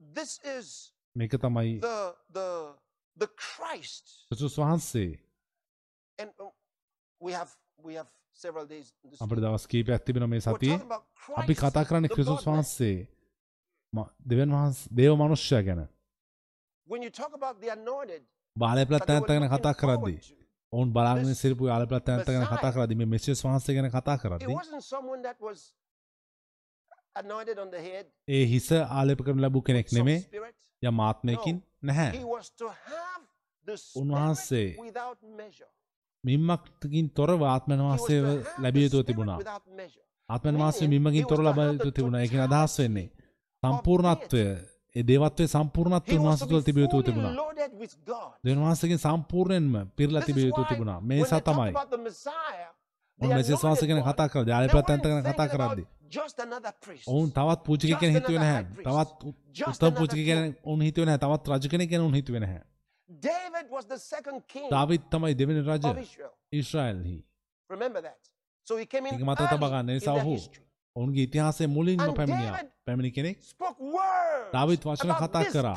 [0.00, 0.66] this is
[1.14, 1.98] මේක තමයි the
[2.36, 2.48] the
[3.16, 4.06] the Christ.
[4.30, 5.10] යේසුස් වහන්සේ
[9.22, 9.40] අපිට.
[9.44, 10.78] දවස් කීපයක් තිබෙන මේ සතියේ.
[11.40, 12.44] අපි කතා කරන්නේ God-man.
[12.46, 12.98] වහන්සේ.
[14.30, 15.80] දෙවන් වහන්ස දේව මනුෂ්‍යය ගැන.
[18.56, 20.18] බාලය ප්‍රත්‍යන්ත ගැන කතා කරද්දී
[20.72, 22.72] ඔවුන් බලාගෙන සිරපු යාල ප්‍රත්‍යන්ත ගැන කතා.
[22.74, 24.56] කරද්දී මේ මෙසියස් වහන්සේ ගැන කතා කරද්දී
[28.28, 30.20] ඒ හිස ආලේප කරන ලැබූ කෙනෙක් නෙමේ.
[30.20, 30.56] spirit.
[30.82, 32.10] යම් ආත්මයකින් නැහැ.
[33.96, 34.68] උන්වහන්සේ
[36.24, 38.20] මිම්මක්කින් තොරව ආත්මන් වහන්සේ
[38.58, 39.38] ලැබිය යුතුව තිබුණා.
[40.28, 43.08] ආත්මන් වහන්සේ he තොර ලබා have the යුතු තිබුණා ඒකෙන් අදහස් වෙන්නේ
[43.62, 44.42] සම්පූර්ණත්වය.
[44.96, 47.32] ඒ දේවත්වය සම්පූර්ණත්වය උන්වහන්සේ තුළ තිබිය යුතු fully තිබුණා
[48.06, 48.30] God.
[48.44, 51.00] දෙවන්වහන්සේගෙන් සම්පූර්ණයෙන්ම පිරලා තිබිය is යුතු why තිබුණා.
[51.02, 51.72] මේ නිසා තමයි
[53.20, 55.86] ඔන්න මෙසේස් වහන්සේ ගැන කතා කරද්දී ආලේ ප්‍රත්‍යන්ත ගැන කතා කරද්දී.
[57.06, 58.64] ඔවුන් තවත් පූජක කෙනෙක් Just හිතුවේ නැහැ.
[58.78, 61.22] තවත් උත්තම another පූජක කෙනෙක් ඔවුන් හිතුවේ නැහැ.
[61.24, 62.62] තවත් රජ කෙනෙක් ගැන ඔවුන් හිතුවේ නැහැ
[63.10, 66.32] David was the second king David තමයි දෙවෙනි රජ of Israel.
[66.52, 67.16] ඊශ්‍රායල්හි
[67.70, 68.20] Remember that.
[68.66, 69.88] So he came in ඒක මතක තබා early ගන්න.
[69.90, 70.64] in නිසා their ඔහු history.
[70.96, 73.38] ඔවුන්ගේ ඉතිහාසයේ මුලින්ම පැමිණියා පැමිණි කෙනෙක්
[74.52, 75.76] දාවිත් about කතා කරා.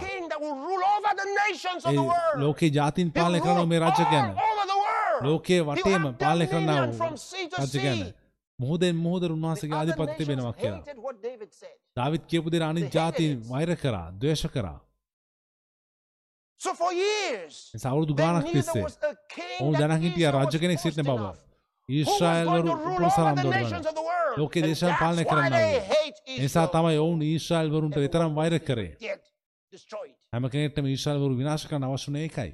[2.44, 4.30] ලෝකේ ජාතින් will කරන මේ රජ ගැන.
[5.22, 6.80] ලෝකයේ වටේම පාලනය කරන්නා
[7.66, 8.02] රජ ගැන.
[8.60, 10.84] මුහුදෙන් මුහුද The උන්වහන්සේගේ other ආධිපත්‍ය nations තිබෙනවා කියලා.
[11.98, 13.38] දාවිත් කියපු දේ අනිත් ජාතීන්.
[13.50, 14.80] වෛර කරා ද්වේෂ කරා
[16.64, 18.84] So for years, නිසා අවුරුදු they ගානක් තිස්සේ
[19.62, 21.24] ඔවුන් දැන හිටියා Israel රජ කෙනෙක් සිටින බව
[21.90, 22.72] ඊශ්‍රායල්වරු
[24.00, 24.38] world.
[24.38, 25.62] ලෝකේ දේශයන් පාලනය කරන්නා
[26.40, 26.70] නිසා Israel.
[26.76, 28.92] තමයි ඔවුන් ඊශ්‍රායල්වරුන්ට විතරම් වෛර කරේ.
[30.34, 32.52] හැම කෙනෙක්ටම ඊශ්‍රායල්වරු විනාශ කරන්න අවශ්‍ය වුණේ ඒකයි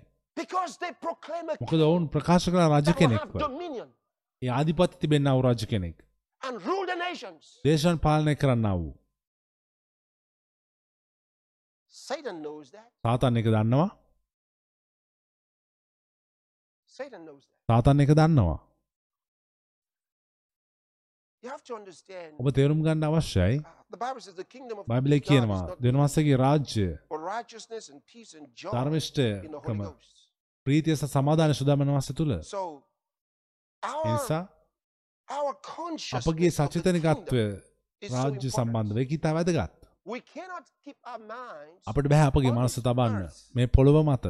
[1.62, 3.32] මොකද ඔවුන් ප්‍රකාශ කළ රජ කෙනෙක්ව.
[4.42, 5.98] ඒ ආධිපත්‍ය තිබෙන්නා වූ රජ කෙනෙක්.
[7.66, 8.94] දේශයන් පාලනය කරන්නා වූ
[13.04, 13.90] සාතන් එක දන්නවා
[17.00, 17.56] Satan knows that.
[17.70, 18.60] තාතන් එක දන්නවා.
[21.44, 22.36] You have to understand.
[22.40, 23.60] ඔබ තේරුම් ගන්න අවශ්‍යයි.
[23.60, 23.64] uh,
[24.92, 29.78] බයිබලේ is කියනවා දෙවන්වහන්සේගේ රාජ්‍ය for righteousness and peace and joy in the ධර්මිෂ්ඨකම Holy
[29.86, 30.16] Ghost.
[30.66, 32.34] ප්‍රීතිය සහ සමාධාන සුදාමන වහන්සේ තුළ.
[35.64, 36.68] Consciousness අපගේ so
[38.12, 38.58] රාජ්‍ය important.
[38.58, 39.79] සම්බන්ධව කිතා වැදගත්.
[40.10, 43.30] We cannot keep our minds අපට බැහැ අපගේ මනස තබන්න.
[43.56, 44.28] මේ පොළොව මත.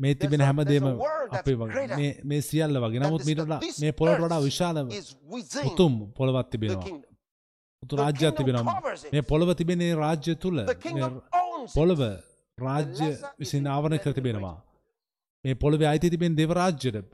[0.00, 0.84] මේ තිබෙන හැමදේම
[1.38, 1.86] අපේ වගේ.
[1.96, 2.98] මේ- සියල්ල වගේ.
[2.98, 3.38] නමුත් මීට
[3.80, 4.78] මේ පොළොට වඩා විශාල
[5.66, 6.84] උතුම් පොළොවත් තිබෙනවා.
[7.82, 8.80] උතු රාජ්‍යයක් තිබෙනවා.
[9.12, 10.64] මේ පොළොව තිබෙනේ රාජ්‍ය තුළ.
[11.74, 11.98] පොළොව
[12.60, 14.64] රාජ්‍ය විසින් in ආවරණය කර තිබෙනවා.
[15.44, 17.04] මේ පොළොවේ අයිති තිබෙන දෙව රාජ්‍යයට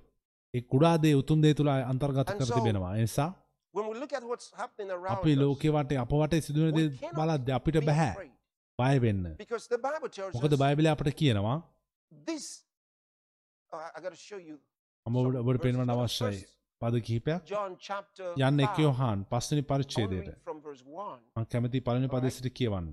[0.55, 2.97] ඒ කුඩා දේ උතුම් දේ තුළ අන්තර්ගත කර තිබෙනවා.
[2.97, 3.05] ඒ
[3.75, 6.75] නිසා When we look at what's happening around අපි us, ලෝකේ වටේ අප වටේ සිදුවෙන
[6.75, 8.33] දේ we cannot බලද්දී අපිට be බෑ afraid.
[8.79, 11.63] බය වෙන්න Because the Bible tells මොකද බයිබලය අපට කියනවා
[12.27, 12.47] this.
[13.73, 14.57] I got to show you.
[15.07, 15.63] මම some ඔබට ඔබට verses.
[15.63, 16.41] පෙන්වන්න Go to අවශ්‍යයි
[16.83, 18.65] පද කිහිපයක් යන්න 5.
[18.67, 21.23] එක යොහාන් 1.
[21.37, 22.35] මම කැමති පළවෙනි පදේ Alright.
[22.37, 22.89] සිට කියවන්න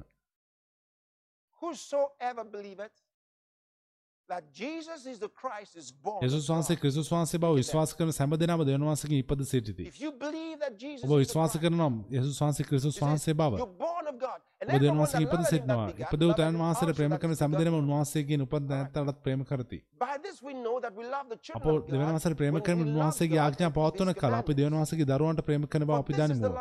[7.55, 9.87] විශ්වාස කරන සෑම දෙනාම දෙවියන් වහන්සේගෙන් ඉපද සිටිති.
[9.87, 13.61] If you believe that Jesus ඔබ විශ්වාස කරනවා යේසුස් වහන්සේ ක්‍රිස්තුස් වහන්සේ බව.
[13.61, 15.87] ඔබ that ඉපද සිටිනවා.
[16.03, 17.79] ඉපදෙව් තැන් වහන්සේට ප්‍රේම කරන සෑම දෙනාම.
[17.81, 19.79] උන්වහන්සේගෙන් උපන් දැනත්තටත් ප්‍රේම කරති.
[19.99, 21.65] අප.
[22.03, 24.57] වහන්සේට ප්‍රේම love උන්වහන්සේගේ ආඥා පවත්වන කල අපි.
[24.73, 26.55] වහන්සේගේ දරුවන්ට ප්‍රේම කරන බව අපි දනිමු.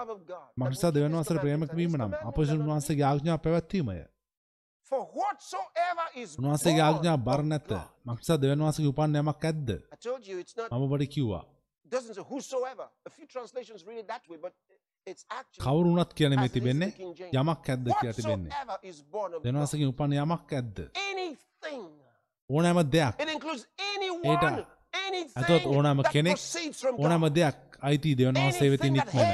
[0.56, 4.04] his වහන්සේට ප්‍රේම කිරීම නම් අප උන්වහන්සේගේ ආඥා පැවැත්වීමය.
[4.90, 7.70] For whatsoever is උන්වහන්සේගේ born ආඥා බර නැත.
[8.06, 9.68] මක්සා දෙවියන් වහන්සේගේ උපන් යමක් ඇද්ද?
[10.70, 11.42] මම ඔබට කිව්වා.
[11.86, 12.86] it doesn't say whosoever.
[13.06, 14.52] A few translations read it that way, but
[15.06, 16.90] it's actually කවුරු වුණත් කියන මේ තිබෙන්නේ.
[17.32, 18.50] යමක් ඇද්ද කියලා තිබෙන්නේ.
[19.44, 20.76] වහන්සේගෙන් උපන් යමක් ඇද්ද?
[22.50, 23.14] ඕනෑම දෙයක්
[23.90, 24.66] anyone,
[25.36, 26.38] ඇතොත් ඕනෑම කෙනෙක්
[26.98, 27.26] ඕනෑම.
[27.34, 29.26] දෙයක් අයිති දෙවන් වහන්සේ වෙතින් නික්මන.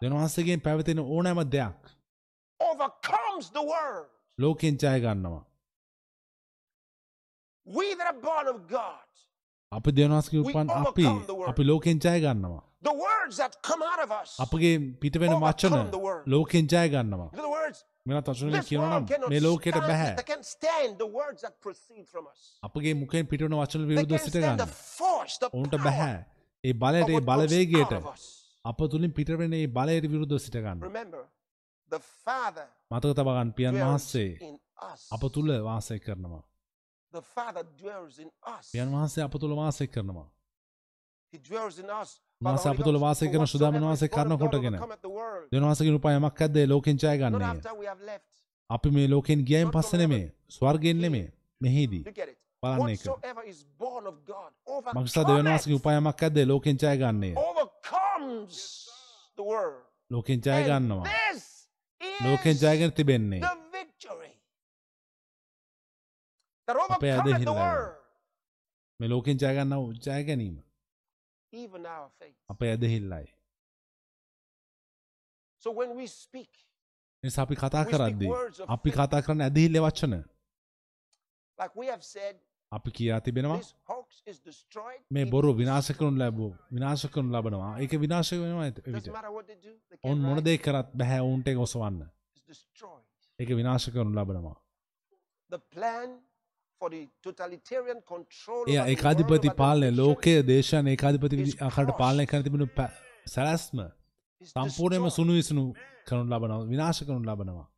[0.00, 1.80] දෙවන් වහන්සේගෙන් පැවතෙන ඕනෑම දෙයක්
[2.60, 4.19] overcomes the world.
[4.42, 5.44] ලෝකෙන් ජය ගන්නවා.
[7.66, 9.06] We that are born of God,
[9.72, 11.06] අපි දෙවන් වහන්සේගේ We උපන් අපි.
[11.52, 12.62] අපි ලෝකෙන් ජය ගන්නවා.
[12.82, 14.30] the words that come out of us.
[14.44, 14.72] අපගේ
[15.02, 15.76] පිට වෙන වචන.
[16.34, 17.30] ලෝකෙන් ජය ගන්නවා.
[18.06, 20.10] මෙනත් this කියනවා නම් මේ ලෝකෙට බෑ.
[22.68, 24.66] අපගේ මුඛයෙන් පිට වෙන වචන විරුද්ධව සිට ගන්න.
[25.52, 26.10] ඔවුන්ට බෑ.
[26.64, 27.94] ඒ බලයට ඒ බලවේගයට.
[28.64, 30.82] අප තුලින් පිට වෙන ඒ බලයට විරුද්ධව සිට ගන්න.
[30.90, 31.24] Remember,
[31.90, 34.30] the Father මතක තබා ගන්න පියන් වහන්සේ.
[35.14, 36.42] අප තුල වාසය කරනවා.
[38.72, 40.28] පියන් වහන්සේ අප තුල වාසය කරනවා.
[41.32, 42.98] Holy අප තුළ.
[43.00, 45.46] වාසය කරන සුදාමන වහන්සේ කරන කොටගෙන overcometh the world.
[45.52, 47.16] දෙවන් වහන්සේගේ උපන් යමක් ඇද්ද ලෝකෙන් ජය
[48.02, 48.26] left.
[48.70, 51.28] අපි මේ ලෝකෙන් ගියයින් පස්සේ නෙමෙයි ස්වර්ගයෙන් නෙමෙයි
[51.60, 52.04] මෙහිදී.
[52.62, 53.00] බලන්න එක.
[54.96, 56.96] මක්සා දෙවන් වහන්සේගේ overcomes, උපන් යමක් ඇද්ද ලෝකෙන් ජය
[59.44, 59.78] world.
[60.10, 61.06] ලෝකෙන් ජය ගන්නවා.
[62.24, 63.40] ලෝකෙන් ජයගෙන තිබෙන්නේ
[66.90, 67.44] අපේ ඇදහිල්ලයි.
[67.44, 67.94] world.
[69.00, 70.56] මේ ලෝකෙන් ජය ගන්නව ජය ගැනීම.
[72.48, 72.70] අපේ
[75.96, 76.52] we speak,
[77.24, 78.30] නිසා අපි කතා කරද්දී
[78.68, 78.90] අපි.
[78.90, 80.14] කතා කරන ඇදහිල්ල වචන
[82.72, 83.60] අපි කියා තිබෙනවා.
[85.10, 85.92] මේ බොරු විනාශ.
[85.92, 89.08] කරනු ලැබූ විනාශ කරනු ලබනවා ඒක විනාශ වෙනවා එවිට
[90.04, 90.44] ඔවුන් මොන.
[90.44, 92.08] දේ කරත් බැහැ ඔවුන්ට ඒක ඔසවන්න.
[93.38, 94.56] ඒක විනාශ කරනු ලබනවා
[98.68, 102.42] එය ඒකාධිපති පාලනය ලෝකය දේශන ඒකාධිපති ආකාරයට පාලනය කර
[102.78, 102.90] පä-
[103.26, 103.78] සැලැස්ම
[104.46, 105.10] සම්පූර්ණයම.
[105.10, 105.74] සුණු විසුණු
[106.06, 107.68] කරනු ලබනවා විනාශ කරනු ලබනවා They can have that after the rapture of the church.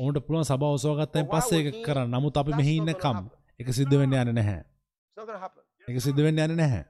[0.00, 2.10] ඔවුන්ට පුළුවන් සබ ඔසවාගත්තයින් But why පස්සේ he- කරන්න.
[2.10, 3.30] නමුත් අපි මෙහි ඉන්නකම් happen.
[3.60, 4.64] එක සිද්ධ වෙන්න යන්න නැහැ.
[5.88, 6.84] එක සිද්ධ වෙන්න යන්න නැහැ.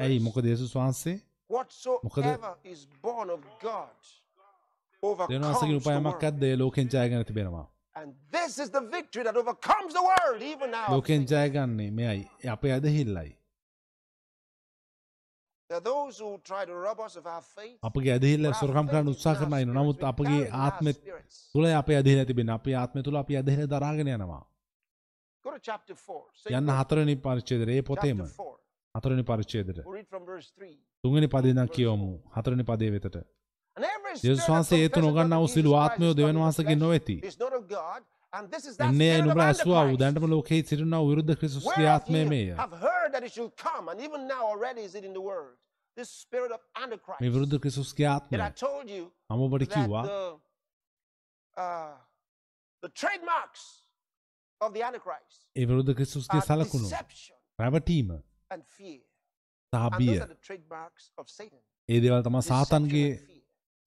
[0.00, 0.18] ඇයි?
[0.20, 1.20] මොකද යේසුස් වහන්සේ?
[1.50, 3.88] whatsoever is born of God
[5.02, 7.66] දෙවනවාසගේ overcomes the උපයමක් ඒ ලෝකෙන් ජයගන තිබෙනවා.
[10.90, 12.28] ලෝකෙන් ජයගන්නේ මෙයයි.
[12.50, 13.41] අපේ ඇදහිල්ලයි
[17.82, 19.78] අපගේ ඇදහිල්ල සොරකම් කරන්න උත්සා in our කරන අයින spirits.
[19.78, 20.92] නමුත් අපගේ ආත්මෙ.
[21.54, 24.42] තුළ අපේ ඇදහිල තිබෙන අපේ ආත්මය තුළ අපි ඇදහිල දරාගෙන යනවා
[25.44, 26.24] Go to chapter 4.
[26.34, 28.56] Same යන්න හතරනි පරිච්චේදර පොතේම chapter 4.
[28.94, 30.74] හතරනි පරිච්චේදර We'll read from verse 3.
[31.04, 33.16] තුන්ගනි පදිනා කියවමු හතරනි පදේ වෙතට
[34.22, 37.16] යේසුස් වහන්සේ ඒතු නොගන්නා වූ සිළු ආත්මයෝ දෙවන් වහන්සේගේ නොවෙති
[38.32, 42.46] එන්නේ අයි spirit of නුඹ ඇස්වා වූ දැන්ටම ලෝකයේ සිටිනා වූ විරුද්ධ ක්‍රිස්තුස්ගේ ආත්මය මේය.
[47.20, 50.40] මේ විරුද්ධ ක්‍රිස්තුස්ගේ ආත්මය I told you මම ඔබට කිව්වා the,
[51.56, 51.94] uh,
[52.82, 53.62] The trademarks
[54.60, 58.10] of the Antichrist ඒ විරුද්ධ ක්‍රිස්තුස්ගේ සලකුණු deception රැවටීම
[58.50, 59.00] and fear.
[59.72, 61.60] සහ බිය those are the trademarks of Satan.
[61.88, 63.08] ඒ දේවල් තම Deception සාතන්ගේ.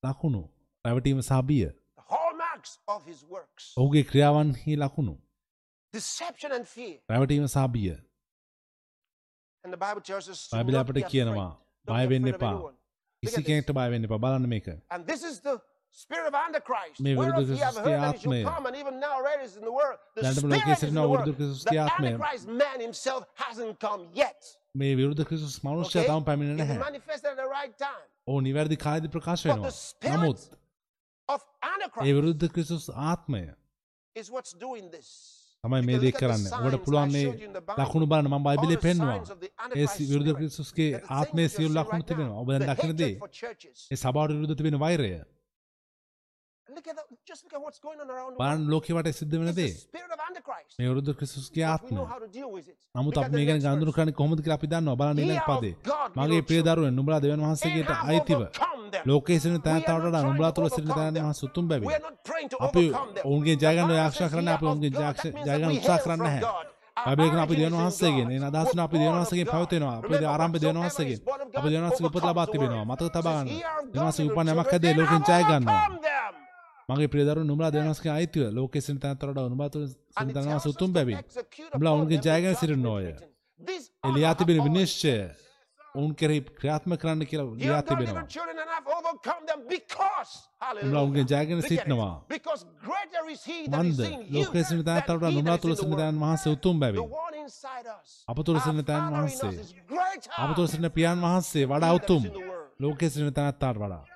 [0.04, 0.42] ලකුණු
[0.86, 2.55] රැවටීම සහ බිය The hallmarks of his works.
[3.78, 5.16] ඔහුගේ ක්‍රියාවන්හි ලකුණු
[5.94, 6.96] Deception and fear.
[7.12, 7.92] රැවටීම සහ බිය
[9.64, 11.00] And the Bible tells us to බයිබලය not අපට.
[11.14, 11.48] කියනවා
[11.86, 12.74] Don't බය be වෙන්න afraid of එපා
[13.24, 13.44] කිසි.
[13.44, 15.56] කෙනෙක්ට බය වෙන්න එපා බලන්න මේක And this is the
[15.96, 17.00] spirit of Antichrist.
[17.00, 17.48] මේ විරුද්ධ.
[20.16, 21.00] The දැනටම spirit ලෝකයේ සිටින.
[21.14, 22.12] විරුද්ධ ක්‍රිස්තුස්ගේ The ආත්මය.
[22.12, 24.42] Antichrist man himself hasn't come yet.
[24.76, 26.08] මේ විරුද්ධ ක්‍රිස්තුස් මනුෂ්‍ය Okay?
[26.10, 26.80] තම පැමිණ He's නැහැ.
[28.28, 29.74] ඕ නිවැරදි කාලදි ප්‍රකාශ වෙනවා
[30.14, 30.40] නමුත්
[31.30, 33.42] ඒ විරුද්ධ ක්‍රිස්තුස් ආත්මය.
[35.64, 36.52] තමයි මේ දේ කරන්න signs
[36.86, 37.26] පුළුවන් මේ.
[37.80, 38.82] ලකුණු බලන්න මම බයිබලේ the
[39.76, 39.88] ඒ
[40.32, 40.38] විරුද්ධ.
[40.40, 42.42] ක්‍රිස්තුස්ගේ ආත්මය සියලු ලකුණු now.
[42.42, 43.78] ඔබ දැන් The දකින දේ hatred for churches.
[43.92, 45.10] ඒ සභාවට විරුද්ධ තිබෙන වෛරය
[46.68, 48.70] Look at the, just look at what's going on around the බලන්න world.
[48.74, 50.74] ලෝකෙ වට සිද්ධ වෙන It's දේ the spirit of Antichrist.
[50.80, 50.88] මේ
[52.38, 52.78] deal with it.
[52.96, 53.92] නමුත් අපි මේ ගැන ගඳුරු.
[53.98, 55.74] කරන්නේ කොහොමද කියලා අපි දන්නවා බලන්න of පදේ
[56.18, 58.42] මගේ ප්‍රිය children, දරුවෝ නුඹලා දෙවියන් වහන්සේගෙට අයිතිව.
[59.06, 61.26] ලෝකයේ සිටින තැනට වඩා නුඹලා තුළ සිටින overcome තැන them.
[61.26, 62.86] වහන්සේ උතුම් We බැවින් are not praying to අපි.
[63.28, 63.92] ඔවුන්ගේ ජය ගන්න
[64.26, 66.66] says, කරන්නේ "Ye අපි ඔවුන්ගේ God." ජය ගන්න උත්සාහ කරන්නේ නැහැ
[67.30, 68.28] කියන අපි in වහන්සේගෙන්.
[68.32, 69.48] ඒ අදහසන අපි of වහන්සේගෙන්.
[69.54, 71.20] පැවතෙනවා අපි ආරම්භ whatsoever වහන්සේගෙන්
[71.58, 72.86] අපි දෙවියන් වහන්සේ උපත ලබා තිබෙනවා.
[72.90, 75.78] මතක තබා ගන්න "Ye are of දෙවියන් God, වහන්සේ උපන් යමක් and ලෝකෙන් ජය ගන්නවා
[75.78, 76.45] overcome them."
[76.90, 77.08] මගේ
[77.44, 80.52] නුඹලා දෙවියන් වහන්සේගේ අයිතිව ලෝකයේ සිටින තැනට වඩා නුඹලා තුළ And සිටින it තැන tells
[80.52, 82.88] වහන්සේ us උතුම් to බැවින් execute නුඹලා upon ඔවුන්ගේ them ජය the ගැන සිටින judgment
[82.88, 83.06] නොය
[84.10, 85.14] එලියා තිබෙන විනිශ්චය
[85.96, 88.24] ඔවුන් කෙරෙහි ක්‍රියාත්මක කරන්න කියලා ලියා තිබෙනවා
[90.84, 91.26] නුඹලා ඔවුන්ගේ.
[91.32, 91.62] ජයගෙන.
[91.62, 92.14] සිටිනවා
[93.74, 94.16] මන්ද he
[95.36, 95.82] නුඹලා that තුළ world.
[96.24, 96.76] වහන්සේ උතුම්
[97.96, 98.24] us.
[98.28, 99.54] අප තුළ Our සිටින තැන් Father in us වහන්සේ
[100.44, 102.70] අප තුළ සිටින පියන් වහන්සේ වඩා උතුම් is in the world.
[102.80, 104.14] ලෝකයේ සිටින තැනත්තාට වඩා I can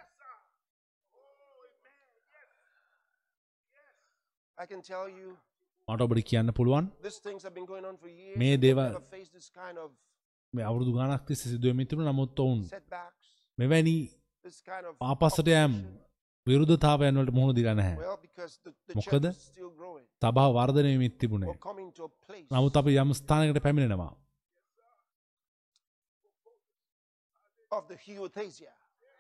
[4.20, 4.46] tell you,
[5.88, 6.86] මට ඔබට කියන්න පුළුවන්.
[8.38, 8.58] මේ
[10.54, 12.62] මේ අවුරුදු ගානක් තිස්සේ සිදුවෙමින් තිබුණ නමුත් ඔවුන්
[13.58, 13.96] මෙවැනි
[15.02, 15.74] ආපස්සට යම්.
[16.48, 17.98] විරුද්ධතාවයන් වලට මුහුණ දීලා නැහැ
[18.96, 19.26] මොකද?
[20.22, 21.56] සභාව වර්ධනය වෙමින් තිබුණේ
[22.52, 24.14] නමුත් අපි යම් ස්ථානයකට පැමිණෙනවා.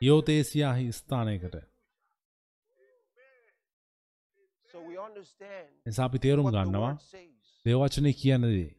[0.01, 1.55] යෝතේසියාහි ස්ථානයකට
[4.65, 4.68] So we understand
[5.85, 6.91] නිසා අපි තේරුම් ගන්නවා.
[7.65, 8.69] දේවචනය කියන දේ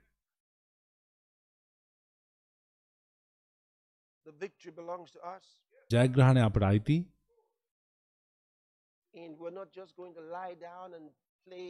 [4.27, 5.45] The victory belongs to us,
[5.91, 6.97] ජයග්‍රහණය අපට අයිති.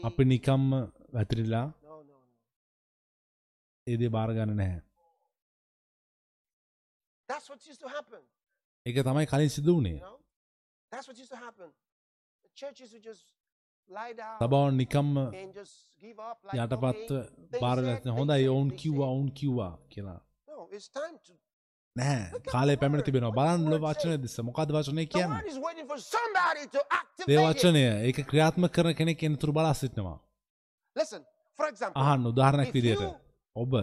[0.04, 0.70] අපි නිකම්ම
[1.14, 2.18] වැතිරිලා No, no, no.
[3.86, 4.80] ඒ දේ බාරගන්න නැහැ
[7.28, 8.22] That's what used to happen.
[8.86, 9.98] ඒක තමයි කලින් සිදු වුණේ
[13.90, 15.08] සබාවන් නිකම්ම
[16.54, 19.08] යටපත්ව okay, they බාරගත් said, they හොඳයි ඔවුන් කිව්වා.
[19.08, 20.20] ඔවුන් කිව්වා කියලා.
[21.96, 23.34] නැහැ කාලය පැමිණ තිබෙනවා.
[23.38, 24.36] බලන්න ලො වචනය දෙස.
[24.40, 25.32] මොකද වචනය කියන්න?
[25.32, 26.80] Word is waiting for somebody to
[27.26, 27.64] දේ activate it.
[27.64, 27.82] වචනය.
[28.06, 30.18] ඒක ක්‍රියාත්ම කරන කෙනෙක් එනතුරු බලා සිටිනවා.
[31.96, 33.02] අහන්න උදාහරණයක් විදියට.
[33.56, 33.74] ඔබ.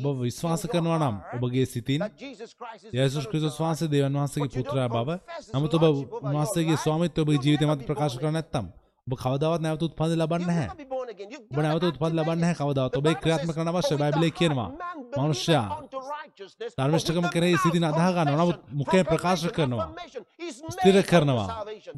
[0.00, 2.04] ඔබ විශ්වාස කරනවා නම් ඔබගේ සිතින්
[2.92, 5.18] යේසුස් God, වහන්සේ දෙවන් වහන්සේගේ පුත්‍රයා බව.
[5.54, 8.30] නමුත් ඔබ උන්වහන්සේගේ life, ස්වාමිත්වය ඔබගේ ජීවිතය මත ප්‍රකාශ කර.
[8.30, 8.68] නැත්තම්
[9.10, 10.68] ඔබ කවදාවත් නැවත උත්පන්න ලබන්නේ නැහැ.
[11.50, 12.58] ඔබ නැවත activate ලබන්නේ නැහැ.
[12.60, 12.96] කවදාවත්.
[12.96, 14.68] ඔබේ ක්‍රියාත්මක කරන්න අවශ්‍ය "For with බයිබලයේ කියනවා.
[15.18, 15.66] මනුෂ්‍යයා
[16.78, 18.38] ධර්මිෂ්ඨකම කෙරෙහි සිතින් අදහ ගන්නවා.
[18.38, 19.88] නමුත් මුඛයෙන් ප්‍රකාශ කරනවා.
[20.74, 21.48] ස්ථිර කරනවා.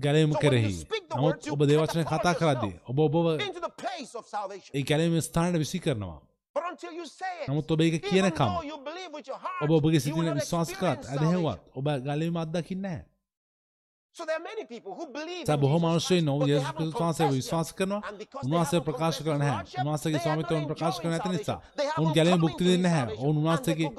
[0.01, 0.75] ගැලීම කෙරෙහි.
[1.17, 3.27] නමුත් ඔබ දේවචනය කතා කරද්දී ඔබ ඔබව.
[4.75, 6.19] ඒ ගැලීම ස්ථානයට විසි කරනවා.
[7.49, 8.51] නමුත් ඔබ ඒක කියනකම්
[9.63, 11.61] ඔබ ඔබගේ not විශ්වාස කරත් ඇදහෙවත්.
[11.77, 13.12] ඔබ ගැලීම අත්දකින්නේ නැහැ
[14.17, 17.69] සෑ in බොහෝ Jesus මනුෂ්‍යයන් Christ, නොව haven't ක්‍රිස්තුස් වහන්සේ විශ්වාස.
[17.73, 18.01] කරනවා
[18.43, 21.59] උන්වහන්සේ ප්‍රකාශ කරන නැහැ උන්වහන්සේගේ ස්වාමිත්වයෙන් ප්‍රකාශ කරන enjoying නිසා
[21.99, 23.91] ඔවුන් ගැලීම භුක්ති දෙන්නේ නැහැ ඔවුන් උන්වහන්සේගේ.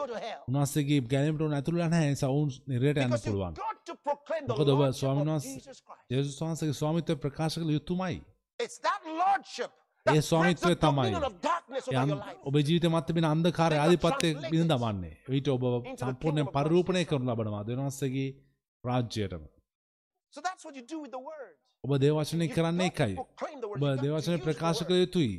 [0.47, 3.55] උන්වහන්සේගේ ගැලීමට උන් ඇතුළු නැහැ නිසා ඔවුන් නිරයට යන්න පුළුවන්
[4.49, 5.57] මොකද ඔබ ස්වාමීන් වහන්සේ.
[6.09, 8.21] යේසුස් වහන්සේගේ ස්වාමිත්වය ප්‍රකාශ කළ යුතුමයි
[10.05, 12.37] ඒ ස්වාමිත්වය තමයි life.
[12.43, 15.63] ඔබ ජීවිත මත තිබෙන අන්ධකාරය They ආධිපත්‍ය translate බිඳ දමන්නේ ඊට ඔබ
[15.97, 16.47] සම්පූර්ණයෙන්.
[16.49, 18.29] පරිරූපණය කරනු ලබනවා දෙවහන්සේගේ
[18.83, 19.43] රාජ්‍යයටම
[21.83, 23.15] ඔබ You've කරන්නේ එකයි.
[23.17, 24.83] ඔබ the ප්‍රකාශ.
[24.83, 25.35] කළ යුතුයි.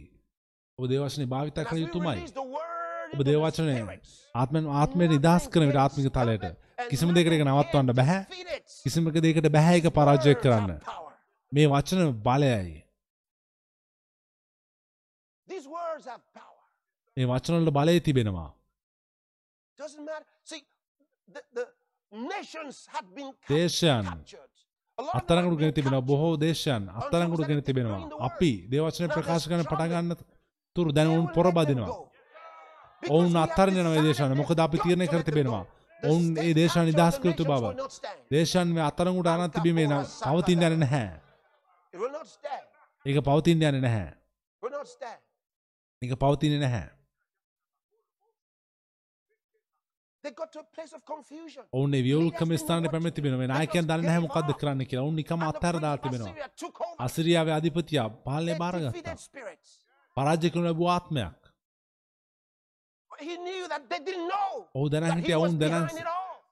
[0.78, 2.20] ඔබ දේවචනය භාවිත කළ යුතුමයි.
[3.14, 3.74] ඔබ දේවචනය
[4.34, 6.44] ආත්මෙන් ආත්මයට නිදහස් කරන විට ආත්මික තලයට
[6.90, 8.20] කිසිම දෙයකට ඒක නවත්වන්න බැහැ.
[8.84, 10.78] කිසිම දෙයකට බැහැ එක පරාජය කරන්න.
[11.52, 12.74] මේ වචන බලයයි.
[17.16, 18.50] මේ වචනවලට බලය තිබෙනවා.
[23.48, 24.06] දේශයන්
[24.98, 26.00] අත්තරංගුට ගෙන තිබෙනවා.
[26.02, 28.08] බොහෝ දේශයන් අත්තරංගුට ගෙන තිබෙනවා.
[28.20, 30.16] අපි දේවචනය ප්‍රකාශ කරන පටගන්න
[30.76, 31.92] තුරු දැන ඔවුන් පොරබදිනවා.
[33.02, 35.64] ඔවුන් අත්තරන නව දේශන මොකද අපි තිරණය කර තිබෙනවා.
[36.00, 37.64] ඔවුන් ඒ දේශා නිදහස් කරතු බව.
[38.30, 41.08] දේශන් මේ අත්තරංගුට අනත් තිබීමේ නම් පවතින් යන නැහැ.
[43.06, 44.10] ඒක පවතින් යන නැහැ.
[46.02, 47.03] ඒක පවතින නැහැ
[50.24, 51.64] They got to a place of confusion.
[51.78, 55.05] ඔවුන් වියවල්කම ස්ථානයට පැමිණ තිබෙනවා නායකයන් දන්නේ නැහැ මොකද්ද කරන්න කියලා.
[55.06, 56.32] ඔවුන් නිකම් And the අත්හැර prince දාලා of තිබෙනවා.
[57.06, 59.16] අසිරියාවේ අධිපතියා පාලනය බාරගත්තා.
[60.16, 61.40] පරාජය කරන ලැබූ ආත්මයක්.
[64.74, 65.84] ඔහු දැන හිටියා ඔවුන් දැන.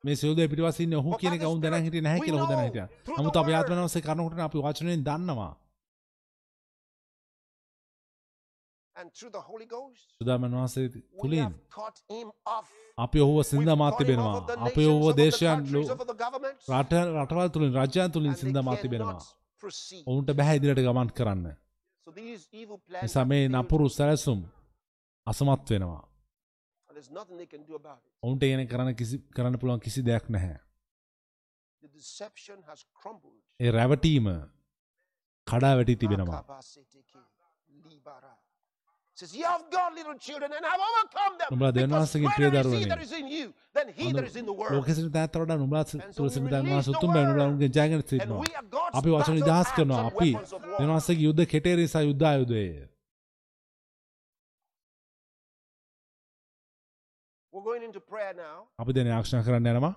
[0.04, 2.88] මේ සියලු පිටිපස්සේ ඉන්නේ ඔහු කියන එක ඔවුන් දැන හිටියේ නැහැ කියලා ඔහු දැන හිටියා.
[3.18, 5.52] නමුත් අපි ආත්මනවසේ කරනකොට අපි වචනයෙන් දන්නවා.
[10.20, 10.88] සුදාමන් වහන්සේ
[12.46, 12.68] off.
[12.98, 14.36] අපි ඔහුව him තිබෙනවා.
[14.60, 15.60] අපි ඔහුව දේශයන්
[16.70, 19.20] රට රටවල් තුලින් and they සින්දමාත් තිබෙනවා.
[20.06, 21.46] ඔවුන්ට බැහැ ඉදිරියට ගමන් කරන්න.
[23.02, 24.40] නිසා මේ නපුරු සැලසුම්
[25.26, 26.02] අසමත් වෙනවා.
[28.22, 30.58] ඔවුන්ට ඒන කරන්න කිසි කරන්න පුළුවන් කිසි දෙයක් නැහැ.
[33.60, 34.26] ඒ රැවටීම
[35.46, 36.42] කඩා වැටි තිබෙනවා.
[41.50, 42.88] නුඹලා Because වහන්සේගේ greater is he ප්‍රියදරුවනේ.
[42.88, 43.46] that is in you
[43.76, 44.74] than he that is in the world.
[44.76, 47.48] ලෝකෙසිට තෑත්ත වඩා නුඹලා so we සිටින release වහන්සේ උතුම් බෑ නුඹලා.
[47.52, 48.40] උන්ගේ ජයගෙන සිටිනවා.
[48.44, 50.06] we are God's අපි වචන නිදහස් කරනවා.
[50.06, 50.30] අපි.
[50.78, 52.64] දෙවියන් වහන්සේගේ යුද්ධ කෙටේ නිසා යුද්ධ ආයුධය.
[57.52, 58.56] We're going into prayer now.
[58.78, 59.94] අපි දැන් ආක්ෂණ කරන්න යනවා.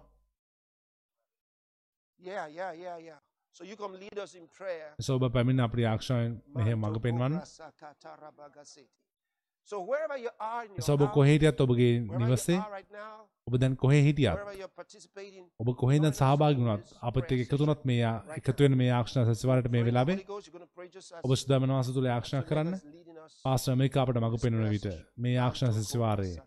[2.19, 3.19] Yeah, yeah, yeah, yeah.
[3.55, 4.89] So you come lead us in prayer.
[4.99, 7.33] නිසා ඔබ පැමිණ අපේ ආක්ෂණ මෙහෙ මඟ පෙන්වන්න.
[9.67, 12.57] So wherever you are in නිසා your ඔබ house, කොහේ හිටියත් ඔබගේ නිවසේ
[13.47, 14.37] ඔබ දැන් කොහේ හිටියත්
[15.61, 19.71] ඔබ කොහෙන්ද සහභාගී වුණත් අපිත් එක්ක එකතු වුණත් මේ ආ- එකතු වෙන මේ ආක්ෂණ සැසිවාරයට
[19.71, 23.33] මේ as ඔබ සුදාමන වාස තුළ ආක්ෂණ කරන්න Leonard's leading us.
[23.43, 24.87] පාස්ටර් මේක අපට මඟ පෙන්වන විට
[25.17, 26.37] මේ ආක්ෂණ සැසිවාරයේ